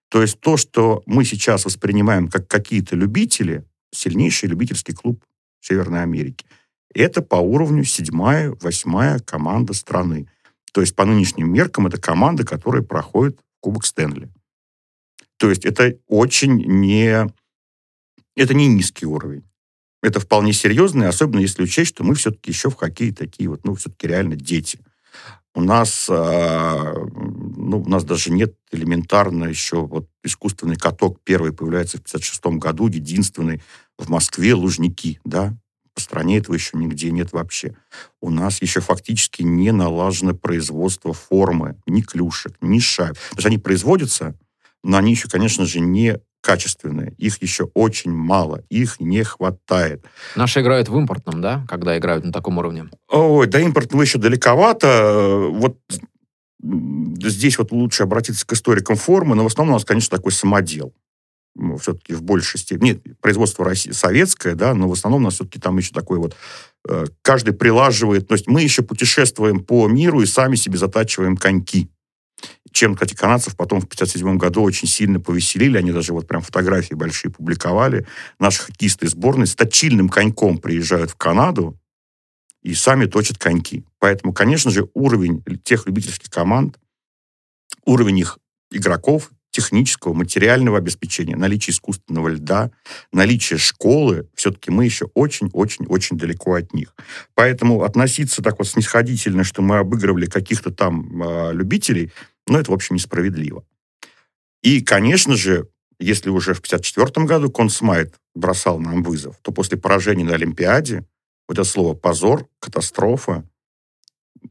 То 0.09 0.21
есть 0.21 0.39
то, 0.39 0.55
что 0.55 1.03
мы 1.05 1.25
сейчас 1.25 1.65
воспринимаем 1.65 2.29
как 2.29 2.47
какие-то 2.47 2.95
любители, 2.95 3.65
сильнейший 3.91 4.47
любительский 4.47 4.93
клуб 4.93 5.23
Северной 5.59 6.03
Америки, 6.03 6.45
это 6.93 7.21
по 7.21 7.35
уровню 7.35 7.83
седьмая, 7.83 8.55
восьмая 8.61 9.19
команда 9.19 9.73
страны. 9.73 10.29
То 10.75 10.81
есть 10.81 10.93
по 10.93 11.05
нынешним 11.05 11.53
меркам 11.53 11.87
это 11.87 11.97
команда, 11.97 12.45
которая 12.45 12.83
проходит 12.83 13.39
Кубок 13.61 13.85
Стэнли. 13.85 14.29
То 15.37 15.49
есть 15.49 15.63
это 15.63 15.97
очень 16.05 16.57
не... 16.65 17.31
Это 18.35 18.53
не 18.53 18.67
низкий 18.67 19.05
уровень. 19.05 19.49
Это 20.03 20.19
вполне 20.19 20.51
серьезно, 20.51 21.07
особенно 21.07 21.39
если 21.39 21.63
учесть, 21.63 21.91
что 21.91 22.03
мы 22.03 22.13
все-таки 22.15 22.51
еще 22.51 22.69
в 22.69 22.75
хоккее 22.75 23.13
такие 23.13 23.47
вот, 23.47 23.63
ну, 23.63 23.75
все-таки 23.75 24.05
реально 24.05 24.35
дети. 24.35 24.81
У 25.53 25.61
нас, 25.61 26.07
а, 26.09 26.93
ну, 26.93 27.79
у 27.79 27.87
нас 27.87 28.03
даже 28.03 28.29
нет 28.33 28.57
элементарно 28.69 29.45
еще 29.45 29.77
вот 29.85 30.09
искусственный 30.25 30.75
каток 30.75 31.21
первый 31.23 31.53
появляется 31.53 31.99
в 31.99 32.01
56 32.01 32.47
году, 32.57 32.87
единственный 32.89 33.61
в 33.97 34.09
Москве, 34.09 34.53
Лужники, 34.53 35.21
да, 35.23 35.57
по 35.95 36.01
стране 36.01 36.37
этого 36.37 36.53
еще 36.53 36.77
нигде 36.77 37.09
нет 37.09 37.31
вообще. 37.31 37.75
У 38.21 38.29
нас 38.29 38.61
еще 38.61 38.81
фактически 38.81 39.41
не 39.41 39.71
налажено 39.71 40.35
производство 40.35 41.13
формы, 41.13 41.77
ни 41.87 42.01
клюшек, 42.01 42.55
ни 42.61 42.79
шайб. 42.79 43.13
То 43.13 43.37
есть 43.37 43.45
они 43.45 43.57
производятся, 43.57 44.35
но 44.83 44.97
они 44.97 45.11
еще, 45.11 45.29
конечно 45.29 45.65
же, 45.65 45.79
не 45.79 46.19
качественные. 46.41 47.13
Их 47.17 47.41
еще 47.41 47.71
очень 47.73 48.11
мало, 48.11 48.61
их 48.69 48.99
не 48.99 49.23
хватает. 49.23 50.05
Наши 50.35 50.61
играют 50.61 50.89
в 50.89 50.97
импортном, 50.97 51.41
да, 51.41 51.65
когда 51.67 51.97
играют 51.97 52.23
на 52.23 52.31
таком 52.31 52.59
уровне? 52.59 52.89
Ой, 53.09 53.47
до 53.47 53.59
импортного 53.59 54.03
еще 54.03 54.19
далековато. 54.19 55.47
Вот 55.51 55.79
здесь 56.61 57.57
вот 57.57 57.71
лучше 57.71 58.03
обратиться 58.03 58.45
к 58.45 58.53
историкам 58.53 58.95
формы, 58.95 59.35
но 59.35 59.43
в 59.43 59.47
основном 59.47 59.73
у 59.73 59.77
нас, 59.77 59.85
конечно, 59.85 60.15
такой 60.15 60.33
самодел. 60.33 60.93
Ну, 61.55 61.77
все-таки 61.77 62.13
в 62.13 62.21
большей 62.21 62.59
степени. 62.59 62.89
Нет, 62.89 63.19
производство 63.21 63.63
России, 63.63 63.91
советское, 63.91 64.55
да, 64.55 64.73
но 64.73 64.89
в 64.89 64.91
основном 64.91 65.21
у 65.21 65.25
нас 65.25 65.35
все-таки 65.35 65.59
там 65.59 65.77
еще 65.77 65.93
такой 65.93 66.19
вот 66.19 66.35
э, 66.87 67.05
каждый 67.21 67.53
прилаживает. 67.53 68.27
То 68.27 68.33
есть 68.33 68.47
мы 68.47 68.61
еще 68.61 68.81
путешествуем 68.83 69.63
по 69.63 69.87
миру 69.87 70.21
и 70.21 70.25
сами 70.25 70.55
себе 70.55 70.77
затачиваем 70.77 71.37
коньки. 71.37 71.89
Чем, 72.71 72.95
кстати, 72.95 73.15
канадцев 73.15 73.55
потом 73.55 73.79
в 73.79 73.87
57 73.87 74.37
году 74.37 74.61
очень 74.61 74.89
сильно 74.89 75.21
повеселили. 75.21 75.77
Они 75.77 75.93
даже 75.93 76.11
вот 76.11 76.27
прям 76.27 76.41
фотографии 76.41 76.93
большие 76.93 77.31
публиковали. 77.31 78.05
Наши 78.37 78.61
хоккеисты 78.61 79.07
сборной 79.07 79.47
с 79.47 79.55
точильным 79.55 80.09
коньком 80.09 80.57
приезжают 80.57 81.11
в 81.11 81.15
Канаду 81.15 81.79
и 82.63 82.73
сами 82.73 83.05
точат 83.05 83.37
коньки. 83.37 83.85
Поэтому, 83.99 84.33
конечно 84.33 84.71
же, 84.71 84.89
уровень 84.93 85.41
тех 85.63 85.85
любительских 85.85 86.29
команд, 86.29 86.77
уровень 87.85 88.19
их 88.19 88.39
игроков, 88.71 89.31
технического, 89.55 90.13
материального 90.13 90.77
обеспечения, 90.77 91.37
наличие 91.37 91.73
искусственного 91.73 92.27
льда, 92.27 92.71
наличие 93.13 93.57
школы, 93.57 94.27
все-таки 94.35 94.69
мы 94.69 94.83
еще 94.83 95.05
очень-очень-очень 95.13 96.17
далеко 96.17 96.55
от 96.55 96.73
них. 96.73 96.93
Поэтому 97.35 97.83
относиться 97.83 98.41
так 98.41 98.59
вот 98.59 98.67
снисходительно, 98.67 99.45
что 99.45 99.61
мы 99.61 99.77
обыгрывали 99.77 100.25
каких-то 100.25 100.71
там 100.71 101.23
э, 101.23 101.53
любителей, 101.53 102.11
ну, 102.47 102.57
это, 102.59 102.69
в 102.69 102.73
общем, 102.73 102.95
несправедливо. 102.95 103.63
И, 104.61 104.81
конечно 104.81 105.37
же, 105.37 105.69
если 105.99 106.29
уже 106.29 106.53
в 106.53 106.59
1954 106.59 107.25
году 107.25 107.49
Консмайт 107.49 108.13
бросал 108.33 108.77
нам 108.77 109.03
вызов, 109.03 109.37
то 109.41 109.53
после 109.53 109.77
поражения 109.77 110.25
на 110.25 110.33
Олимпиаде 110.33 111.05
вот 111.47 111.57
это 111.57 111.63
слово 111.63 111.93
«позор», 111.93 112.49
«катастрофа», 112.59 113.47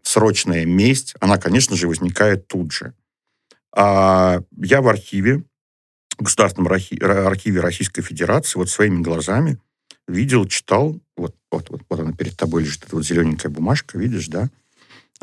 «срочная 0.02 0.64
месть», 0.64 1.14
она, 1.20 1.36
конечно 1.36 1.76
же, 1.76 1.88
возникает 1.88 2.48
тут 2.48 2.72
же. 2.72 2.94
А 3.76 4.40
я 4.56 4.80
в 4.80 4.88
архиве, 4.88 5.44
в 6.18 6.22
Государственном 6.22 6.72
архиве 6.72 7.60
Российской 7.60 8.02
Федерации, 8.02 8.58
вот 8.58 8.70
своими 8.70 9.02
глазами 9.02 9.58
видел, 10.06 10.46
читал, 10.46 11.00
вот, 11.16 11.34
вот, 11.50 11.70
вот, 11.70 11.82
вот 11.88 12.00
она 12.00 12.12
перед 12.12 12.36
тобой 12.36 12.62
лежит, 12.62 12.84
эта 12.84 12.96
вот 12.96 13.04
зелененькая 13.04 13.50
бумажка, 13.50 13.98
видишь, 13.98 14.28
да, 14.28 14.48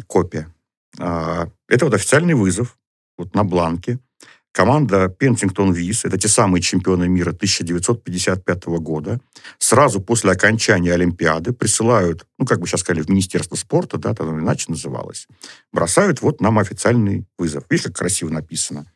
копия. 0.07 0.53
А, 0.99 1.49
это 1.69 1.85
вот 1.85 1.93
официальный 1.93 2.33
вызов, 2.33 2.77
вот 3.17 3.35
на 3.35 3.43
бланке, 3.43 3.99
Команда 4.51 5.07
Пентингтон 5.07 5.71
Виз, 5.71 6.03
это 6.03 6.17
те 6.17 6.27
самые 6.27 6.61
чемпионы 6.61 7.07
мира 7.07 7.29
1955 7.29 8.65
года, 8.79 9.21
сразу 9.59 10.01
после 10.01 10.31
окончания 10.31 10.93
Олимпиады 10.93 11.53
присылают, 11.53 12.25
ну, 12.37 12.45
как 12.45 12.59
бы 12.59 12.67
сейчас 12.67 12.81
сказали, 12.81 13.03
в 13.03 13.09
Министерство 13.09 13.55
спорта, 13.55 13.97
да, 13.97 14.13
там 14.13 14.39
иначе 14.39 14.65
называлось, 14.67 15.27
бросают 15.71 16.21
вот 16.21 16.41
нам 16.41 16.59
официальный 16.59 17.25
вызов. 17.37 17.63
Видишь, 17.69 17.85
как 17.85 17.95
красиво 17.95 18.29
написано. 18.29 18.91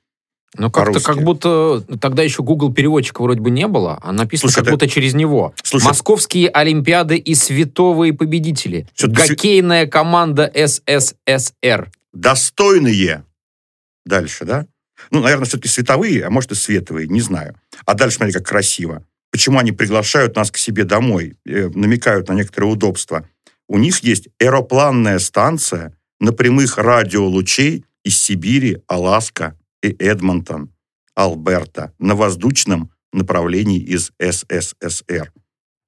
Ну, 0.58 0.72
как-то 0.72 1.02
как 1.02 1.22
будто 1.22 1.82
тогда 2.00 2.24
еще 2.24 2.42
Google 2.44 2.74
переводчика 2.74 3.22
вроде 3.22 3.42
бы 3.42 3.50
не 3.50 3.68
было, 3.68 4.00
а 4.02 4.12
написано 4.12 4.50
Слушай, 4.50 4.56
как 4.56 4.64
это... 4.68 4.72
будто 4.72 4.88
через 4.88 5.14
него. 5.14 5.54
Слушай, 5.64 5.86
Московские 5.86 6.50
Олимпиады 6.50 7.18
и 7.18 7.36
световые 7.36 8.14
победители. 8.14 8.88
Все, 8.94 9.08
Гоккейная 9.08 9.88
команда 9.88 10.52
СССР. 10.54 11.92
Достойные. 12.14 13.26
Дальше, 14.06 14.46
да? 14.46 14.66
Ну, 15.12 15.22
наверное, 15.22 15.46
все-таки 15.46 15.70
световые, 15.70 16.24
а 16.24 16.30
может 16.30 16.52
и 16.52 16.56
световые, 16.56 17.08
не 17.08 17.22
знаю. 17.22 17.56
А 17.86 17.94
дальше 17.94 18.18
смотри, 18.18 18.34
как 18.34 18.46
красиво. 18.46 19.06
Почему 19.32 19.60
они 19.60 19.72
приглашают 19.72 20.36
нас 20.36 20.52
к 20.52 20.58
себе 20.58 20.86
домой, 20.86 21.38
э, 21.46 21.70
намекают 21.74 22.30
на 22.30 22.34
некоторые 22.34 22.72
удобства. 22.72 23.28
У 23.68 23.78
них 23.78 24.00
есть 24.00 24.30
аэропланная 24.40 25.20
станция 25.20 25.98
на 26.20 26.32
прямых 26.32 26.78
радиолучей 26.78 27.86
из 28.04 28.20
Сибири, 28.20 28.78
Аласка 28.88 29.58
и 29.82 29.90
Эдмонтон, 30.00 30.72
Алберта, 31.16 31.92
на 32.00 32.16
воздушном 32.16 32.92
направлении 33.12 33.80
из 33.80 34.12
СССР. 34.20 35.32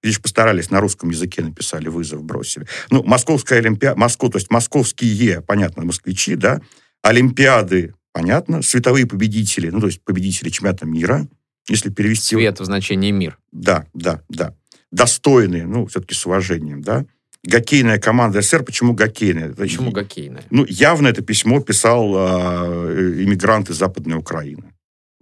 Видишь, 0.04 0.22
постарались, 0.22 0.70
на 0.70 0.80
русском 0.80 1.10
языке 1.10 1.42
написали, 1.42 1.88
вызов 1.90 2.24
бросили. 2.24 2.68
Ну, 2.90 3.04
Московская 3.04 3.60
Олимпиада, 3.60 3.98
Москва, 3.98 4.30
то 4.30 4.38
есть 4.38 4.52
московские, 4.52 5.42
понятно, 5.42 5.84
москвичи, 5.84 6.36
да, 6.36 6.62
Олимпиады 7.02 7.94
понятно, 8.18 8.64
световые 8.64 9.06
победители, 9.06 9.70
ну, 9.70 9.80
то 9.80 9.86
есть 9.86 10.02
победители 10.04 10.50
чемпионата 10.50 10.88
мира, 10.88 11.28
если 11.70 11.92
перевести... 11.92 12.36
Свет 12.36 12.60
в 12.60 12.66
значении 12.66 13.12
мир. 13.12 13.38
Да, 13.52 13.86
да, 13.94 14.22
да. 14.28 14.56
Достойные, 14.92 15.68
ну, 15.68 15.86
все-таки 15.86 16.16
с 16.16 16.26
уважением, 16.26 16.82
да. 16.82 17.06
Гоккейная 17.44 18.00
команда 18.00 18.42
СССР. 18.42 18.64
Почему 18.64 18.94
гоккейная? 18.94 19.54
Почему 19.54 19.92
гоккейная? 19.92 20.44
Ну, 20.50 20.66
явно 20.68 21.08
это 21.10 21.22
письмо 21.22 21.60
писал 21.60 22.12
э, 22.16 23.24
иммигрант 23.24 23.70
из 23.70 23.78
Западной 23.78 24.18
Украины. 24.18 24.74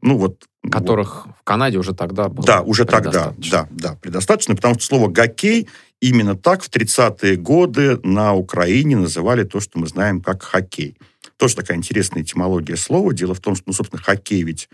Ну, 0.01 0.17
вот... 0.17 0.45
Которых 0.71 1.25
вот. 1.25 1.35
в 1.35 1.43
Канаде 1.43 1.77
уже 1.77 1.93
тогда 1.93 2.29
было 2.29 2.47
Да, 2.47 2.61
уже 2.61 2.85
тогда, 2.85 3.33
да, 3.51 3.67
да, 3.71 3.97
предостаточно, 4.01 4.55
потому 4.55 4.75
что 4.75 4.85
слово 4.85 5.09
«гоккей» 5.09 5.67
именно 5.99 6.35
так 6.35 6.63
в 6.63 6.69
30-е 6.69 7.35
годы 7.35 7.99
на 8.03 8.33
Украине 8.35 8.95
называли 8.95 9.43
то, 9.43 9.59
что 9.59 9.79
мы 9.79 9.87
знаем 9.87 10.21
как 10.21 10.43
хоккей. 10.43 10.97
Тоже 11.37 11.55
такая 11.55 11.77
интересная 11.77 12.23
этимология 12.23 12.75
слова. 12.75 13.13
Дело 13.13 13.33
в 13.33 13.39
том, 13.39 13.55
что, 13.55 13.63
ну, 13.67 13.73
собственно, 13.73 14.01
хоккей 14.01 14.43
ведь 14.43 14.69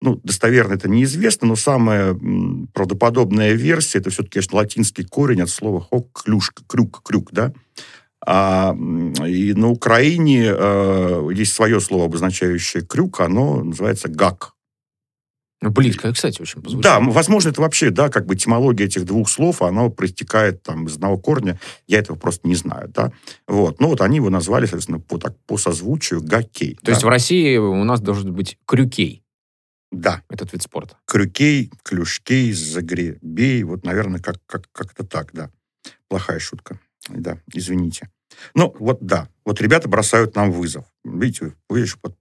ну, 0.00 0.20
достоверно 0.22 0.74
это 0.74 0.88
неизвестно, 0.88 1.48
но 1.48 1.56
самая 1.56 2.14
правдоподобная 2.74 3.52
версия, 3.52 3.98
это 3.98 4.10
все-таки, 4.10 4.34
конечно, 4.34 4.58
латинский 4.58 5.04
корень 5.04 5.40
от 5.40 5.48
слова 5.48 5.80
хок, 5.80 6.22
клюшка, 6.24 6.62
крюк, 6.66 7.02
крюк, 7.02 7.32
да. 7.32 7.52
А, 8.26 8.74
и 9.26 9.52
на 9.54 9.68
Украине 9.68 10.46
э, 10.46 11.28
есть 11.34 11.54
свое 11.54 11.80
слово, 11.80 12.06
обозначающее 12.06 12.82
крюк, 12.82 13.20
оно 13.20 13.62
называется 13.62 14.08
гак. 14.08 14.53
Близко, 15.70 16.12
кстати, 16.12 16.40
очень 16.42 16.62
позвучало. 16.62 17.00
Да, 17.00 17.12
возможно, 17.12 17.50
это 17.50 17.60
вообще, 17.60 17.90
да, 17.90 18.08
как 18.08 18.26
бы 18.26 18.34
этимология 18.34 18.86
этих 18.86 19.04
двух 19.04 19.28
слов, 19.28 19.62
она 19.62 19.88
проистекает 19.88 20.62
там 20.62 20.86
из 20.86 20.94
одного 20.96 21.18
корня, 21.18 21.58
я 21.86 21.98
этого 21.98 22.16
просто 22.16 22.46
не 22.48 22.54
знаю, 22.54 22.88
да. 22.88 23.12
Вот, 23.46 23.80
ну 23.80 23.88
вот 23.88 24.00
они 24.00 24.16
его 24.16 24.30
назвали, 24.30 24.64
соответственно, 24.64 25.00
по, 25.00 25.18
так, 25.18 25.36
по 25.46 25.56
созвучию 25.56 26.22
гакей. 26.22 26.74
То 26.76 26.86
да? 26.86 26.92
есть 26.92 27.04
в 27.04 27.08
России 27.08 27.56
у 27.56 27.84
нас 27.84 28.00
должен 28.00 28.32
быть 28.32 28.58
крюкей. 28.66 29.22
Да. 29.92 30.22
Этот 30.28 30.52
вид 30.52 30.62
спорта. 30.62 30.96
Крюкей, 31.06 31.70
клюшкей, 31.82 32.52
загребей, 32.52 33.62
вот, 33.62 33.84
наверное, 33.84 34.20
как, 34.20 34.36
как, 34.46 34.64
как-то 34.72 35.04
так, 35.04 35.30
да. 35.32 35.50
Плохая 36.08 36.38
шутка, 36.38 36.80
да, 37.08 37.38
извините. 37.52 38.10
Ну, 38.54 38.74
вот 38.78 38.98
да, 39.00 39.28
вот 39.44 39.60
ребята 39.60 39.88
бросают 39.88 40.34
нам 40.34 40.50
вызов. 40.50 40.84
Видите, 41.04 41.54
вы 41.68 41.80
еще 41.80 41.96
вот 42.02 42.16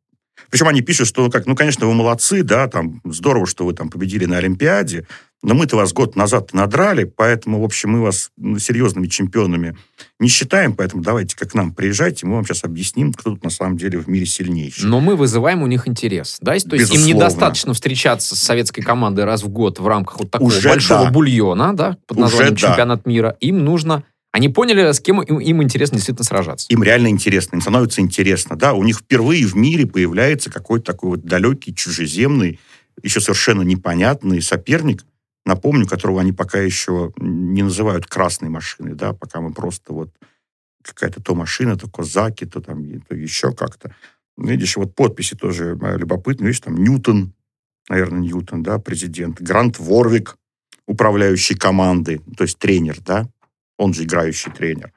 причем 0.50 0.68
они 0.68 0.82
пишут, 0.82 1.08
что, 1.08 1.30
как, 1.30 1.46
ну, 1.46 1.56
конечно, 1.56 1.88
вы 1.88 1.94
молодцы, 1.94 2.44
да, 2.44 2.68
там, 2.68 3.02
здорово, 3.04 3.46
что 3.46 3.66
вы 3.66 3.74
там 3.74 3.90
победили 3.90 4.26
на 4.26 4.38
Олимпиаде, 4.38 5.06
но 5.44 5.54
мы-то 5.54 5.76
вас 5.76 5.92
год 5.92 6.16
назад 6.16 6.54
надрали, 6.54 7.04
поэтому, 7.04 7.62
в 7.62 7.66
общем, 7.66 7.92
мы 7.92 8.02
вас 8.02 8.32
ну, 8.38 8.58
серьезными 8.60 9.08
чемпионами 9.08 9.76
не 10.20 10.30
считаем, 10.30 10.74
поэтому 10.74 11.04
давайте 11.04 11.36
как 11.36 11.52
к 11.52 11.54
нам 11.54 11.74
приезжайте, 11.74 12.26
мы 12.26 12.36
вам 12.36 12.46
сейчас 12.46 12.64
объясним, 12.64 13.12
кто 13.12 13.32
тут 13.32 13.44
на 13.44 13.50
самом 13.50 13.78
деле 13.78 14.00
в 14.00 14.08
мире 14.08 14.26
сильнейший. 14.26 14.86
Но 14.86 15.02
мы 15.02 15.18
вызываем 15.18 15.62
у 15.62 15.68
них 15.68 15.86
интерес, 15.86 16.38
да? 16.40 16.52
То 16.52 16.54
есть 16.54 16.68
Безусловно. 16.72 17.04
им 17.04 17.16
недостаточно 17.16 17.74
встречаться 17.74 18.38
с 18.38 18.40
советской 18.40 18.82
командой 18.82 19.26
раз 19.26 19.44
в 19.44 19.50
год 19.50 19.80
в 19.80 19.88
рамках 19.88 20.20
вот 20.20 20.32
такого 20.32 20.48
Уже 20.48 20.70
большого 20.70 21.06
да. 21.06 21.12
бульона, 21.12 21.76
да, 21.76 21.98
под 22.08 22.20
названием 22.20 22.54
Уже 22.54 22.66
чемпионат 22.66 23.02
да. 23.04 23.12
мира. 23.12 23.38
Им 23.42 23.66
нужно 23.66 24.04
они 24.34 24.50
поняли, 24.50 24.92
с 24.92 25.00
кем 25.00 25.22
им, 25.22 25.40
им 25.40 25.62
интересно 25.62 25.98
действительно 25.98 26.26
сражаться. 26.26 26.66
Им 26.70 26.82
реально 26.82 27.10
интересно, 27.10 27.56
им 27.56 27.62
становится 27.62 28.02
интересно. 28.02 28.56
Да, 28.56 28.74
у 28.74 28.84
них 28.84 28.98
впервые 28.98 29.46
в 29.46 29.56
мире 29.56 29.86
появляется 29.86 30.50
какой-то 30.50 30.86
такой 30.86 31.12
вот 31.12 31.24
далекий, 31.24 31.74
чужеземный, 31.74 32.60
еще 33.04 33.22
совершенно 33.22 33.62
непонятный 33.62 34.42
соперник, 34.42 35.06
напомню, 35.46 35.88
которого 35.88 36.20
они 36.20 36.32
пока 36.32 36.60
еще 36.60 37.14
не 37.18 37.62
называют 37.62 38.08
красной 38.08 38.50
машиной, 38.50 38.96
да, 38.96 39.14
пока 39.14 39.40
мы 39.40 39.54
просто 39.54 39.94
вот 39.94 40.10
какая-то 40.82 41.22
то 41.22 41.36
машина, 41.36 41.78
то 41.78 41.88
козаки, 41.88 42.46
то 42.46 42.60
там 42.60 42.84
то 43.02 43.16
еще 43.16 43.54
как-то. 43.54 43.96
Видишь, 44.36 44.78
вот 44.78 44.96
подписи 44.96 45.36
тоже 45.36 45.78
э, 45.80 45.98
любопытные. 45.98 46.48
Видишь, 46.48 46.62
там 46.62 46.76
Ньютон, 46.76 47.34
наверное, 47.88 48.22
Ньютон, 48.22 48.64
да, 48.64 48.80
президент. 48.80 49.40
Грант 49.40 49.78
Ворвик, 49.78 50.38
управляющий 50.88 51.54
командой, 51.54 52.20
то 52.36 52.46
есть 52.46 52.58
тренер, 52.58 52.98
да 53.00 53.30
он 53.78 53.94
же 53.94 54.04
играющий 54.04 54.52
тренер, 54.52 54.92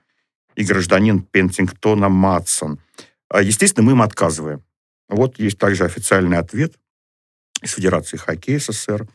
и 0.54 0.64
гражданин 0.64 1.22
Пентингтона 1.22 2.08
Матсон. 2.08 2.80
А, 3.28 3.42
естественно, 3.42 3.84
мы 3.84 3.92
им 3.92 4.02
отказываем. 4.02 4.62
Вот 5.08 5.38
есть 5.38 5.58
также 5.58 5.84
официальный 5.84 6.38
ответ 6.38 6.74
из 7.62 7.72
Федерации 7.72 8.16
хоккея 8.16 8.58
СССР. 8.58 9.06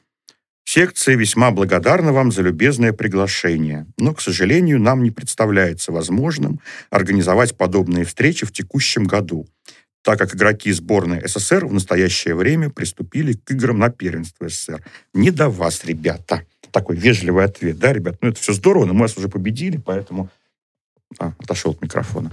Секция 0.64 1.16
весьма 1.16 1.52
благодарна 1.52 2.14
вам 2.14 2.32
за 2.32 2.44
любезное 2.44 2.94
приглашение, 2.94 3.88
но, 3.98 4.14
к 4.14 4.22
сожалению, 4.22 4.80
нам 4.80 5.04
не 5.04 5.12
представляется 5.12 5.92
возможным 5.92 6.62
организовать 6.92 7.58
подобные 7.58 8.06
встречи 8.06 8.46
в 8.46 8.54
текущем 8.54 9.06
году, 9.06 9.48
так 10.04 10.20
как 10.20 10.36
игроки 10.36 10.72
сборной 10.72 11.28
СССР 11.28 11.66
в 11.66 11.74
настоящее 11.74 12.36
время 12.36 12.70
приступили 12.70 13.34
к 13.34 13.52
играм 13.52 13.80
на 13.80 13.90
первенство 13.90 14.48
СССР. 14.48 14.84
Не 15.14 15.32
до 15.32 15.50
вас, 15.50 15.84
ребята 15.84 16.46
такой 16.72 16.96
вежливый 16.96 17.46
ответ, 17.46 17.78
да, 17.78 17.94
ребят, 17.94 18.18
ну 18.22 18.30
это 18.30 18.40
все 18.40 18.54
здорово, 18.54 18.86
но 18.86 18.94
мы 18.94 19.02
вас 19.02 19.18
уже 19.18 19.30
победили, 19.30 19.78
поэтому... 19.78 20.30
А, 21.20 21.34
отошел 21.40 21.72
от 21.72 21.82
микрофона. 21.82 22.32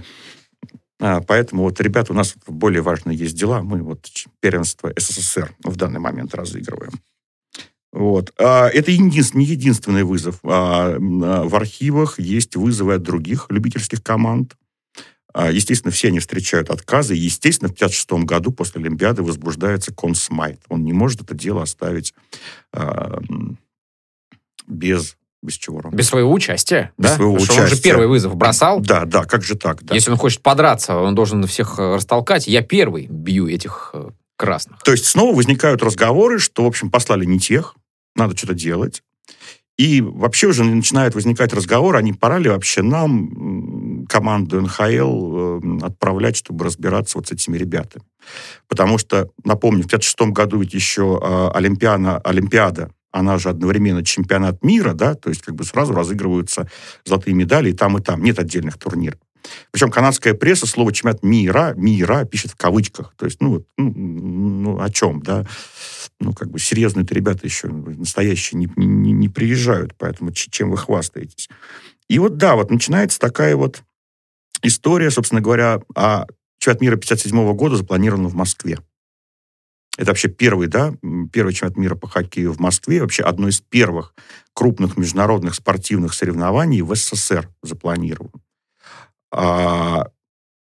А, 1.01 1.21
поэтому 1.21 1.63
вот, 1.63 1.79
ребята, 1.79 2.11
у 2.11 2.15
нас 2.15 2.35
более 2.45 2.81
важные 2.81 3.17
есть 3.17 3.37
дела. 3.37 3.61
Мы 3.61 3.81
вот 3.81 4.09
первенство 4.41 4.91
СССР 4.97 5.53
в 5.63 5.75
данный 5.75 5.99
момент 5.99 6.35
разыгрываем. 6.35 6.93
Вот. 7.91 8.33
А, 8.37 8.67
это 8.67 8.91
единственный, 8.91 9.41
не 9.41 9.51
единственный 9.51 10.03
вызов. 10.03 10.39
А, 10.43 10.97
в 10.99 11.55
архивах 11.55 12.19
есть 12.19 12.55
вызовы 12.55 12.95
от 12.95 13.03
других 13.03 13.47
любительских 13.49 14.03
команд. 14.03 14.55
А, 15.33 15.51
естественно, 15.51 15.91
все 15.91 16.09
они 16.09 16.19
встречают 16.19 16.69
отказы. 16.69 17.15
Естественно, 17.15 17.69
в 17.69 17.73
1956 17.73 18.25
году 18.25 18.51
после 18.51 18.81
Олимпиады 18.81 19.23
возбуждается 19.23 19.93
консмайт. 19.93 20.59
Он 20.67 20.83
не 20.83 20.93
может 20.93 21.21
это 21.21 21.33
дело 21.33 21.63
оставить 21.63 22.13
без 24.69 25.17
без 25.41 25.53
чего 25.53 25.81
Без 25.91 26.07
своего 26.07 26.33
участия, 26.33 26.91
Без 26.97 27.11
да? 27.11 27.15
своего 27.15 27.35
Потому 27.35 27.45
участия. 27.45 27.61
он 27.63 27.69
же 27.69 27.81
первый 27.81 28.07
вызов 28.07 28.35
бросал. 28.35 28.81
Да, 28.81 29.05
да, 29.05 29.23
как 29.23 29.41
же 29.41 29.55
так? 29.55 29.81
Да. 29.83 29.95
Если 29.95 30.11
он 30.11 30.17
хочет 30.17 30.41
подраться, 30.41 30.97
он 30.97 31.15
должен 31.15 31.45
всех 31.47 31.79
э, 31.79 31.95
растолкать. 31.95 32.47
Я 32.47 32.61
первый 32.61 33.07
бью 33.07 33.47
этих 33.47 33.91
э, 33.93 34.09
красных. 34.35 34.81
То 34.83 34.91
есть 34.91 35.05
снова 35.05 35.33
возникают 35.33 35.81
разговоры, 35.81 36.39
что, 36.39 36.65
в 36.65 36.67
общем, 36.67 36.91
послали 36.91 37.23
не 37.23 37.39
тех, 37.39 37.75
надо 38.15 38.35
что-то 38.35 38.53
делать. 38.53 39.01
И 39.77 40.01
вообще 40.01 40.47
уже 40.47 40.65
начинает 40.65 41.15
возникать 41.15 41.53
разговор, 41.53 41.95
а 41.95 42.01
не 42.01 42.11
пора 42.11 42.37
ли 42.37 42.49
вообще 42.49 42.81
нам 42.81 44.05
команду 44.09 44.59
НХЛ 44.59 44.81
э, 44.81 45.79
отправлять, 45.83 46.35
чтобы 46.35 46.65
разбираться 46.65 47.17
вот 47.17 47.27
с 47.27 47.31
этими 47.31 47.57
ребятами. 47.57 48.03
Потому 48.67 48.97
что, 48.97 49.29
напомню, 49.45 49.83
в 49.83 49.85
1956 49.85 50.33
году 50.33 50.59
ведь 50.59 50.73
еще 50.73 51.17
э, 51.21 51.51
Олимпиана, 51.53 52.17
Олимпиада 52.17 52.91
она 53.11 53.37
же 53.37 53.49
одновременно 53.49 54.03
чемпионат 54.03 54.63
мира, 54.63 54.93
да, 54.93 55.15
то 55.15 55.29
есть 55.29 55.41
как 55.41 55.55
бы 55.55 55.63
сразу 55.63 55.93
разыгрываются 55.93 56.69
золотые 57.05 57.33
медали 57.33 57.71
и 57.71 57.73
там, 57.73 57.97
и 57.97 58.01
там. 58.01 58.23
Нет 58.23 58.39
отдельных 58.39 58.77
турниров. 58.77 59.19
Причем 59.71 59.89
канадская 59.89 60.33
пресса 60.33 60.67
слово 60.67 60.91
чемпионат 60.91 61.23
мира, 61.23 61.73
мира 61.75 62.25
пишет 62.25 62.51
в 62.51 62.55
кавычках. 62.55 63.13
То 63.17 63.25
есть, 63.25 63.41
ну, 63.41 63.65
ну, 63.77 63.91
ну 63.93 64.81
о 64.81 64.89
чем, 64.89 65.21
да? 65.21 65.45
Ну, 66.19 66.33
как 66.33 66.51
бы 66.51 66.59
серьезные-то 66.59 67.13
ребята 67.15 67.45
еще 67.45 67.67
настоящие 67.67 68.59
не, 68.59 68.69
не, 68.75 69.11
не 69.11 69.29
приезжают, 69.29 69.95
поэтому 69.97 70.31
чем 70.31 70.71
вы 70.71 70.77
хвастаетесь? 70.77 71.49
И 72.07 72.19
вот, 72.19 72.37
да, 72.37 72.55
вот 72.55 72.71
начинается 72.71 73.19
такая 73.19 73.55
вот 73.55 73.83
история, 74.61 75.11
собственно 75.11 75.41
говоря, 75.41 75.79
а 75.95 76.25
чемпионат 76.59 76.81
мира 76.81 76.95
57 76.97 77.53
года 77.53 77.77
запланирован 77.77 78.27
в 78.27 78.35
Москве. 78.35 78.79
Это 79.99 80.11
вообще 80.11 80.29
первый, 80.29 80.69
да, 80.69 80.93
первый 81.33 81.51
чемпионат 81.51 81.75
мира 81.75 81.93
по 81.93 82.07
хоккею 82.07 82.53
в 82.53 82.59
Москве, 82.59 83.01
вообще 83.01 83.21
одно 83.21 83.49
из 83.49 83.59
первых 83.59 84.15
крупных 84.53 84.95
международных 84.95 85.55
спортивных 85.55 86.13
соревнований 86.13 86.81
в 86.81 86.95
СССР 86.95 87.49
запланирован. 87.63 88.31
А, 89.29 90.05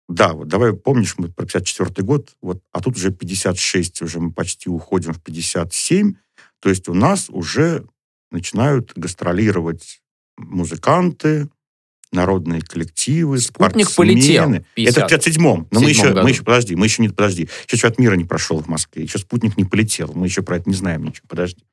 да, 0.09 0.33
вот 0.33 0.47
давай 0.47 0.73
помнишь, 0.73 1.19
мы 1.19 1.27
про 1.27 1.45
54 1.45 2.03
год, 2.03 2.35
вот, 2.41 2.63
а 2.71 2.81
тут 2.81 2.95
уже 2.95 3.11
56, 3.11 4.01
уже 4.01 4.19
мы 4.19 4.31
почти 4.31 4.71
уходим 4.71 5.13
в 5.13 5.21
57, 5.21 6.15
то 6.59 6.69
есть 6.69 6.87
у 6.89 6.95
нас 6.95 7.29
уже 7.29 7.85
начинают 8.31 8.93
гастролировать 8.95 10.01
музыканты, 10.35 11.47
народные 12.11 12.61
коллективы, 12.61 13.39
Спутник 13.39 13.89
спортсмены. 13.89 14.15
полетел. 14.15 14.65
50. 14.75 14.97
Это 14.97 15.07
в 15.07 15.27
57-м. 15.27 15.67
Но 15.71 15.79
мы 15.79 15.89
еще, 15.89 16.09
году. 16.09 16.21
мы 16.23 16.29
еще, 16.29 16.43
подожди, 16.43 16.75
мы 16.75 16.85
еще 16.85 17.01
не, 17.01 17.09
подожди. 17.09 17.49
Еще 17.67 17.77
чемпионат 17.77 17.99
мира 17.99 18.15
не 18.15 18.23
прошел 18.23 18.61
в 18.61 18.67
Москве. 18.67 19.03
Еще 19.03 19.19
спутник 19.19 19.57
не 19.57 19.65
полетел. 19.65 20.11
Мы 20.13 20.27
еще 20.27 20.41
про 20.41 20.57
это 20.57 20.69
не 20.69 20.75
знаем 20.75 21.03
ничего. 21.03 21.25
Подожди. 21.27 21.63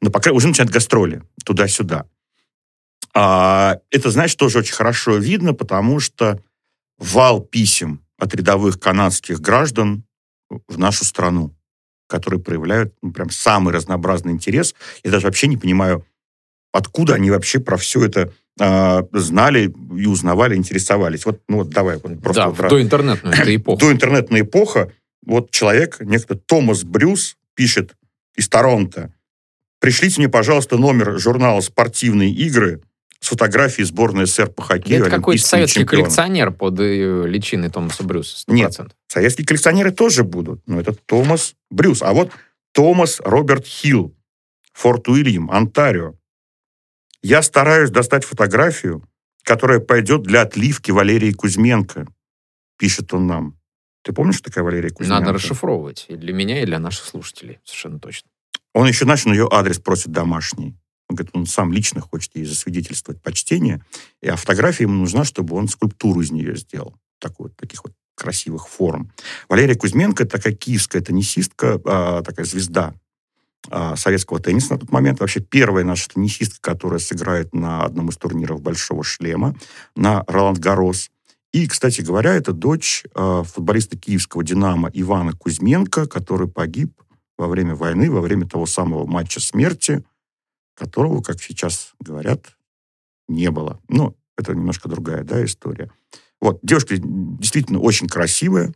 Но 0.00 0.10
пока 0.10 0.32
уже 0.32 0.48
начинают 0.48 0.72
гастроли 0.72 1.22
туда-сюда. 1.44 2.06
А, 3.14 3.78
это, 3.90 4.10
значит, 4.10 4.38
тоже 4.38 4.58
очень 4.58 4.74
хорошо 4.74 5.16
видно, 5.16 5.54
потому 5.54 6.00
что 6.00 6.42
вал 6.98 7.40
писем 7.40 8.02
от 8.18 8.34
рядовых 8.34 8.78
канадских 8.78 9.40
граждан 9.40 10.04
в 10.66 10.78
нашу 10.78 11.04
страну, 11.04 11.54
которые 12.06 12.40
проявляют 12.40 12.94
ну, 13.02 13.12
прям 13.12 13.30
самый 13.30 13.72
разнообразный 13.72 14.32
интерес. 14.32 14.74
Я 15.04 15.10
даже 15.10 15.26
вообще 15.26 15.46
не 15.46 15.56
понимаю, 15.56 16.06
откуда 16.72 17.14
они 17.14 17.30
вообще 17.30 17.60
про 17.60 17.76
все 17.76 18.04
это 18.04 18.32
э, 18.58 19.02
знали 19.12 19.74
и 19.96 20.06
узнавали, 20.06 20.56
интересовались. 20.56 21.26
Вот, 21.26 21.40
ну 21.48 21.58
вот 21.58 21.70
давай 21.70 21.98
вот 22.02 22.20
просто... 22.20 22.42
Да, 22.42 22.48
вот, 22.48 22.58
в 22.58 22.68
доинтернетную 22.68 23.34
это 23.34 23.56
эпоху. 23.56 23.80
Доинтернетная 23.80 24.40
эпоха. 24.42 24.92
Вот 25.24 25.50
человек, 25.50 25.98
некто 26.00 26.36
Томас 26.36 26.84
Брюс, 26.84 27.36
пишет 27.54 27.96
из 28.36 28.48
Торонто. 28.48 29.12
Пришлите 29.80 30.20
мне, 30.20 30.28
пожалуйста, 30.28 30.76
номер 30.76 31.18
журнала 31.18 31.60
«Спортивные 31.60 32.30
игры» 32.30 32.82
с 33.20 33.28
фотографией 33.28 33.84
сборной 33.84 34.26
СССР 34.26 34.48
по 34.48 34.62
хоккею. 34.62 35.02
Это 35.02 35.10
какой-то 35.10 35.44
советский 35.44 35.80
чемпионами. 35.80 36.04
коллекционер 36.04 36.50
под 36.52 36.80
э, 36.80 37.26
личиной 37.26 37.68
Томаса 37.68 38.04
Брюса. 38.04 38.44
100%. 38.48 38.54
Нет. 38.54 38.76
Советские 39.08 39.46
коллекционеры 39.46 39.90
тоже 39.90 40.24
будут, 40.24 40.60
но 40.66 40.80
это 40.80 40.94
Томас 41.06 41.54
Брюс. 41.70 42.02
А 42.02 42.12
вот 42.12 42.30
Томас 42.72 43.20
Роберт 43.24 43.66
Хилл, 43.66 44.14
Форт 44.72 45.08
Уильям, 45.08 45.50
Онтарио. 45.50 46.14
Я 47.22 47.42
стараюсь 47.42 47.90
достать 47.90 48.24
фотографию, 48.24 49.02
которая 49.42 49.80
пойдет 49.80 50.22
для 50.22 50.42
отливки 50.42 50.90
Валерии 50.90 51.32
Кузьменко, 51.32 52.06
пишет 52.76 53.12
он 53.12 53.26
нам. 53.26 53.58
Ты 54.02 54.12
помнишь, 54.12 54.40
такая 54.40 54.62
Валерия 54.62 54.90
Кузьменко? 54.90 55.20
Надо 55.20 55.32
расшифровывать. 55.32 56.06
И 56.08 56.16
для 56.16 56.32
меня, 56.32 56.62
и 56.62 56.66
для 56.66 56.78
наших 56.78 57.04
слушателей. 57.06 57.58
Совершенно 57.64 57.98
точно. 57.98 58.30
Он 58.72 58.86
еще 58.86 59.04
начал 59.04 59.32
ее 59.32 59.48
адрес 59.50 59.78
просит 59.78 60.12
домашний. 60.12 60.76
Он 61.08 61.16
говорит, 61.16 61.34
он 61.34 61.46
сам 61.46 61.72
лично 61.72 62.00
хочет 62.00 62.36
ей 62.36 62.44
засвидетельствовать 62.44 63.20
почтение, 63.22 63.84
и, 64.20 64.28
а 64.28 64.36
фотография 64.36 64.84
ему 64.84 64.94
нужна, 64.94 65.24
чтобы 65.24 65.56
он 65.56 65.66
скульптуру 65.66 66.20
из 66.20 66.30
нее 66.30 66.54
сделал. 66.56 66.94
Такой, 67.18 67.50
таких 67.50 67.82
вот 67.82 67.94
красивых 68.14 68.68
форм. 68.68 69.12
Валерия 69.48 69.74
Кузьменко, 69.74 70.26
такая 70.26 70.54
киевская 70.54 71.02
теннисистка, 71.02 71.80
а, 71.84 72.22
такая 72.22 72.44
звезда 72.46 72.94
советского 73.96 74.40
тенниса 74.40 74.74
на 74.74 74.78
тот 74.78 74.90
момент. 74.90 75.20
Вообще 75.20 75.40
первая 75.40 75.84
наша 75.84 76.08
теннисистка, 76.08 76.70
которая 76.70 77.00
сыграет 77.00 77.54
на 77.54 77.84
одном 77.84 78.08
из 78.08 78.16
турниров 78.16 78.62
«Большого 78.62 79.04
шлема», 79.04 79.54
на 79.94 80.24
Роланд 80.26 80.58
Гарос. 80.58 81.10
И, 81.52 81.66
кстати 81.66 82.00
говоря, 82.00 82.34
это 82.34 82.52
дочь 82.52 83.04
а, 83.14 83.42
футболиста 83.42 83.96
киевского 83.96 84.44
«Динамо» 84.44 84.90
Ивана 84.92 85.32
Кузьменко, 85.32 86.06
который 86.06 86.48
погиб 86.48 86.92
во 87.36 87.46
время 87.46 87.74
войны, 87.74 88.10
во 88.10 88.20
время 88.20 88.46
того 88.46 88.66
самого 88.66 89.06
матча 89.06 89.40
смерти, 89.40 90.04
которого, 90.74 91.22
как 91.22 91.42
сейчас 91.42 91.94
говорят, 92.00 92.56
не 93.28 93.50
было. 93.50 93.80
Ну, 93.88 94.16
это 94.36 94.54
немножко 94.54 94.88
другая 94.88 95.24
да, 95.24 95.44
история. 95.44 95.90
Вот, 96.40 96.60
девушка 96.62 96.96
действительно 96.98 97.80
очень 97.80 98.08
красивая. 98.08 98.72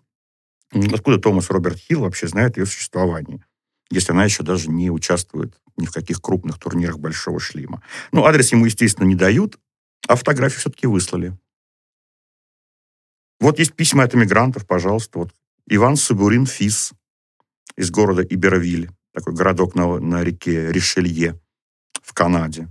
Откуда 0.73 1.19
Томас 1.19 1.51
Роберт 1.51 1.79
Хилл 1.79 2.01
вообще 2.01 2.27
знает 2.27 2.57
ее 2.57 2.67
существование, 2.67 3.45
если 3.93 4.13
она 4.13 4.25
еще 4.25 4.43
даже 4.43 4.71
не 4.71 4.91
участвует 4.91 5.61
ни 5.77 5.87
в 5.87 5.93
каких 5.93 6.21
крупных 6.21 6.59
турнирах 6.59 6.99
Большого 6.99 7.39
Шлема. 7.41 7.83
Ну, 8.11 8.25
адрес 8.25 8.53
ему, 8.53 8.65
естественно, 8.65 9.07
не 9.07 9.15
дают, 9.15 9.59
а 10.09 10.17
фотографии 10.17 10.59
все-таки 10.59 10.87
выслали. 10.87 11.37
Вот 13.39 13.59
есть 13.59 13.75
письма 13.75 14.05
от 14.05 14.15
иммигрантов, 14.15 14.67
пожалуйста. 14.67 15.19
Вот 15.19 15.35
Иван 15.67 15.97
Сабурин 15.97 16.47
Фис 16.47 16.93
из 17.77 17.91
города 17.91 18.23
Иберовиль, 18.23 18.91
такой 19.13 19.35
городок 19.35 19.75
на, 19.75 19.99
на 19.99 20.23
реке 20.23 20.73
Ришелье 20.73 21.39
в 22.03 22.13
Канаде. 22.15 22.69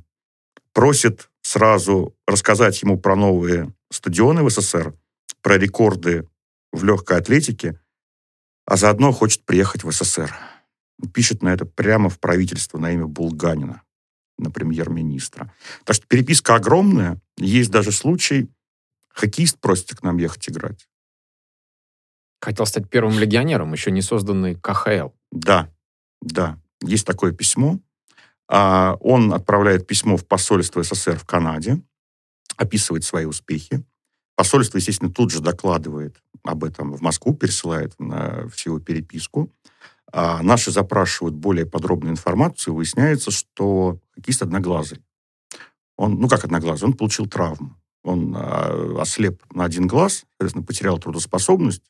Просит 0.74 1.30
сразу 1.42 2.16
рассказать 2.26 2.82
ему 2.82 2.98
про 2.98 3.16
новые 3.16 3.74
стадионы 3.92 4.44
в 4.44 4.50
СССР, 4.50 4.94
про 5.42 5.58
рекорды 5.58 6.28
в 6.72 6.84
легкой 6.84 7.18
атлетике, 7.18 7.80
а 8.66 8.78
заодно 8.78 9.12
хочет 9.12 9.44
приехать 9.46 9.84
в 9.84 9.92
СССР. 9.92 10.34
Пишет 11.14 11.42
на 11.42 11.50
это 11.50 11.66
прямо 11.66 12.10
в 12.10 12.20
правительство 12.20 12.78
на 12.78 12.92
имя 12.92 13.08
Булганина, 13.08 13.84
на 14.38 14.52
премьер-министра. 14.52 15.54
Так 15.84 15.96
что 15.96 16.08
переписка 16.08 16.56
огромная. 16.56 17.20
Есть 17.38 17.72
даже 17.72 17.92
случай, 17.92 18.50
хоккеист 19.10 19.60
просит 19.60 19.96
к 19.96 20.04
нам 20.04 20.18
ехать 20.18 20.50
играть. 20.50 20.88
Хотел 22.42 22.66
стать 22.66 22.90
первым 22.90 23.20
легионером, 23.20 23.72
еще 23.74 23.92
не 23.92 24.02
созданный 24.02 24.56
КХЛ. 24.56 25.10
Да, 25.32 25.70
да. 26.22 26.58
Есть 26.82 27.06
такое 27.06 27.32
письмо. 27.32 27.80
А, 28.50 28.98
Он 29.00 29.34
отправляет 29.34 29.86
письмо 29.86 30.18
в 30.18 30.26
посольство 30.26 30.82
СССР 30.82 31.18
в 31.18 31.26
Канаде, 31.26 31.82
описывает 32.58 33.04
свои 33.04 33.26
успехи. 33.26 33.84
Посольство, 34.36 34.78
естественно, 34.78 35.12
тут 35.12 35.32
же 35.32 35.40
докладывает 35.40 36.18
об 36.44 36.64
этом 36.64 36.94
в 36.94 37.02
Москву, 37.02 37.36
пересылает 37.36 37.94
на 38.00 38.48
всю 38.50 38.80
переписку. 38.80 39.54
А 40.14 40.42
наши 40.44 40.72
запрашивают 40.72 41.36
более 41.36 41.66
подробную 41.66 42.12
информацию. 42.12 42.74
Выясняется, 42.76 43.32
что 43.32 43.98
хоккеист 44.16 44.42
одноглазый. 44.42 45.00
Он, 45.98 46.16
ну 46.20 46.28
как 46.28 46.44
одноглазый, 46.44 46.88
он 46.90 46.94
получил 46.94 47.28
травму. 47.28 47.76
Он 48.04 48.36
а, 48.36 48.98
ослеп 49.00 49.42
на 49.54 49.64
один 49.66 49.88
глаз, 49.88 50.24
соответственно, 50.32 50.66
потерял 50.66 50.98
трудоспособность. 50.98 51.84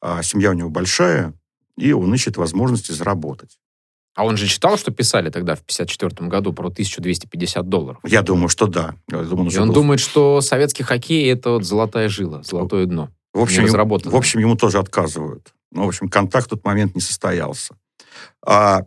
А 0.00 0.22
семья 0.22 0.50
у 0.50 0.54
него 0.54 0.70
большая, 0.70 1.34
и 1.76 1.92
он 1.92 2.14
ищет 2.14 2.36
возможности 2.36 2.92
заработать. 2.92 3.58
А 4.14 4.24
он 4.24 4.36
же 4.36 4.46
читал, 4.46 4.76
что 4.78 4.90
писали 4.90 5.30
тогда 5.30 5.54
в 5.54 5.60
54 5.62 6.28
году 6.28 6.52
про 6.52 6.68
1250 6.68 7.68
долларов. 7.68 8.00
Я 8.04 8.22
думаю, 8.22 8.48
что 8.48 8.66
да. 8.66 8.94
Я 9.10 9.22
думаю, 9.22 9.48
И 9.48 9.50
что 9.50 9.62
он 9.62 9.68
был- 9.68 9.74
думает, 9.74 10.00
что 10.00 10.40
советский 10.40 10.82
хоккей— 10.82 11.28
это 11.32 11.50
вот 11.50 11.64
золотая 11.64 12.08
жила, 12.08 12.42
золотое 12.42 12.86
дно. 12.86 13.10
В 13.34 13.40
общем, 13.40 13.66
ему, 13.66 13.98
в 13.98 14.16
общем, 14.16 14.40
ему 14.40 14.56
тоже 14.56 14.78
отказывают. 14.78 15.52
Ну, 15.72 15.84
в 15.84 15.88
общем, 15.88 16.08
контакт 16.08 16.46
в 16.46 16.50
тот 16.50 16.64
момент 16.64 16.94
не 16.94 17.00
состоялся. 17.00 17.74
А, 18.44 18.82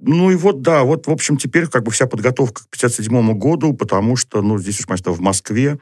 ну 0.00 0.30
и 0.30 0.36
вот, 0.36 0.62
да, 0.62 0.82
вот, 0.84 1.06
в 1.06 1.10
общем, 1.10 1.36
теперь 1.36 1.66
как 1.66 1.84
бы 1.84 1.90
вся 1.90 2.06
подготовка 2.06 2.64
к 2.64 2.68
57 2.70 3.38
году, 3.38 3.72
потому 3.72 4.16
что, 4.16 4.42
ну, 4.42 4.58
здесь 4.58 4.84
конечно, 4.84 5.12
в 5.12 5.20
Москве 5.20 5.78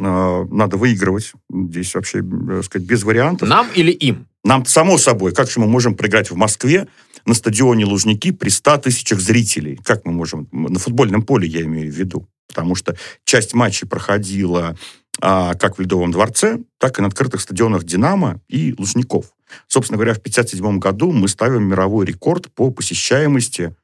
э, 0.00 0.44
надо 0.50 0.76
выигрывать. 0.76 1.32
Здесь 1.52 1.94
вообще, 1.94 2.20
э, 2.20 2.62
сказать, 2.62 2.86
без 2.86 3.02
вариантов. 3.02 3.48
Нам 3.48 3.68
или 3.74 3.90
им? 3.90 4.26
Нам, 4.44 4.64
само 4.64 4.96
собой, 4.96 5.32
как 5.32 5.50
же 5.50 5.60
мы 5.60 5.66
можем 5.66 5.94
проиграть 5.94 6.30
в 6.30 6.36
Москве 6.36 6.88
на 7.26 7.34
стадионе 7.34 7.84
Лужники 7.84 8.32
при 8.32 8.48
100 8.48 8.78
тысячах 8.78 9.20
зрителей? 9.20 9.78
Как 9.84 10.04
мы 10.06 10.12
можем? 10.12 10.48
На 10.52 10.78
футбольном 10.78 11.22
поле 11.22 11.46
я 11.46 11.62
имею 11.62 11.92
в 11.92 11.94
виду. 11.94 12.26
Потому 12.48 12.74
что 12.74 12.96
часть 13.24 13.54
матчей 13.54 13.86
проходила 13.86 14.76
а, 15.20 15.54
как 15.54 15.76
в 15.76 15.80
Ледовом 15.80 16.10
дворце, 16.10 16.58
так 16.78 16.98
и 16.98 17.02
на 17.02 17.08
открытых 17.08 17.40
стадионах 17.40 17.84
«Динамо» 17.84 18.40
и 18.48 18.74
«Лужников». 18.78 19.26
Собственно 19.66 19.96
говоря, 19.96 20.14
в 20.14 20.18
1957 20.18 20.78
году 20.78 21.12
мы 21.12 21.28
ставим 21.28 21.64
мировой 21.64 22.06
рекорд 22.06 22.52
по 22.52 22.70
посещаемости 22.70 23.74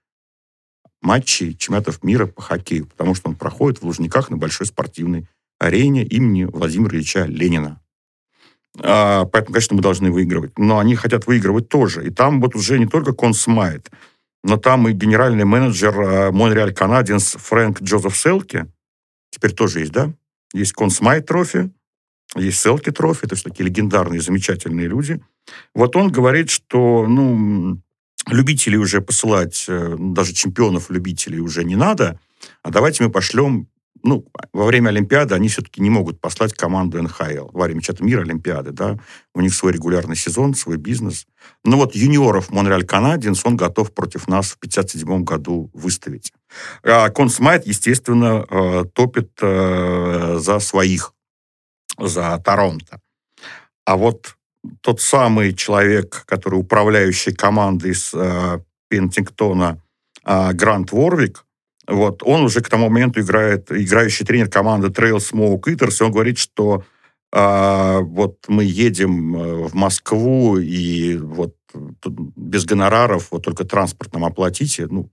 матчей 1.02 1.54
чемпионатов 1.54 2.02
мира 2.02 2.26
по 2.26 2.42
хоккею, 2.42 2.86
потому 2.86 3.14
что 3.14 3.28
он 3.28 3.36
проходит 3.36 3.80
в 3.80 3.84
Лужниках 3.84 4.30
на 4.30 4.36
большой 4.36 4.66
спортивной 4.66 5.28
арене 5.58 6.04
имени 6.04 6.44
Владимира 6.44 6.96
Ильича 6.96 7.24
Ленина. 7.24 7.80
А, 8.78 9.24
поэтому, 9.24 9.54
конечно, 9.54 9.76
мы 9.76 9.82
должны 9.82 10.10
выигрывать. 10.10 10.58
Но 10.58 10.78
они 10.78 10.96
хотят 10.96 11.26
выигрывать 11.26 11.68
тоже. 11.68 12.06
И 12.06 12.10
там 12.10 12.40
вот 12.40 12.54
уже 12.54 12.78
не 12.78 12.86
только 12.86 13.12
Консмайт, 13.12 13.90
но 14.44 14.56
там 14.56 14.88
и 14.88 14.92
генеральный 14.92 15.44
менеджер 15.44 16.30
Монреаль 16.32 16.74
Канадинс 16.74 17.36
Фрэнк 17.38 17.82
Джозеф 17.82 18.16
Селки, 18.16 18.66
теперь 19.30 19.52
тоже 19.52 19.80
есть, 19.80 19.92
да? 19.92 20.12
Есть 20.52 20.72
Консмайт 20.72 21.26
трофи, 21.26 21.70
есть 22.36 22.60
Селки 22.60 22.90
трофи, 22.90 23.24
это 23.24 23.34
все 23.34 23.50
такие 23.50 23.66
легендарные, 23.66 24.20
замечательные 24.20 24.88
люди. 24.88 25.20
Вот 25.74 25.96
он 25.96 26.10
говорит, 26.10 26.50
что, 26.50 27.06
ну, 27.06 27.80
любителей 28.28 28.78
уже 28.78 29.00
посылать, 29.00 29.64
э, 29.68 29.96
даже 29.98 30.32
чемпионов-любителей 30.32 31.40
уже 31.40 31.64
не 31.64 31.76
надо, 31.76 32.18
а 32.62 32.70
давайте 32.70 33.04
мы 33.04 33.10
пошлем 33.10 33.68
ну, 34.06 34.24
во 34.52 34.66
время 34.66 34.90
Олимпиады 34.90 35.34
они 35.34 35.48
все-таки 35.48 35.82
не 35.82 35.90
могут 35.90 36.20
послать 36.20 36.52
команду 36.52 37.02
НХЛ. 37.02 37.50
Во 37.52 37.64
время 37.64 37.80
чемпионата 37.80 38.04
мира 38.04 38.20
Олимпиады, 38.22 38.70
да. 38.70 38.98
У 39.34 39.40
них 39.40 39.52
свой 39.52 39.72
регулярный 39.72 40.16
сезон, 40.16 40.54
свой 40.54 40.76
бизнес. 40.76 41.26
Но 41.64 41.76
вот 41.76 41.94
юниоров 41.94 42.50
Монреаль 42.50 42.84
Канадинс 42.84 43.44
он 43.44 43.56
готов 43.56 43.92
против 43.92 44.28
нас 44.28 44.52
в 44.52 44.58
57 44.58 45.24
году 45.24 45.70
выставить. 45.74 46.32
А 46.84 47.10
Консмайт, 47.10 47.66
естественно, 47.66 48.46
э, 48.48 48.84
топит 48.92 49.30
э, 49.42 50.36
за 50.38 50.58
своих, 50.60 51.12
за 51.98 52.38
Торонто. 52.44 53.00
А 53.84 53.96
вот 53.96 54.36
тот 54.80 55.00
самый 55.00 55.54
человек, 55.54 56.24
который 56.26 56.58
управляющий 56.58 57.32
командой 57.32 57.94
с 57.94 58.12
э, 58.14 58.60
Пентингтона, 58.88 59.80
Грант 60.24 60.90
Ворвик, 60.90 61.44
вот, 61.86 62.22
он 62.24 62.42
уже 62.42 62.60
к 62.60 62.68
тому 62.68 62.88
моменту 62.88 63.20
играет, 63.20 63.70
играющий 63.70 64.26
тренер 64.26 64.48
команды 64.48 64.88
Trail 64.88 65.18
Smoke 65.18 65.62
Eaters, 65.68 65.98
и 66.00 66.04
он 66.04 66.10
говорит, 66.10 66.38
что 66.38 66.82
а, 67.32 68.00
вот 68.00 68.44
мы 68.48 68.64
едем 68.64 69.36
э, 69.36 69.68
в 69.68 69.74
Москву, 69.74 70.58
и 70.58 71.16
вот 71.16 71.54
без 72.04 72.64
гонораров, 72.64 73.28
вот 73.30 73.44
только 73.44 73.64
транспорт 73.64 74.14
нам 74.14 74.24
оплатите, 74.24 74.86
ну, 74.88 75.10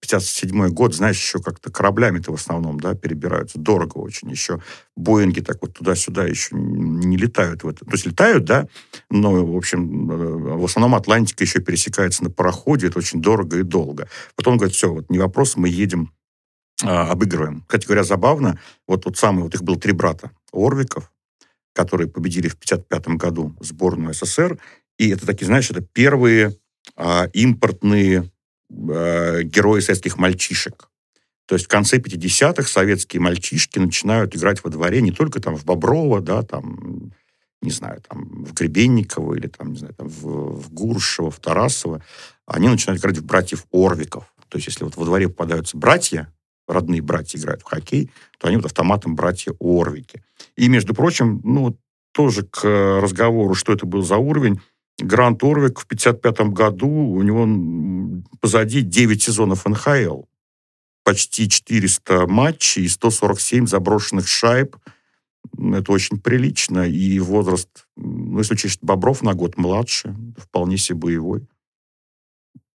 57 0.00 0.68
год, 0.68 0.94
знаешь, 0.94 1.16
еще 1.16 1.40
как-то 1.40 1.70
кораблями-то 1.70 2.32
в 2.32 2.34
основном, 2.34 2.78
да, 2.80 2.94
перебираются. 2.94 3.58
Дорого 3.58 3.98
очень 3.98 4.30
еще. 4.30 4.60
Боинги 4.96 5.40
так 5.40 5.58
вот 5.62 5.74
туда-сюда 5.74 6.24
еще 6.24 6.54
не 6.56 7.16
летают. 7.16 7.64
В 7.64 7.68
это. 7.68 7.84
То 7.84 7.92
есть 7.92 8.06
летают, 8.06 8.44
да, 8.44 8.68
но, 9.10 9.44
в 9.44 9.56
общем, 9.56 10.10
э, 10.10 10.56
в 10.56 10.64
основном 10.64 10.94
Атлантика 10.94 11.44
еще 11.44 11.60
пересекается 11.60 12.24
на 12.24 12.30
пароходе. 12.30 12.88
Это 12.88 12.98
очень 12.98 13.20
дорого 13.20 13.58
и 13.58 13.62
долго. 13.62 14.08
Потом 14.34 14.56
говорит, 14.56 14.74
все, 14.74 14.92
вот 14.92 15.10
не 15.10 15.18
вопрос, 15.18 15.56
мы 15.56 15.68
едем, 15.68 16.12
а, 16.82 17.10
обыгрываем. 17.10 17.62
Кстати 17.66 17.86
говоря, 17.86 18.04
забавно, 18.04 18.60
вот 18.86 19.04
тот 19.04 19.16
самый, 19.16 19.42
вот 19.42 19.54
их 19.54 19.62
было 19.62 19.78
три 19.78 19.92
брата 19.92 20.30
Орвиков, 20.52 21.10
которые 21.72 22.08
победили 22.08 22.48
в 22.48 22.56
55 22.56 23.08
году 23.16 23.56
сборную 23.60 24.12
СССР. 24.12 24.58
И 24.98 25.08
это 25.08 25.26
такие, 25.26 25.46
знаешь, 25.46 25.70
это 25.70 25.80
первые 25.80 26.56
а, 26.96 27.28
импортные 27.32 28.30
э, 28.70 29.42
герои 29.42 29.80
советских 29.80 30.18
мальчишек. 30.18 30.88
То 31.46 31.54
есть 31.54 31.66
в 31.66 31.68
конце 31.68 31.98
50-х 31.98 32.68
советские 32.68 33.20
мальчишки 33.20 33.78
начинают 33.78 34.34
играть 34.34 34.64
во 34.64 34.70
дворе 34.70 35.00
не 35.00 35.12
только 35.12 35.40
там 35.40 35.56
в 35.56 35.64
Боброво, 35.64 36.20
да, 36.20 36.42
там, 36.42 37.12
не 37.62 37.70
знаю, 37.70 38.02
там 38.08 38.44
в 38.44 38.52
Гребенниково 38.52 39.34
или 39.34 39.46
там, 39.46 39.72
не 39.72 39.78
знаю, 39.78 39.94
там 39.94 40.08
в, 40.08 40.60
в 40.60 40.72
Гуршево, 40.72 41.30
в 41.30 41.38
Тарасово. 41.38 42.02
Они 42.46 42.68
начинают 42.68 43.00
играть 43.00 43.18
в 43.18 43.24
братьев 43.24 43.66
Орвиков. 43.72 44.32
То 44.48 44.58
есть 44.58 44.68
если 44.68 44.84
вот 44.84 44.96
во 44.96 45.04
дворе 45.04 45.28
попадаются 45.28 45.76
братья, 45.76 46.32
родные 46.66 47.00
братья 47.00 47.38
играют 47.38 47.62
в 47.62 47.64
хоккей, 47.64 48.10
то 48.38 48.48
они 48.48 48.56
вот 48.56 48.66
автоматом 48.66 49.14
братья 49.14 49.54
Орвики. 49.60 50.22
И, 50.56 50.68
между 50.68 50.94
прочим, 50.94 51.40
ну, 51.44 51.78
тоже 52.12 52.44
к 52.44 52.64
разговору, 52.64 53.54
что 53.54 53.72
это 53.72 53.86
был 53.86 54.02
за 54.02 54.16
уровень, 54.16 54.60
Грант 54.98 55.42
Орвик 55.44 55.78
в 55.78 55.84
1955 55.84 56.54
году, 56.54 56.88
у 56.88 57.22
него 57.22 58.22
позади 58.40 58.80
9 58.80 59.22
сезонов 59.22 59.66
НХЛ, 59.66 60.22
почти 61.04 61.48
400 61.48 62.26
матчей 62.26 62.84
и 62.84 62.88
147 62.88 63.66
заброшенных 63.66 64.26
шайб. 64.26 64.76
Это 65.58 65.92
очень 65.92 66.18
прилично. 66.18 66.80
И 66.80 67.18
возраст, 67.18 67.68
ну, 67.96 68.38
если 68.38 68.54
учесть, 68.54 68.78
Бобров 68.82 69.22
на 69.22 69.34
год 69.34 69.56
младше, 69.56 70.16
вполне 70.36 70.78
себе 70.78 70.98
боевой. 70.98 71.46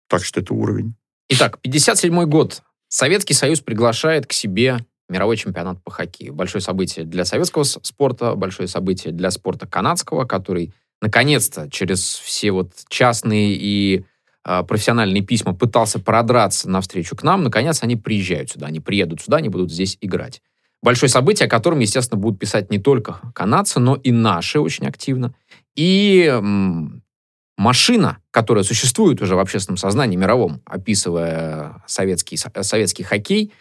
Так 0.08 0.24
что 0.24 0.40
это 0.40 0.54
уровень. 0.54 0.94
Итак, 1.30 1.58
57 1.60 2.24
год. 2.26 2.62
Советский 2.88 3.34
Союз 3.34 3.60
приглашает 3.60 4.26
к 4.26 4.32
себе 4.32 4.84
мировой 5.08 5.36
чемпионат 5.36 5.82
по 5.82 5.90
хоккею. 5.90 6.34
Большое 6.34 6.62
событие 6.62 7.04
для 7.04 7.24
советского 7.24 7.64
спорта, 7.64 8.34
большое 8.34 8.68
событие 8.68 9.12
для 9.12 9.30
спорта 9.30 9.66
канадского, 9.66 10.24
который 10.24 10.72
наконец-то 11.00 11.68
через 11.70 12.00
все 12.00 12.52
вот 12.52 12.72
частные 12.88 13.54
и 13.54 14.04
э, 14.44 14.62
профессиональные 14.62 15.22
письма 15.22 15.54
пытался 15.54 15.98
продраться 15.98 16.68
навстречу 16.68 17.16
к 17.16 17.22
нам, 17.22 17.42
наконец 17.42 17.82
они 17.82 17.96
приезжают 17.96 18.50
сюда, 18.50 18.66
они 18.66 18.80
приедут 18.80 19.20
сюда, 19.20 19.38
они 19.38 19.48
будут 19.48 19.72
здесь 19.72 19.96
играть. 20.00 20.42
Большое 20.82 21.10
событие, 21.10 21.46
о 21.46 21.50
котором, 21.50 21.80
естественно, 21.80 22.18
будут 22.18 22.38
писать 22.38 22.70
не 22.70 22.78
только 22.78 23.20
канадцы, 23.34 23.80
но 23.80 23.96
и 23.96 24.12
наши 24.12 24.58
очень 24.58 24.86
активно. 24.86 25.34
И 25.76 26.24
м, 26.26 27.02
машина, 27.58 28.18
которая 28.30 28.64
существует 28.64 29.20
уже 29.20 29.36
в 29.36 29.40
общественном 29.40 29.76
сознании 29.76 30.16
мировом, 30.16 30.62
описывая 30.64 31.82
советский, 31.86 32.38
советский 32.38 33.02
хоккей, 33.02 33.52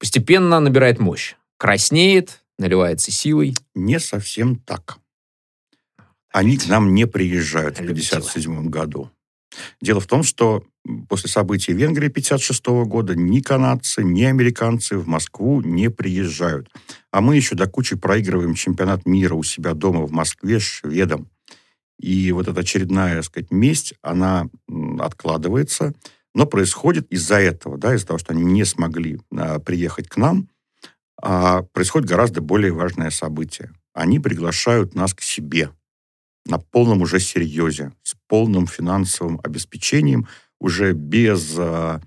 постепенно 0.00 0.58
набирает 0.58 0.98
мощь. 0.98 1.36
Краснеет, 1.56 2.42
наливается 2.58 3.12
силой. 3.12 3.54
Не 3.74 4.00
совсем 4.00 4.56
так 4.56 4.98
они 6.36 6.58
к 6.58 6.66
нам 6.66 6.92
не 6.92 7.06
приезжают 7.06 7.78
в 7.78 7.80
1957 7.80 8.68
году. 8.68 9.10
Дело 9.80 10.00
в 10.00 10.06
том, 10.06 10.22
что 10.22 10.64
после 11.08 11.30
событий 11.30 11.72
в 11.72 11.78
Венгрии 11.78 12.08
1956 12.08 12.66
года 12.86 13.16
ни 13.16 13.40
канадцы, 13.40 14.04
ни 14.04 14.22
американцы 14.22 14.98
в 14.98 15.08
Москву 15.08 15.62
не 15.62 15.88
приезжают. 15.88 16.68
А 17.10 17.22
мы 17.22 17.36
еще 17.36 17.54
до 17.54 17.66
кучи 17.66 17.96
проигрываем 17.96 18.52
чемпионат 18.52 19.06
мира 19.06 19.34
у 19.34 19.42
себя 19.42 19.72
дома 19.72 20.02
в 20.02 20.12
Москве 20.12 20.58
шведам. 20.58 21.30
И 21.98 22.30
вот 22.32 22.48
эта 22.48 22.60
очередная, 22.60 23.14
так 23.14 23.24
сказать, 23.24 23.50
месть, 23.50 23.94
она 24.02 24.50
откладывается, 24.98 25.94
но 26.34 26.44
происходит 26.44 27.10
из-за 27.10 27.36
этого, 27.36 27.78
да, 27.78 27.94
из-за 27.94 28.08
того, 28.08 28.18
что 28.18 28.34
они 28.34 28.44
не 28.44 28.66
смогли 28.66 29.20
а, 29.34 29.58
приехать 29.58 30.10
к 30.10 30.18
нам, 30.18 30.50
а 31.16 31.62
происходит 31.62 32.10
гораздо 32.10 32.42
более 32.42 32.72
важное 32.72 33.08
событие. 33.08 33.72
Они 33.94 34.18
приглашают 34.18 34.94
нас 34.94 35.14
к 35.14 35.22
себе 35.22 35.70
на 36.46 36.58
полном 36.58 37.02
уже 37.02 37.20
серьезе, 37.20 37.92
с 38.02 38.14
полным 38.28 38.66
финансовым 38.66 39.40
обеспечением, 39.42 40.28
уже 40.58 40.92
без 40.92 41.54
а, 41.58 42.00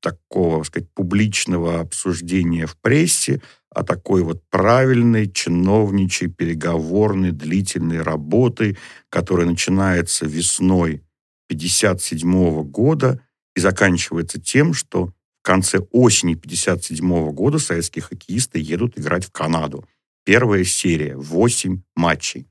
такого, 0.00 0.58
так 0.58 0.66
сказать, 0.66 0.88
публичного 0.94 1.80
обсуждения 1.80 2.66
в 2.66 2.76
прессе, 2.76 3.40
а 3.70 3.82
такой 3.82 4.22
вот 4.22 4.42
правильной, 4.50 5.30
чиновничей, 5.30 6.28
переговорной, 6.28 7.32
длительной 7.32 8.02
работы, 8.02 8.76
которая 9.08 9.46
начинается 9.46 10.26
весной 10.26 11.02
1957 11.48 12.62
года 12.64 13.20
и 13.56 13.60
заканчивается 13.60 14.40
тем, 14.40 14.74
что 14.74 15.06
в 15.06 15.42
конце 15.42 15.78
осени 15.90 16.34
1957 16.34 17.30
года 17.32 17.58
советские 17.58 18.02
хоккеисты 18.02 18.60
едут 18.60 18.98
играть 18.98 19.26
в 19.26 19.32
Канаду. 19.32 19.86
Первая 20.24 20.64
серия, 20.64 21.16
8 21.16 21.82
матчей 21.96 22.46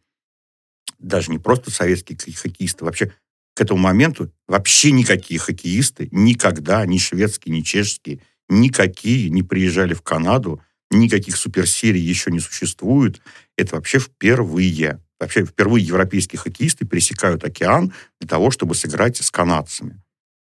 даже 1.00 1.32
не 1.32 1.40
просто 1.40 1.72
советские 1.72 2.18
хоккеисты, 2.36 2.86
вообще 2.86 3.12
к 3.56 3.62
этому 3.62 3.80
моменту 3.80 4.32
вообще 4.48 4.92
никакие 4.92 5.40
хоккеисты 5.40 6.10
никогда, 6.12 6.86
ни 6.86 6.98
шведские, 6.98 7.56
ни 7.56 7.62
чешские, 7.62 8.20
никакие 8.50 9.30
не 9.30 9.44
приезжали 9.44 9.94
в 9.94 10.02
Канаду, 10.02 10.62
никаких 10.90 11.36
суперсерий 11.36 12.02
еще 12.02 12.32
не 12.32 12.40
существует. 12.40 13.22
Это 13.58 13.76
вообще 13.76 14.00
впервые. 14.00 15.00
Вообще 15.20 15.46
впервые 15.46 15.86
европейские 15.86 16.40
хоккеисты 16.40 16.86
пересекают 16.86 17.44
океан 17.44 17.94
для 18.20 18.28
того, 18.28 18.52
чтобы 18.52 18.76
сыграть 18.76 19.18
с 19.18 19.32
канадцами. 19.32 20.02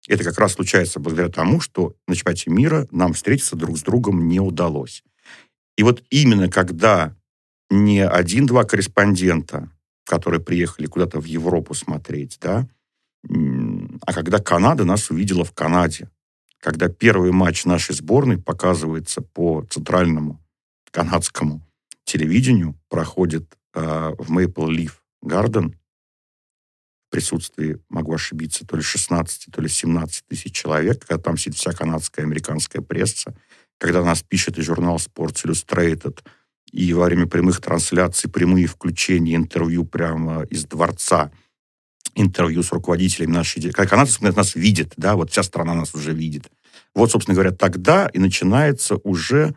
Это 0.08 0.24
как 0.24 0.40
раз 0.40 0.54
случается 0.54 1.00
благодаря 1.00 1.30
тому, 1.30 1.60
что 1.60 1.96
на 2.08 2.16
чемпионате 2.16 2.50
мира 2.50 2.88
нам 2.92 3.14
встретиться 3.14 3.56
друг 3.56 3.78
с 3.78 3.82
другом 3.82 4.28
не 4.28 4.40
удалось. 4.40 5.04
И 5.78 5.84
вот 5.84 6.04
именно 6.10 6.50
когда 6.50 7.16
не 7.70 8.06
один-два 8.06 8.64
корреспондента, 8.64 9.70
которые 10.10 10.42
приехали 10.42 10.88
куда-то 10.88 11.20
в 11.20 11.26
Европу 11.26 11.76
смотреть, 11.76 12.40
да, 12.42 12.68
а 13.22 14.14
когда 14.14 14.40
Канада 14.40 14.84
нас 14.84 15.12
увидела 15.12 15.44
в 15.44 15.52
Канаде, 15.52 16.10
когда 16.60 16.90
первый 16.90 17.32
матч 17.32 17.66
нашей 17.66 17.94
сборной 17.94 18.40
показывается 18.40 19.22
по 19.22 19.64
центральному 19.70 20.44
канадскому 20.90 21.62
телевидению, 22.06 22.76
проходит 22.90 23.56
э, 23.76 23.82
в 24.18 24.36
Maple 24.36 24.70
Leaf 24.76 24.94
Garden 25.24 25.76
в 27.08 27.12
присутствии, 27.12 27.80
могу 27.90 28.16
ошибиться, 28.16 28.66
то 28.66 28.78
ли 28.78 28.82
16, 28.82 29.52
то 29.52 29.62
ли 29.62 29.70
17 29.70 30.26
тысяч 30.28 30.54
человек, 30.54 31.06
когда 31.06 31.22
там 31.22 31.38
сидит 31.38 31.58
вся 31.60 31.72
канадская 31.72 32.26
американская 32.26 32.82
пресса, 32.82 33.36
когда 33.78 34.04
нас 34.04 34.24
пишет 34.24 34.58
и 34.58 34.64
журнал 34.64 34.96
Sports 34.96 35.46
Illustrated, 35.46 36.20
и 36.72 36.94
во 36.94 37.06
время 37.06 37.28
прямых 37.28 37.62
трансляций, 37.62 38.30
прямые 38.30 38.68
включения, 38.68 39.36
интервью 39.36 39.86
прямо 39.86 40.44
из 40.44 40.66
дворца, 40.66 41.32
интервью 42.16 42.64
с 42.64 42.72
руководителями 42.72 43.32
нашей... 43.32 43.62
Когда 43.72 43.86
канадцы 43.86 44.22
нас 44.22 44.56
видят, 44.56 44.94
да, 44.98 45.16
вот 45.16 45.32
вся 45.32 45.44
страна 45.44 45.74
нас 45.74 45.94
уже 45.94 46.14
видит. 46.14 46.50
Вот, 46.96 47.12
собственно 47.12 47.36
говоря, 47.36 47.52
тогда 47.52 48.08
и 48.08 48.20
начинается 48.20 48.96
уже 48.98 49.56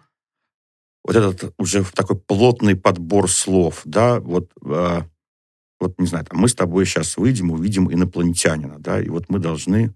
вот 1.04 1.16
этот 1.16 1.54
уже 1.58 1.84
такой 1.84 2.18
плотный 2.18 2.76
подбор 2.76 3.30
слов, 3.30 3.82
да, 3.84 4.20
вот, 4.20 4.50
э, 4.64 5.02
вот 5.80 5.98
не 5.98 6.06
знаю, 6.06 6.24
там, 6.24 6.38
мы 6.38 6.48
с 6.48 6.54
тобой 6.54 6.86
сейчас 6.86 7.16
выйдем, 7.16 7.50
увидим 7.50 7.92
инопланетянина, 7.92 8.78
да, 8.78 9.00
и 9.02 9.08
вот 9.08 9.28
мы 9.28 9.40
должны 9.40 9.92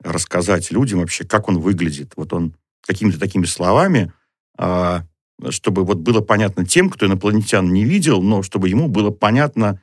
рассказать 0.00 0.70
людям 0.70 1.00
вообще, 1.00 1.24
как 1.24 1.48
он 1.48 1.58
выглядит. 1.58 2.12
Вот 2.16 2.32
он 2.34 2.54
какими-то 2.82 3.18
такими 3.18 3.46
словами, 3.46 4.12
э, 4.58 5.00
чтобы 5.50 5.84
вот 5.84 5.98
было 5.98 6.20
понятно 6.20 6.64
тем, 6.64 6.90
кто 6.90 7.06
инопланетян 7.06 7.72
не 7.72 7.84
видел, 7.84 8.22
но 8.22 8.42
чтобы 8.42 8.68
ему 8.68 8.88
было 8.88 9.10
понятно 9.10 9.80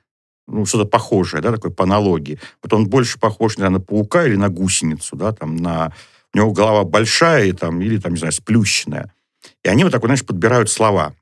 ну, 0.48 0.66
что-то 0.66 0.86
похожее, 0.86 1.42
да, 1.42 1.52
такое 1.52 1.72
по 1.72 1.84
аналогии. 1.84 2.40
Вот 2.62 2.74
он 2.74 2.88
больше 2.88 3.20
похож, 3.20 3.58
наверное, 3.58 3.80
на 3.80 3.86
паука 3.86 4.26
или 4.26 4.36
на 4.36 4.50
гусеницу, 4.50 5.16
да, 5.16 5.32
там, 5.32 5.56
на... 5.56 5.94
У 6.34 6.38
него 6.38 6.52
голова 6.52 6.84
большая 6.84 7.46
и, 7.46 7.52
там, 7.52 7.82
или, 7.82 7.98
там, 7.98 8.14
не 8.14 8.18
знаю, 8.18 8.32
сплющенная. 8.32 9.14
И 9.64 9.70
они 9.70 9.84
вот 9.84 9.92
такой, 9.92 10.08
знаешь, 10.08 10.26
подбирают 10.26 10.70
слова. 10.70 11.14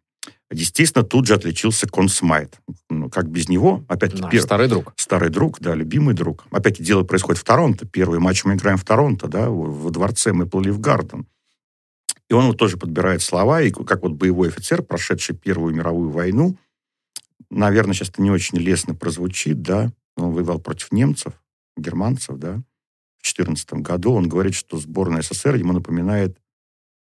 Естественно, 0.52 1.06
тут 1.06 1.28
же 1.28 1.36
отличился 1.36 1.88
Консмайт. 1.88 2.60
Ну, 2.90 3.10
как 3.10 3.30
без 3.30 3.50
него, 3.50 3.84
опять-таки... 3.88 4.24
Наш 4.24 4.32
пер... 4.32 4.42
старый 4.42 4.68
друг. 4.68 4.94
Старый 4.96 5.30
друг, 5.30 5.60
да, 5.60 5.76
любимый 5.76 6.16
друг. 6.16 6.46
Опять-таки, 6.52 6.84
дело 6.84 7.04
происходит 7.04 7.40
в 7.40 7.44
Торонто. 7.44 7.86
Первый 7.86 8.20
матч 8.20 8.46
мы 8.46 8.56
играем 8.56 8.78
в 8.78 8.84
Торонто, 8.84 9.28
да, 9.28 9.50
во 9.50 9.90
дворце 9.92 10.34
Мэпл 10.34 10.60
Лив 10.60 10.80
Гарден. 10.80 11.28
И 12.30 12.34
он 12.34 12.48
вот 12.48 12.58
тоже 12.58 12.78
подбирает 12.78 13.22
слова, 13.22 13.62
и 13.62 13.72
как 13.72 14.04
вот 14.04 14.14
боевой 14.14 14.50
офицер, 14.50 14.84
прошедший 14.84 15.36
Первую 15.36 15.74
мировую 15.74 16.12
войну, 16.12 16.58
наверное, 17.50 17.94
сейчас 17.94 18.10
это 18.10 18.22
не 18.22 18.30
очень 18.30 18.60
лестно 18.60 18.94
прозвучит, 18.94 19.62
да, 19.62 19.92
он 20.16 20.32
воевал 20.32 20.60
против 20.60 20.92
немцев, 20.92 21.34
германцев, 21.76 22.38
да, 22.38 22.52
в 23.18 23.24
2014 23.24 23.74
году. 23.74 24.14
Он 24.14 24.30
говорит, 24.30 24.54
что 24.54 24.78
сборная 24.78 25.22
СССР 25.22 25.56
ему 25.56 25.74
напоминает 25.74 26.38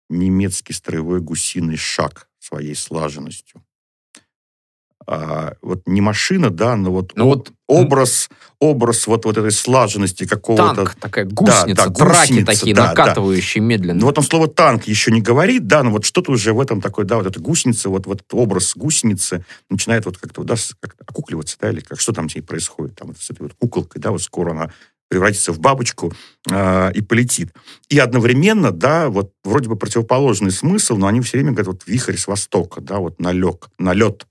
немецкий 0.09 0.73
строевой 0.73 1.21
гусиный 1.21 1.77
шаг 1.77 2.29
своей 2.39 2.75
слаженностью. 2.75 3.65
А, 5.07 5.55
вот 5.63 5.83
не 5.87 6.01
машина, 6.01 6.51
да, 6.51 6.77
но 6.77 6.93
вот, 6.93 7.13
но 7.17 7.27
вот 7.27 7.51
образ, 7.67 8.29
образ 8.61 9.07
вот, 9.07 9.25
вот 9.25 9.37
этой 9.37 9.51
слаженности 9.51 10.27
какого-то... 10.27 10.75
Танк, 10.75 10.95
такая 10.95 11.25
гусеница, 11.25 11.75
да, 11.75 11.87
да, 11.87 11.95
траки 11.95 12.29
гусеница, 12.29 12.47
такие, 12.47 12.75
да, 12.75 12.89
накатывающие 12.89 13.61
да. 13.61 13.67
медленно. 13.67 14.01
Ну 14.01 14.07
вот 14.07 14.19
он 14.19 14.25
слово 14.25 14.49
«танк» 14.49 14.85
еще 14.85 15.11
не 15.11 15.21
говорит, 15.21 15.67
да, 15.67 15.83
но 15.83 15.91
вот 15.91 16.05
что-то 16.05 16.31
уже 16.31 16.53
в 16.53 16.61
этом 16.61 16.81
такой, 16.81 17.05
да, 17.05 17.17
вот 17.17 17.27
эта 17.27 17.41
гусеница, 17.41 17.89
вот, 17.89 18.07
вот 18.07 18.23
образ 18.33 18.75
гусеницы 18.77 19.45
начинает 19.71 20.05
вот 20.07 20.19
как-то, 20.19 20.45
да, 20.45 20.55
как 20.81 20.95
окукливаться, 21.07 21.57
да, 21.61 21.71
или 21.71 21.81
как, 21.81 21.99
что 22.01 22.13
там 22.13 22.29
с 22.29 22.35
ней 22.35 22.43
происходит, 22.43 22.95
там, 22.97 23.09
вот 23.09 23.19
с 23.19 23.31
этой 23.31 23.43
вот 23.43 23.55
куколкой, 23.59 24.01
да, 24.01 24.13
вот 24.13 24.23
скоро 24.23 24.53
она 24.53 24.71
превратится 25.09 25.53
в 25.53 25.61
бабочку 25.61 26.15
э, 26.51 26.93
и 26.95 27.03
полетит. 27.03 27.53
И 27.91 27.99
одновременно, 27.99 28.71
да, 28.71 29.11
вот 29.11 29.33
вроде 29.45 29.69
бы 29.69 29.77
противоположный 29.77 30.51
смысл, 30.51 30.97
но 30.97 31.07
они 31.07 31.21
все 31.21 31.37
время 31.37 31.51
говорят, 31.51 31.67
вот 31.67 31.83
вихрь 31.87 32.17
с 32.17 32.27
востока, 32.27 32.81
да, 32.81 32.99
вот 32.99 33.21
налег, 33.21 33.69
налет, 33.79 34.27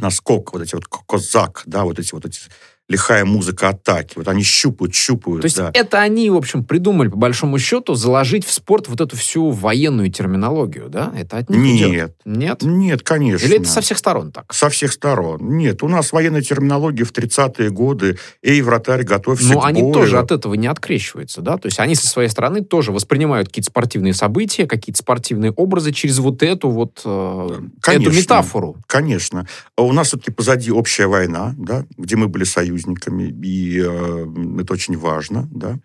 наскок, 0.00 0.52
вот 0.52 0.62
эти 0.62 0.74
вот 0.74 0.86
козак, 0.86 1.62
да, 1.66 1.84
вот 1.84 1.98
эти 1.98 2.12
вот 2.14 2.24
эти 2.24 2.40
лихая 2.88 3.24
музыка 3.24 3.70
атаки. 3.70 4.14
Вот 4.16 4.28
они 4.28 4.42
щупают, 4.42 4.94
щупают. 4.94 5.40
То 5.40 5.46
есть 5.46 5.56
да. 5.56 5.70
это 5.72 6.00
они, 6.00 6.28
в 6.28 6.36
общем, 6.36 6.64
придумали, 6.64 7.08
по 7.08 7.16
большому 7.16 7.58
счету, 7.58 7.94
заложить 7.94 8.44
в 8.44 8.52
спорт 8.52 8.88
вот 8.88 9.00
эту 9.00 9.16
всю 9.16 9.50
военную 9.50 10.10
терминологию, 10.10 10.90
да? 10.90 11.12
Это 11.16 11.38
от 11.38 11.48
них 11.48 11.60
Нет. 11.60 11.88
идет? 11.88 12.16
Нет. 12.26 12.62
Нет, 12.62 13.02
конечно. 13.02 13.46
Или 13.46 13.56
это 13.56 13.68
со 13.68 13.80
всех 13.80 13.96
сторон 13.96 14.32
так? 14.32 14.52
Со 14.52 14.68
всех 14.68 14.92
сторон. 14.92 15.56
Нет, 15.56 15.82
у 15.82 15.88
нас 15.88 16.12
военная 16.12 16.42
терминология 16.42 17.04
в 17.04 17.12
30-е 17.12 17.70
годы. 17.70 18.18
Эй, 18.42 18.60
вратарь, 18.60 19.04
готовься 19.04 19.54
Но 19.54 19.60
к 19.60 19.66
они 19.66 19.80
бою. 19.80 19.94
тоже 19.94 20.18
от 20.18 20.30
этого 20.30 20.52
не 20.54 20.66
открещиваются, 20.66 21.40
да? 21.40 21.56
То 21.56 21.66
есть 21.66 21.78
они 21.80 21.94
со 21.94 22.06
своей 22.06 22.28
стороны 22.28 22.62
тоже 22.62 22.92
воспринимают 22.92 23.48
какие-то 23.48 23.70
спортивные 23.70 24.12
события, 24.12 24.66
какие-то 24.66 24.98
спортивные 24.98 25.52
образы 25.52 25.92
через 25.92 26.18
вот 26.18 26.42
эту 26.42 26.68
вот 26.68 27.00
э, 27.04 27.60
Конечно. 27.80 28.10
эту 28.10 28.18
метафору. 28.18 28.76
Конечно. 28.86 29.46
А 29.76 29.82
у 29.82 29.92
нас 29.92 30.08
все-таки 30.08 30.30
позади 30.30 30.70
общая 30.70 31.06
война, 31.06 31.54
да, 31.56 31.86
где 31.96 32.16
мы 32.16 32.28
были 32.28 32.44
союзниками, 32.44 32.73
и 32.76 33.80
э, 33.80 34.60
это 34.60 34.72
очень 34.72 34.96
важно, 34.96 35.48
да. 35.50 35.78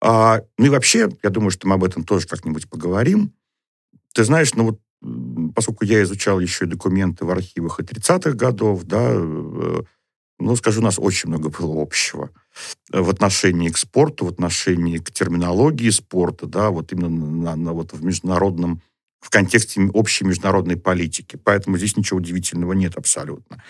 А, 0.00 0.42
ну 0.58 0.66
и 0.66 0.68
вообще, 0.68 1.08
я 1.22 1.30
думаю, 1.30 1.50
что 1.50 1.66
мы 1.66 1.74
об 1.74 1.84
этом 1.84 2.04
тоже 2.04 2.26
как-нибудь 2.26 2.68
поговорим. 2.68 3.32
Ты 4.14 4.24
знаешь, 4.24 4.54
ну 4.54 4.64
вот, 4.64 4.80
поскольку 5.54 5.84
я 5.84 6.02
изучал 6.02 6.40
еще 6.40 6.64
и 6.64 6.68
документы 6.68 7.24
в 7.24 7.30
архивах 7.30 7.80
и 7.80 7.82
30-х 7.82 8.32
годов, 8.32 8.84
да, 8.84 9.10
э, 9.12 9.82
ну, 10.38 10.56
скажу, 10.56 10.80
у 10.80 10.84
нас 10.84 10.98
очень 10.98 11.30
много 11.30 11.48
было 11.48 11.80
общего 11.80 12.30
в 12.90 13.08
отношении 13.08 13.70
к 13.70 13.78
спорту, 13.78 14.26
в 14.26 14.28
отношении 14.28 14.98
к 14.98 15.10
терминологии 15.10 15.90
спорта, 15.90 16.46
да, 16.46 16.70
вот 16.70 16.92
именно 16.92 17.08
на, 17.08 17.56
на 17.56 17.72
вот 17.72 17.92
в 17.92 18.04
международном 18.04 18.82
в 19.20 19.30
контексте 19.30 19.80
общей 19.92 20.24
международной 20.24 20.76
политики. 20.76 21.36
Поэтому 21.42 21.78
здесь 21.78 21.96
ничего 21.96 22.18
удивительного 22.18 22.74
нет 22.74 22.96
абсолютно. 22.96 23.62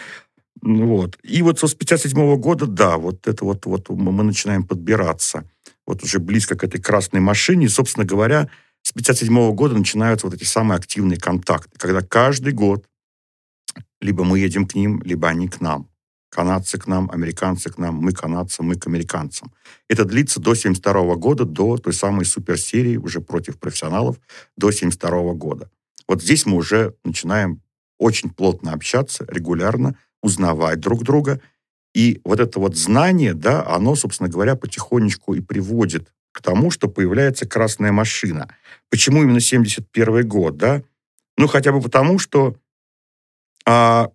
Вот. 0.62 1.18
И 1.22 1.42
вот 1.42 1.58
с 1.60 1.74
57 1.74 2.36
года, 2.36 2.66
да, 2.66 2.96
вот 2.96 3.26
это 3.26 3.44
вот, 3.44 3.66
вот 3.66 3.88
мы 3.90 4.22
начинаем 4.22 4.64
подбираться 4.64 5.44
вот 5.86 6.02
уже 6.02 6.18
близко 6.18 6.56
к 6.56 6.64
этой 6.64 6.80
красной 6.80 7.20
машине. 7.20 7.66
И, 7.66 7.68
собственно 7.68 8.04
говоря, 8.04 8.48
с 8.82 8.92
57 8.92 9.54
года 9.54 9.76
начинаются 9.76 10.26
вот 10.26 10.34
эти 10.34 10.44
самые 10.44 10.76
активные 10.78 11.18
контакты, 11.18 11.78
когда 11.78 12.02
каждый 12.02 12.52
год 12.52 12.84
либо 14.00 14.24
мы 14.24 14.38
едем 14.38 14.66
к 14.66 14.74
ним, 14.74 15.02
либо 15.02 15.28
они 15.28 15.48
к 15.48 15.60
нам. 15.60 15.88
Канадцы 16.28 16.78
к 16.78 16.86
нам, 16.86 17.10
американцы 17.10 17.70
к 17.70 17.78
нам, 17.78 17.94
мы 17.94 18.12
канадцам, 18.12 18.66
мы 18.66 18.74
к 18.74 18.86
американцам. 18.86 19.52
Это 19.88 20.04
длится 20.04 20.40
до 20.40 20.54
72 20.54 21.14
года, 21.16 21.44
до 21.44 21.78
той 21.78 21.92
самой 21.92 22.24
суперсерии 22.24 22.96
уже 22.96 23.20
против 23.20 23.58
профессионалов, 23.58 24.16
до 24.56 24.70
72 24.70 25.32
года. 25.34 25.70
Вот 26.08 26.22
здесь 26.22 26.44
мы 26.44 26.56
уже 26.56 26.94
начинаем 27.04 27.62
очень 27.98 28.30
плотно 28.30 28.72
общаться, 28.72 29.24
регулярно, 29.28 29.96
узнавать 30.26 30.80
друг 30.80 31.02
друга. 31.02 31.40
И 31.94 32.20
вот 32.24 32.40
это 32.40 32.60
вот 32.60 32.76
знание, 32.76 33.32
да, 33.32 33.66
оно, 33.66 33.94
собственно 33.94 34.28
говоря, 34.28 34.54
потихонечку 34.54 35.34
и 35.34 35.40
приводит 35.40 36.12
к 36.32 36.42
тому, 36.42 36.70
что 36.70 36.88
появляется 36.88 37.46
красная 37.46 37.92
машина. 37.92 38.48
Почему 38.90 39.22
именно 39.22 39.40
71 39.40 40.28
год, 40.28 40.58
да? 40.58 40.82
Ну, 41.38 41.46
хотя 41.46 41.72
бы 41.72 41.80
потому, 41.80 42.18
что 42.18 42.56
а, 43.66 44.10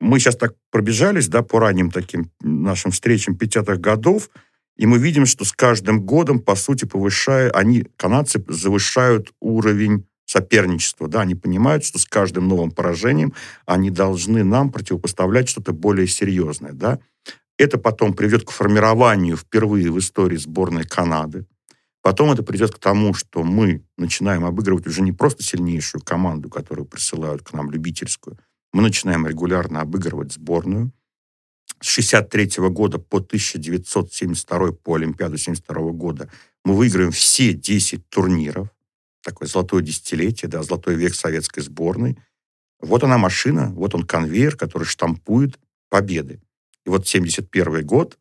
мы 0.00 0.18
сейчас 0.18 0.36
так 0.36 0.54
пробежались, 0.70 1.28
да, 1.28 1.42
по 1.42 1.60
ранним 1.60 1.90
таким 1.90 2.30
нашим 2.40 2.90
встречам 2.90 3.34
50-х 3.34 3.76
годов, 3.76 4.30
и 4.76 4.86
мы 4.86 4.98
видим, 4.98 5.24
что 5.26 5.44
с 5.44 5.52
каждым 5.52 6.04
годом, 6.04 6.40
по 6.40 6.54
сути, 6.54 6.84
повышая, 6.84 7.50
они, 7.50 7.86
канадцы, 7.96 8.44
завышают 8.48 9.32
уровень 9.40 10.04
соперничества, 10.26 11.08
да, 11.08 11.22
они 11.22 11.34
понимают, 11.34 11.84
что 11.84 11.98
с 11.98 12.04
каждым 12.04 12.48
новым 12.48 12.70
поражением 12.70 13.32
они 13.64 13.90
должны 13.90 14.44
нам 14.44 14.70
противопоставлять 14.70 15.48
что-то 15.48 15.72
более 15.72 16.06
серьезное, 16.06 16.72
да. 16.72 16.98
Это 17.58 17.78
потом 17.78 18.12
приведет 18.12 18.44
к 18.44 18.50
формированию 18.50 19.36
впервые 19.36 19.90
в 19.90 19.98
истории 19.98 20.36
сборной 20.36 20.84
Канады. 20.84 21.46
Потом 22.02 22.30
это 22.30 22.42
придет 22.42 22.74
к 22.74 22.78
тому, 22.78 23.14
что 23.14 23.42
мы 23.42 23.82
начинаем 23.96 24.44
обыгрывать 24.44 24.86
уже 24.86 25.00
не 25.00 25.12
просто 25.12 25.42
сильнейшую 25.42 26.02
команду, 26.02 26.50
которую 26.50 26.86
присылают 26.86 27.42
к 27.42 27.52
нам, 27.52 27.70
любительскую, 27.70 28.38
мы 28.72 28.82
начинаем 28.82 29.26
регулярно 29.26 29.80
обыгрывать 29.80 30.32
сборную. 30.32 30.92
С 31.80 31.86
63 31.86 32.68
года 32.68 32.98
по 32.98 33.18
1972, 33.18 34.72
по 34.72 34.96
Олимпиаду 34.96 35.38
72 35.38 35.92
года 35.92 36.30
мы 36.64 36.76
выиграем 36.76 37.10
все 37.10 37.54
10 37.54 38.08
турниров. 38.08 38.68
Такое 39.26 39.48
золотое 39.48 39.82
десятилетие, 39.82 40.48
да, 40.48 40.62
золотой 40.62 40.94
век 40.94 41.12
советской 41.16 41.60
сборной. 41.60 42.16
Вот 42.78 43.02
она 43.02 43.18
машина, 43.18 43.72
вот 43.72 43.92
он 43.96 44.06
конвейер, 44.06 44.56
который 44.56 44.84
штампует 44.84 45.58
победы. 45.88 46.40
И 46.84 46.90
вот 46.90 47.08
71 47.08 47.84
год, 47.84 48.18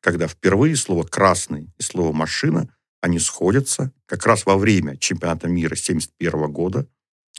когда 0.00 0.26
впервые 0.26 0.74
слово 0.74 1.04
«красный» 1.04 1.70
и 1.78 1.82
слово 1.82 2.12
«машина» 2.12 2.74
они 3.00 3.20
сходятся 3.20 3.92
как 4.06 4.26
раз 4.26 4.46
во 4.46 4.56
время 4.56 4.96
чемпионата 4.96 5.46
мира 5.46 5.76
71 5.76 6.50
года, 6.50 6.88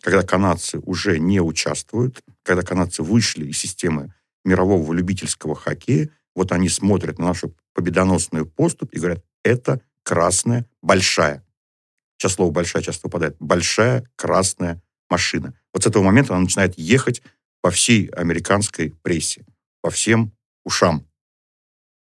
когда 0.02 0.24
канадцы 0.24 0.80
уже 0.80 1.20
не 1.20 1.42
участвуют, 1.42 2.24
когда 2.44 2.62
канадцы 2.62 3.04
вышли 3.04 3.48
из 3.48 3.58
системы 3.58 4.14
мирового 4.46 4.94
любительского 4.94 5.56
хоккея, 5.56 6.10
вот 6.36 6.54
они 6.54 6.70
смотрят 6.70 7.20
на 7.20 7.26
нашу 7.26 7.54
победоносную 7.74 8.46
поступь 8.46 8.96
и 8.96 9.00
говорят, 9.00 9.26
это 9.44 9.82
красная 10.04 10.66
большая. 10.82 11.44
Сейчас 12.20 12.34
слово 12.34 12.52
«большая» 12.52 12.84
часто 12.84 13.08
выпадает. 13.08 13.38
Большая 13.40 14.04
красная 14.18 14.82
машина. 15.10 15.54
Вот 15.74 15.84
с 15.84 15.88
этого 15.88 16.04
момента 16.04 16.34
она 16.34 16.44
начинает 16.44 16.78
ехать 16.78 17.22
по 17.62 17.72
всей 17.72 18.08
американской 18.08 18.94
прессе, 19.02 19.46
по 19.82 19.90
всем 19.90 20.34
ушам. 20.66 21.06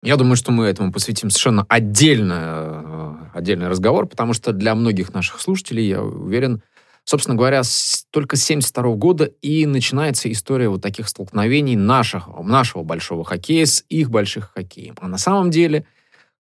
Я 0.04 0.16
думаю, 0.16 0.36
что 0.36 0.52
мы 0.52 0.66
этому 0.66 0.92
посвятим 0.92 1.32
совершенно 1.32 1.66
отдельно, 1.68 3.30
э, 3.34 3.38
отдельный 3.40 3.70
разговор, 3.70 4.06
потому 4.06 4.34
что 4.34 4.52
для 4.52 4.76
многих 4.76 5.14
наших 5.14 5.42
слушателей, 5.42 5.88
я 5.88 6.04
уверен, 6.04 6.62
собственно 7.06 7.36
говоря, 7.36 7.64
с, 7.64 8.06
только 8.12 8.36
с 8.36 8.44
72 8.44 8.96
года 8.96 9.26
и 9.42 9.66
начинается 9.66 10.32
история 10.32 10.70
вот 10.70 10.84
таких 10.84 11.08
столкновений 11.08 11.76
наших, 11.76 12.28
нашего 12.28 12.84
большого 12.84 13.24
хоккея 13.24 13.66
с 13.66 13.84
их 13.90 14.12
больших 14.12 14.52
хоккеем. 14.54 14.96
А 15.00 15.08
на 15.08 15.18
самом 15.18 15.50
деле 15.50 15.86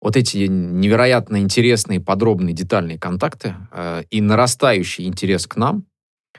вот 0.00 0.16
эти 0.16 0.46
невероятно 0.46 1.40
интересные, 1.40 2.00
подробные, 2.00 2.54
детальные 2.54 2.98
контакты 2.98 3.56
э, 3.72 4.02
и 4.10 4.20
нарастающий 4.20 5.06
интерес 5.06 5.46
к 5.46 5.56
нам 5.56 5.84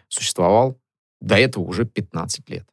существовал 0.07 0.77
до 1.21 1.35
этого 1.35 1.63
уже 1.63 1.85
15 1.85 2.49
лет. 2.49 2.65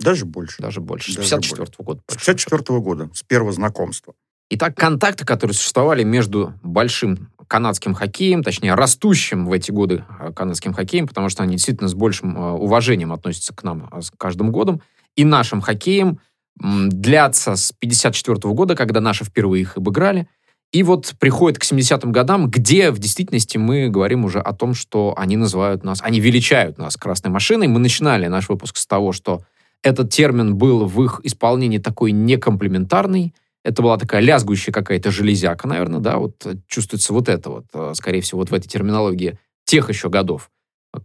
Даже 0.00 0.24
больше. 0.24 0.60
Даже 0.60 0.80
больше. 0.80 1.12
С 1.12 1.16
Даже 1.16 1.28
54 1.28 1.66
-го 1.78 1.84
года. 1.84 2.02
С 2.08 2.16
54 2.16 2.80
года, 2.80 3.10
с 3.14 3.22
первого 3.22 3.52
знакомства. 3.52 4.14
Итак, 4.50 4.76
контакты, 4.76 5.24
которые 5.24 5.54
существовали 5.54 6.02
между 6.02 6.52
большим 6.62 7.30
канадским 7.46 7.94
хоккеем, 7.94 8.42
точнее, 8.42 8.74
растущим 8.74 9.46
в 9.46 9.52
эти 9.52 9.70
годы 9.70 10.04
э, 10.20 10.32
канадским 10.32 10.72
хоккеем, 10.72 11.06
потому 11.06 11.28
что 11.28 11.42
они 11.42 11.56
действительно 11.56 11.88
с 11.88 11.94
большим 11.94 12.36
э, 12.36 12.50
уважением 12.52 13.12
относятся 13.12 13.54
к 13.54 13.62
нам 13.62 13.88
э, 13.90 14.00
с 14.00 14.10
каждым 14.10 14.50
годом, 14.50 14.82
и 15.16 15.24
нашим 15.24 15.60
хоккеем 15.60 16.18
длятся 16.58 17.56
с 17.56 17.72
54 17.72 18.38
года, 18.54 18.76
когда 18.76 19.00
наши 19.00 19.24
впервые 19.24 19.62
их 19.62 19.76
обыграли, 19.76 20.28
и 20.72 20.82
вот 20.82 21.14
приходит 21.18 21.58
к 21.58 21.64
70-м 21.64 22.12
годам, 22.12 22.50
где 22.50 22.90
в 22.90 22.98
действительности 22.98 23.58
мы 23.58 23.88
говорим 23.88 24.24
уже 24.24 24.40
о 24.40 24.54
том, 24.54 24.72
что 24.72 25.14
они 25.18 25.36
называют 25.36 25.84
нас, 25.84 26.00
они 26.02 26.18
величают 26.18 26.78
нас 26.78 26.96
красной 26.96 27.30
машиной. 27.30 27.68
Мы 27.68 27.78
начинали 27.78 28.26
наш 28.26 28.48
выпуск 28.48 28.78
с 28.78 28.86
того, 28.86 29.12
что 29.12 29.42
этот 29.82 30.10
термин 30.10 30.56
был 30.56 30.86
в 30.86 31.04
их 31.04 31.20
исполнении 31.24 31.78
такой 31.78 32.12
некомплементарный, 32.12 33.34
это 33.64 33.82
была 33.82 33.96
такая 33.96 34.20
лязгующая 34.20 34.72
какая-то 34.72 35.10
железяка, 35.10 35.68
наверное, 35.68 36.00
да, 36.00 36.18
вот 36.18 36.46
чувствуется 36.66 37.12
вот 37.12 37.28
это 37.28 37.50
вот, 37.50 37.66
э, 37.72 37.92
скорее 37.94 38.20
всего, 38.20 38.40
вот 38.40 38.50
в 38.50 38.54
этой 38.54 38.68
терминологии 38.68 39.38
тех 39.64 39.88
еще 39.88 40.08
годов. 40.08 40.50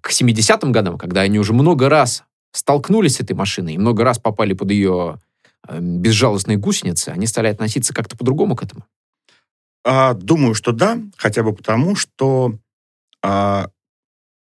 К 0.01 0.11
70-м 0.11 0.71
годам, 0.71 0.97
когда 0.97 1.21
они 1.21 1.39
уже 1.39 1.53
много 1.53 1.87
раз 1.87 2.23
столкнулись 2.51 3.15
с 3.17 3.19
этой 3.19 3.33
машиной 3.33 3.75
и 3.75 3.77
много 3.77 4.03
раз 4.03 4.17
попали 4.17 4.53
под 4.53 4.71
ее 4.71 5.19
э, 5.19 5.26
безжалостные 5.79 6.57
гусеницы, 6.57 7.09
они 7.09 7.27
стали 7.27 7.47
относиться 7.47 7.93
как-то 7.93 8.17
по-другому 8.17 8.55
к 8.55 8.63
этому? 8.63 8.85
А, 9.83 10.13
думаю, 10.13 10.53
что 10.53 10.71
да, 10.71 10.99
хотя 11.15 11.43
бы 11.43 11.53
потому, 11.53 11.95
что 11.95 12.57
а, 13.23 13.69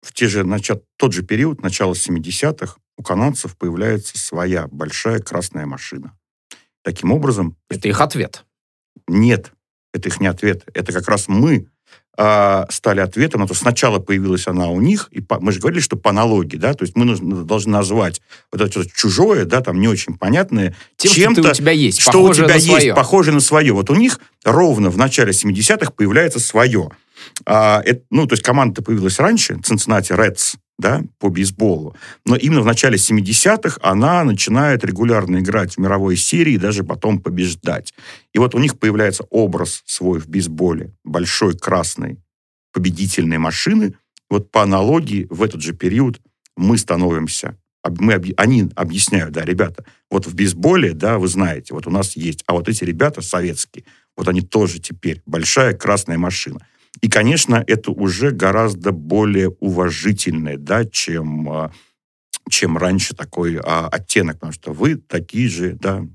в 0.01 0.13
те 0.13 0.27
же, 0.27 0.43
начат, 0.43 0.83
тот 0.97 1.13
же 1.13 1.23
период, 1.23 1.61
начало 1.61 1.93
70-х, 1.93 2.77
у 2.97 3.03
канадцев 3.03 3.57
появляется 3.57 4.17
своя 4.17 4.67
большая 4.67 5.19
красная 5.19 5.65
машина. 5.65 6.17
Таким 6.83 7.11
образом... 7.11 7.57
Это 7.69 7.87
их 7.87 7.99
ответ. 7.99 8.45
Нет, 9.07 9.51
это 9.93 10.09
их 10.09 10.19
не 10.21 10.27
ответ. 10.27 10.63
Это 10.73 10.93
как 10.93 11.07
раз 11.07 11.27
мы 11.27 11.67
э, 12.17 12.65
стали 12.69 12.99
ответом. 12.99 13.41
Но 13.41 13.47
то 13.47 13.53
сначала 13.53 13.99
появилась 13.99 14.47
она 14.47 14.67
у 14.67 14.81
них, 14.81 15.09
и 15.11 15.21
по, 15.21 15.39
мы 15.39 15.51
же 15.51 15.59
говорили, 15.59 15.81
что 15.81 15.95
по 15.95 16.09
аналогии, 16.09 16.57
да, 16.57 16.73
то 16.73 16.83
есть 16.83 16.95
мы 16.95 17.05
нужно, 17.05 17.43
должны 17.43 17.71
назвать 17.71 18.21
вот 18.51 18.61
это 18.61 18.71
что-то 18.71 18.89
чужое, 18.95 19.45
да, 19.45 19.61
там 19.61 19.79
не 19.79 19.87
очень 19.87 20.17
понятное, 20.17 20.75
Тем, 20.97 21.11
чем-то, 21.11 21.41
что 21.41 21.51
у 21.51 21.53
тебя 21.53 21.71
есть, 21.71 22.01
что 22.01 22.23
у 22.23 22.33
тебя 22.33 22.55
есть, 22.55 22.93
похоже 22.95 23.31
на 23.31 23.39
свое. 23.39 23.73
Вот 23.73 23.89
у 23.89 23.95
них 23.95 24.19
ровно 24.43 24.89
в 24.89 24.97
начале 24.97 25.31
70-х 25.31 25.91
появляется 25.91 26.39
свое. 26.39 26.89
А, 27.45 27.81
это, 27.83 28.01
ну, 28.09 28.27
то 28.27 28.33
есть 28.33 28.43
команда 28.43 28.81
появилась 28.81 29.19
раньше, 29.19 29.53
Cincinnati 29.53 30.15
Reds, 30.15 30.55
да, 30.77 31.03
по 31.19 31.29
бейсболу. 31.29 31.95
Но 32.25 32.35
именно 32.35 32.61
в 32.61 32.65
начале 32.65 32.97
70-х 32.97 33.79
она 33.81 34.23
начинает 34.23 34.83
регулярно 34.83 35.39
играть 35.39 35.75
в 35.75 35.77
мировой 35.79 36.17
серии 36.17 36.53
и 36.53 36.59
даже 36.59 36.83
потом 36.83 37.19
побеждать. 37.19 37.93
И 38.33 38.39
вот 38.39 38.55
у 38.55 38.59
них 38.59 38.77
появляется 38.77 39.23
образ 39.29 39.83
свой 39.85 40.19
в 40.19 40.27
бейсболе 40.27 40.93
большой 41.03 41.57
красной 41.57 42.19
победительной 42.73 43.37
машины. 43.37 43.95
Вот 44.29 44.51
по 44.51 44.63
аналогии 44.63 45.27
в 45.29 45.43
этот 45.43 45.61
же 45.61 45.73
период 45.73 46.19
мы 46.57 46.77
становимся 46.77 47.57
мы, 47.99 48.33
они 48.37 48.69
объясняют, 48.75 49.33
да, 49.33 49.43
ребята, 49.45 49.85
вот 50.09 50.25
в 50.25 50.33
бейсболе, 50.33 50.93
да, 50.93 51.17
вы 51.17 51.27
знаете, 51.27 51.73
вот 51.73 51.87
у 51.87 51.89
нас 51.89 52.15
есть, 52.15 52.43
а 52.47 52.53
вот 52.53 52.67
эти 52.67 52.83
ребята 52.83 53.21
советские, 53.21 53.85
вот 54.17 54.27
они 54.27 54.41
тоже 54.41 54.79
теперь 54.79 55.21
большая 55.25 55.73
красная 55.73 56.17
машина. 56.17 56.65
И, 57.01 57.09
конечно, 57.09 57.63
это 57.67 57.91
уже 57.91 58.31
гораздо 58.31 58.91
более 58.91 59.49
уважительное, 59.49 60.57
да, 60.57 60.85
чем, 60.85 61.49
а, 61.49 61.71
чем 62.49 62.77
раньше 62.77 63.15
такой 63.15 63.57
а, 63.57 63.87
оттенок, 63.87 64.35
потому 64.35 64.53
что 64.53 64.71
вы 64.71 64.95
такие 64.95 65.49
же, 65.49 65.73
да, 65.73 66.05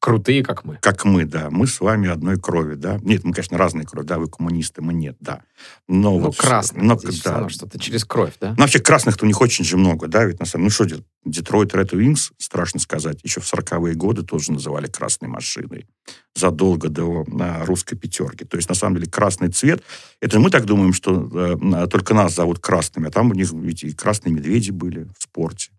Крутые, 0.00 0.42
как 0.42 0.64
мы. 0.64 0.78
Как 0.80 1.04
мы, 1.04 1.26
да. 1.26 1.48
Мы 1.50 1.66
с 1.66 1.78
вами 1.78 2.08
одной 2.08 2.40
крови, 2.40 2.74
да. 2.74 2.98
Нет, 3.02 3.22
мы, 3.22 3.34
конечно, 3.34 3.58
разные 3.58 3.84
крови, 3.84 4.06
да, 4.06 4.18
вы 4.18 4.28
коммунисты, 4.28 4.80
мы 4.80 4.94
нет, 4.94 5.16
да. 5.20 5.42
Но 5.88 6.12
ну, 6.12 6.18
вот, 6.18 6.38
красные, 6.38 6.84
но, 6.84 6.96
да. 6.96 7.48
что-то 7.50 7.78
через 7.78 8.06
кровь, 8.06 8.32
да? 8.40 8.54
Ну, 8.56 8.62
вообще 8.62 8.78
красных-то 8.78 9.26
у 9.26 9.28
них 9.28 9.38
очень 9.42 9.62
же 9.62 9.76
много, 9.76 10.08
да, 10.08 10.24
ведь 10.24 10.40
на 10.40 10.46
самом 10.46 10.68
деле, 10.68 10.80
ну 10.80 10.86
что, 10.86 11.04
Детройт 11.26 11.74
Red 11.74 11.90
Wings, 11.90 12.32
страшно 12.38 12.80
сказать, 12.80 13.20
еще 13.24 13.42
в 13.42 13.52
40-е 13.52 13.94
годы 13.94 14.22
тоже 14.22 14.52
называли 14.52 14.86
красной 14.86 15.28
машиной, 15.28 15.86
задолго 16.34 16.88
до 16.88 17.26
русской 17.66 17.94
пятерки. 17.94 18.46
То 18.46 18.56
есть, 18.56 18.70
на 18.70 18.74
самом 18.74 18.96
деле, 18.96 19.10
красный 19.10 19.50
цвет, 19.50 19.82
это 20.22 20.40
мы 20.40 20.48
так 20.48 20.64
думаем, 20.64 20.94
что 20.94 21.28
э, 21.30 21.86
только 21.88 22.14
нас 22.14 22.34
зовут 22.34 22.58
красными, 22.58 23.08
а 23.08 23.10
там 23.10 23.32
у 23.32 23.34
них 23.34 23.52
ведь 23.52 23.84
и 23.84 23.92
красные 23.92 24.32
медведи 24.32 24.70
были 24.70 25.04
в 25.18 25.22
спорте. 25.22 25.72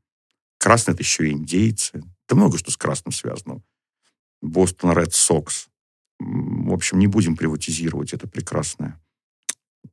Красные 0.59 0.93
это 0.93 1.01
еще 1.01 1.27
и 1.27 1.31
индейцы. 1.31 2.03
Да 2.29 2.35
много 2.35 2.59
что 2.59 2.69
с 2.69 2.77
красным 2.77 3.11
связано. 3.11 3.61
Бостон 4.41 4.93
Ред 4.93 5.13
Сокс. 5.13 5.69
В 6.19 6.73
общем, 6.73 6.99
не 6.99 7.07
будем 7.07 7.35
приватизировать 7.35 8.13
это 8.13 8.27
прекрасное. 8.27 8.99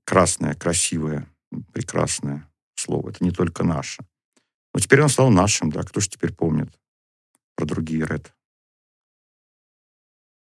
Красное, 0.04 0.54
красивое, 0.54 1.28
прекрасное 1.72 2.48
слово. 2.74 3.10
Это 3.10 3.24
не 3.24 3.30
только 3.30 3.64
наше. 3.64 4.04
Но 4.74 4.80
теперь 4.80 5.00
оно 5.00 5.08
стало 5.08 5.30
нашим, 5.30 5.70
да. 5.70 5.82
Кто 5.82 6.00
же 6.00 6.08
теперь 6.08 6.32
помнит 6.32 6.68
про 7.56 7.66
другие 7.66 8.06
Ред? 8.06 8.32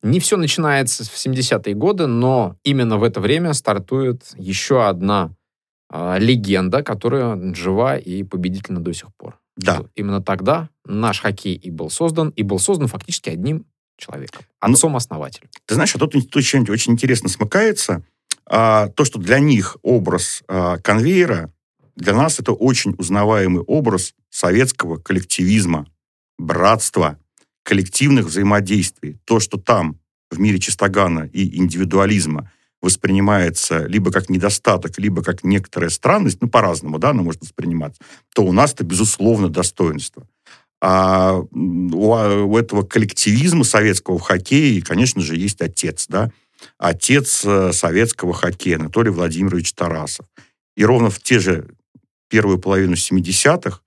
Не 0.03 0.20
все 0.20 0.38
начинается 0.38 1.03
в 1.03 1.16
70-е 1.16 1.74
годы, 1.74 2.08
но 2.08 2.55
именно 2.64 2.97
в 2.97 3.03
это 3.03 3.20
время 3.20 3.53
стартует 3.53 4.32
еще 4.36 4.88
одна 4.88 5.34
э, 5.91 6.20
легенда, 6.20 6.84
которая 6.84 7.53
жива 7.55 7.97
и 7.97 8.24
победительна 8.24 8.80
до 8.80 8.93
сих 8.93 9.14
пор. 9.16 9.39
Да. 9.55 9.86
Именно 9.95 10.22
тогда 10.22 10.70
наш 10.86 11.22
хоккей 11.22 11.55
и 11.55 11.72
был 11.72 11.89
создан, 11.89 12.30
и 12.30 12.43
был 12.43 12.60
создан 12.60 12.88
фактически 12.88 13.30
одним 13.30 13.66
человеком, 13.98 14.43
ну, 14.66 14.74
отцом-основателем. 14.74 15.50
Ты 15.66 15.76
знаешь, 15.76 15.95
а 15.95 16.00
тут, 16.00 16.14
тут 16.30 16.43
что-нибудь 16.43 16.70
очень 16.70 16.93
интересно 16.93 17.30
смыкается. 17.30 18.04
А, 18.45 18.88
то, 18.89 19.04
что 19.04 19.20
для 19.20 19.39
них 19.39 19.78
образ 19.82 20.43
а, 20.48 20.78
конвейера, 20.78 21.52
для 21.95 22.14
нас 22.14 22.39
это 22.39 22.54
очень 22.54 22.95
узнаваемый 22.98 23.64
образ 23.64 24.14
советского 24.30 24.98
коллективизма, 24.98 25.88
братства, 26.38 27.18
коллективных 27.64 28.28
взаимодействий. 28.28 29.20
То, 29.26 29.39
что 29.39 29.58
там, 29.58 30.00
в 30.32 30.39
мире 30.39 30.59
чистогана 30.59 31.30
и 31.34 31.58
индивидуализма, 31.58 32.51
воспринимается 32.82 33.86
либо 33.88 34.12
как 34.12 34.30
недостаток, 34.30 35.00
либо 35.00 35.24
как 35.24 35.43
некоторая 35.43 35.89
странность, 35.89 36.38
ну, 36.42 36.47
по-разному, 36.47 37.00
да, 37.00 37.09
оно 37.09 37.24
может 37.24 37.42
восприниматься, 37.42 38.01
то 38.34 38.43
у 38.43 38.51
нас 38.51 38.74
это, 38.74 38.84
безусловно, 38.84 39.50
достоинство. 39.50 40.28
А 40.79 41.37
у, 41.39 42.12
у 42.12 42.58
этого 42.58 42.83
коллективизма 42.83 43.63
советского 43.63 44.20
в 44.20 44.21
хоккее, 44.21 44.82
конечно 44.82 45.21
же, 45.21 45.36
есть 45.36 45.62
отец, 45.62 46.05
да, 46.08 46.32
отец 46.78 47.43
э, 47.45 47.71
советского 47.74 48.33
хоккея 48.33 48.78
Анатолий 48.78 49.09
Владимирович 49.09 49.74
Тарасов. 49.74 50.28
И 50.75 50.86
ровно 50.86 51.09
в 51.09 51.20
те 51.20 51.39
же 51.39 51.67
первую 52.29 52.59
половину 52.59 52.93
70-х, 52.93 53.82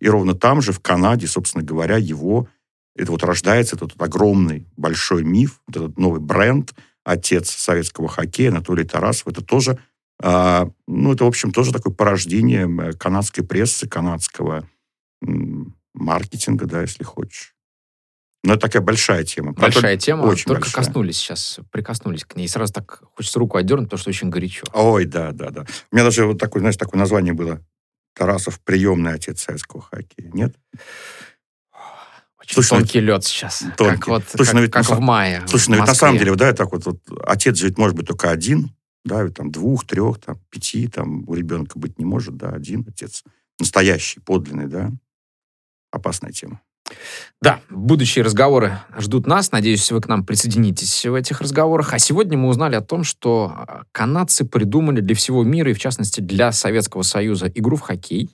и 0.00 0.08
ровно 0.08 0.34
там 0.34 0.60
же, 0.60 0.72
в 0.72 0.80
Канаде, 0.80 1.26
собственно 1.26 1.64
говоря, 1.64 1.96
его, 1.96 2.48
это 2.96 3.10
вот 3.10 3.24
рождается 3.24 3.76
этот 3.76 4.00
огромный 4.00 4.66
большой 4.76 5.24
миф, 5.24 5.60
этот 5.68 5.98
новый 5.98 6.20
бренд, 6.20 6.74
отец 7.04 7.50
советского 7.50 8.08
хоккея 8.08 8.50
Анатолий 8.50 8.84
Тарасов. 8.84 9.28
Это 9.28 9.42
тоже, 9.42 9.78
а, 10.22 10.70
ну, 10.86 11.12
это, 11.12 11.24
в 11.24 11.28
общем, 11.28 11.52
тоже 11.52 11.72
такое 11.72 11.92
порождение 11.92 12.92
канадской 12.94 13.44
прессы, 13.44 13.88
канадского 13.88 14.68
маркетинга, 15.94 16.66
да, 16.66 16.82
если 16.82 17.04
хочешь. 17.04 17.54
Но 18.42 18.52
это 18.52 18.62
такая 18.62 18.82
большая 18.82 19.24
тема. 19.24 19.52
Большая 19.52 19.96
тема. 19.96 20.24
Очень 20.24 20.44
Только 20.44 20.64
большая. 20.64 20.84
коснулись 20.84 21.16
сейчас, 21.16 21.60
прикоснулись 21.70 22.24
к 22.24 22.36
ней. 22.36 22.44
И 22.44 22.48
сразу 22.48 22.74
так 22.74 23.02
хочется 23.14 23.38
руку 23.38 23.56
отдернуть, 23.56 23.86
потому 23.86 23.98
что 23.98 24.10
очень 24.10 24.28
горячо. 24.28 24.64
Ой, 24.74 25.06
да, 25.06 25.32
да, 25.32 25.48
да. 25.48 25.64
У 25.90 25.96
меня 25.96 26.04
даже 26.04 26.26
вот 26.26 26.38
такое, 26.38 26.60
знаешь, 26.60 26.76
такое 26.76 26.98
название 26.98 27.32
было. 27.32 27.64
Тарасов 28.14 28.60
приемный 28.60 29.14
отец 29.14 29.42
советского 29.42 29.80
хоккея. 29.82 30.30
Нет? 30.30 30.54
Очень 32.38 32.54
Слушай, 32.54 32.72
ну, 32.74 32.78
тонкий 32.80 33.00
лед 33.00 33.24
сейчас. 33.24 33.64
тонкий. 33.78 33.96
Как, 33.96 34.08
вот, 34.08 34.24
Слушай, 34.28 34.48
как, 34.48 34.54
ну 34.54 34.60
ведь 34.60 34.72
как 34.72 34.88
на 34.90 34.96
в 34.96 35.00
мае. 35.00 35.42
Слушай, 35.48 35.70
ну 35.70 35.76
ведь 35.76 35.86
на 35.86 35.94
самом 35.94 36.18
деле, 36.18 36.34
да, 36.34 36.52
так 36.52 36.70
вот, 36.72 36.84
вот 36.84 37.00
отец 37.26 37.56
же 37.56 37.68
ведь 37.68 37.78
может 37.78 37.96
быть 37.96 38.06
только 38.06 38.30
один, 38.30 38.70
да, 39.06 39.22
ведь 39.22 39.34
там 39.34 39.50
двух, 39.50 39.86
трех, 39.86 40.20
там, 40.20 40.38
пяти, 40.50 40.86
там, 40.88 41.26
у 41.26 41.34
ребенка 41.34 41.78
быть 41.78 41.98
не 41.98 42.04
может, 42.04 42.36
да, 42.36 42.50
один 42.50 42.84
отец. 42.86 43.24
Настоящий, 43.58 44.20
подлинный, 44.20 44.66
да. 44.66 44.90
Опасная 45.94 46.32
тема. 46.32 46.60
Да, 47.40 47.60
будущие 47.70 48.24
разговоры 48.24 48.78
ждут 48.98 49.26
нас. 49.26 49.52
Надеюсь, 49.52 49.90
вы 49.92 50.00
к 50.00 50.08
нам 50.08 50.24
присоединитесь 50.24 51.06
в 51.06 51.14
этих 51.14 51.40
разговорах. 51.40 51.94
А 51.94 51.98
сегодня 51.98 52.36
мы 52.36 52.48
узнали 52.48 52.74
о 52.74 52.80
том, 52.80 53.04
что 53.04 53.52
а, 53.54 53.82
канадцы 53.92 54.44
придумали 54.44 55.00
для 55.00 55.14
всего 55.14 55.44
мира, 55.44 55.70
и 55.70 55.74
в 55.74 55.78
частности 55.78 56.20
для 56.20 56.52
Советского 56.52 57.02
Союза, 57.02 57.46
игру 57.54 57.76
в 57.76 57.80
хоккей. 57.80 58.30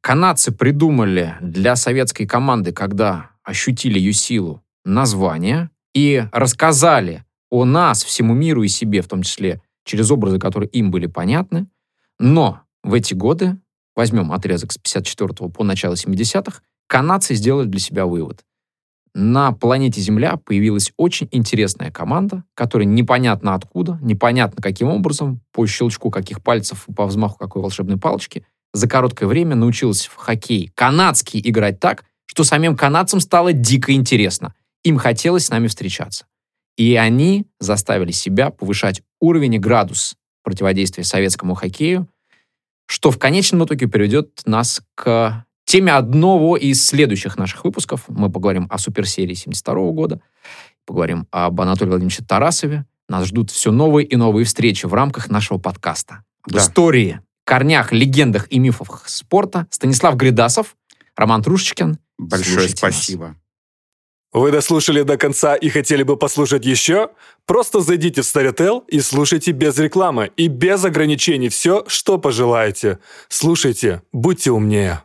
Канадцы 0.00 0.52
придумали 0.52 1.36
для 1.40 1.76
советской 1.76 2.26
команды, 2.26 2.72
когда 2.72 3.30
ощутили 3.42 3.98
ее 3.98 4.12
силу, 4.12 4.62
название 4.84 5.70
и 5.94 6.26
рассказали 6.32 7.24
о 7.50 7.64
нас, 7.64 8.02
всему 8.02 8.34
миру 8.34 8.62
и 8.64 8.68
себе, 8.68 9.00
в 9.02 9.08
том 9.08 9.22
числе 9.22 9.62
через 9.84 10.10
образы, 10.10 10.38
которые 10.38 10.68
им 10.70 10.90
были 10.90 11.06
понятны. 11.06 11.68
Но 12.18 12.60
в 12.82 12.92
эти 12.92 13.14
годы, 13.14 13.56
возьмем 13.94 14.32
отрезок 14.32 14.72
с 14.72 14.78
54 14.78 15.50
по 15.50 15.64
начало 15.64 15.94
70-х, 15.94 16.60
канадцы 16.86 17.34
сделали 17.34 17.66
для 17.66 17.80
себя 17.80 18.06
вывод. 18.06 18.44
На 19.14 19.52
планете 19.52 20.00
Земля 20.00 20.36
появилась 20.36 20.92
очень 20.96 21.28
интересная 21.30 21.92
команда, 21.92 22.42
которая 22.54 22.86
непонятно 22.86 23.54
откуда, 23.54 23.96
непонятно 24.02 24.60
каким 24.60 24.88
образом, 24.88 25.40
по 25.52 25.64
щелчку 25.66 26.10
каких 26.10 26.42
пальцев 26.42 26.86
по 26.96 27.06
взмаху 27.06 27.38
какой 27.38 27.62
волшебной 27.62 27.96
палочки, 27.96 28.44
за 28.72 28.88
короткое 28.88 29.26
время 29.26 29.54
научилась 29.54 30.06
в 30.06 30.16
хоккей 30.16 30.72
канадский 30.74 31.40
играть 31.44 31.78
так, 31.78 32.04
что 32.26 32.42
самим 32.42 32.76
канадцам 32.76 33.20
стало 33.20 33.52
дико 33.52 33.92
интересно. 33.92 34.52
Им 34.82 34.98
хотелось 34.98 35.46
с 35.46 35.50
нами 35.50 35.68
встречаться. 35.68 36.26
И 36.76 36.96
они 36.96 37.46
заставили 37.60 38.10
себя 38.10 38.50
повышать 38.50 39.02
уровень 39.20 39.54
и 39.54 39.58
градус 39.60 40.16
противодействия 40.42 41.04
советскому 41.04 41.54
хоккею, 41.54 42.08
что 42.86 43.12
в 43.12 43.18
конечном 43.18 43.64
итоге 43.64 43.86
приведет 43.86 44.42
нас 44.44 44.82
к 44.96 45.46
теме 45.74 45.92
одного 45.92 46.56
из 46.56 46.86
следующих 46.86 47.36
наших 47.36 47.64
выпусков. 47.64 48.02
Мы 48.06 48.30
поговорим 48.30 48.68
о 48.70 48.78
суперсерии 48.78 49.34
72 49.34 49.74
года, 49.90 50.20
поговорим 50.86 51.26
об 51.32 51.60
Анатолии 51.60 51.90
Владимировиче 51.90 52.22
Тарасове. 52.22 52.86
Нас 53.08 53.26
ждут 53.26 53.50
все 53.50 53.72
новые 53.72 54.06
и 54.06 54.14
новые 54.14 54.44
встречи 54.44 54.86
в 54.86 54.94
рамках 54.94 55.30
нашего 55.30 55.58
подкаста. 55.58 56.22
В 56.46 56.52
Да. 56.52 56.60
истории, 56.60 57.20
корнях, 57.44 57.90
легендах 57.92 58.46
и 58.52 58.60
мифах 58.60 59.08
спорта 59.08 59.66
Станислав 59.68 60.14
Гридасов, 60.14 60.76
Роман 61.16 61.42
Трушечкин. 61.42 61.98
Большое 62.18 62.44
Слушайте 62.68 62.86
нас. 62.86 62.94
спасибо. 62.94 63.34
Вы 64.32 64.52
дослушали 64.52 65.02
до 65.02 65.16
конца 65.16 65.56
и 65.56 65.68
хотели 65.70 66.04
бы 66.04 66.16
послушать 66.16 66.64
еще? 66.64 67.10
Просто 67.46 67.80
зайдите 67.80 68.22
в 68.22 68.26
Storytel 68.26 68.84
и 68.86 69.00
слушайте 69.00 69.50
без 69.50 69.76
рекламы 69.78 70.30
и 70.36 70.46
без 70.46 70.84
ограничений 70.84 71.48
все, 71.48 71.82
что 71.88 72.18
пожелаете. 72.18 73.00
Слушайте, 73.28 74.02
будьте 74.12 74.52
умнее. 74.52 75.02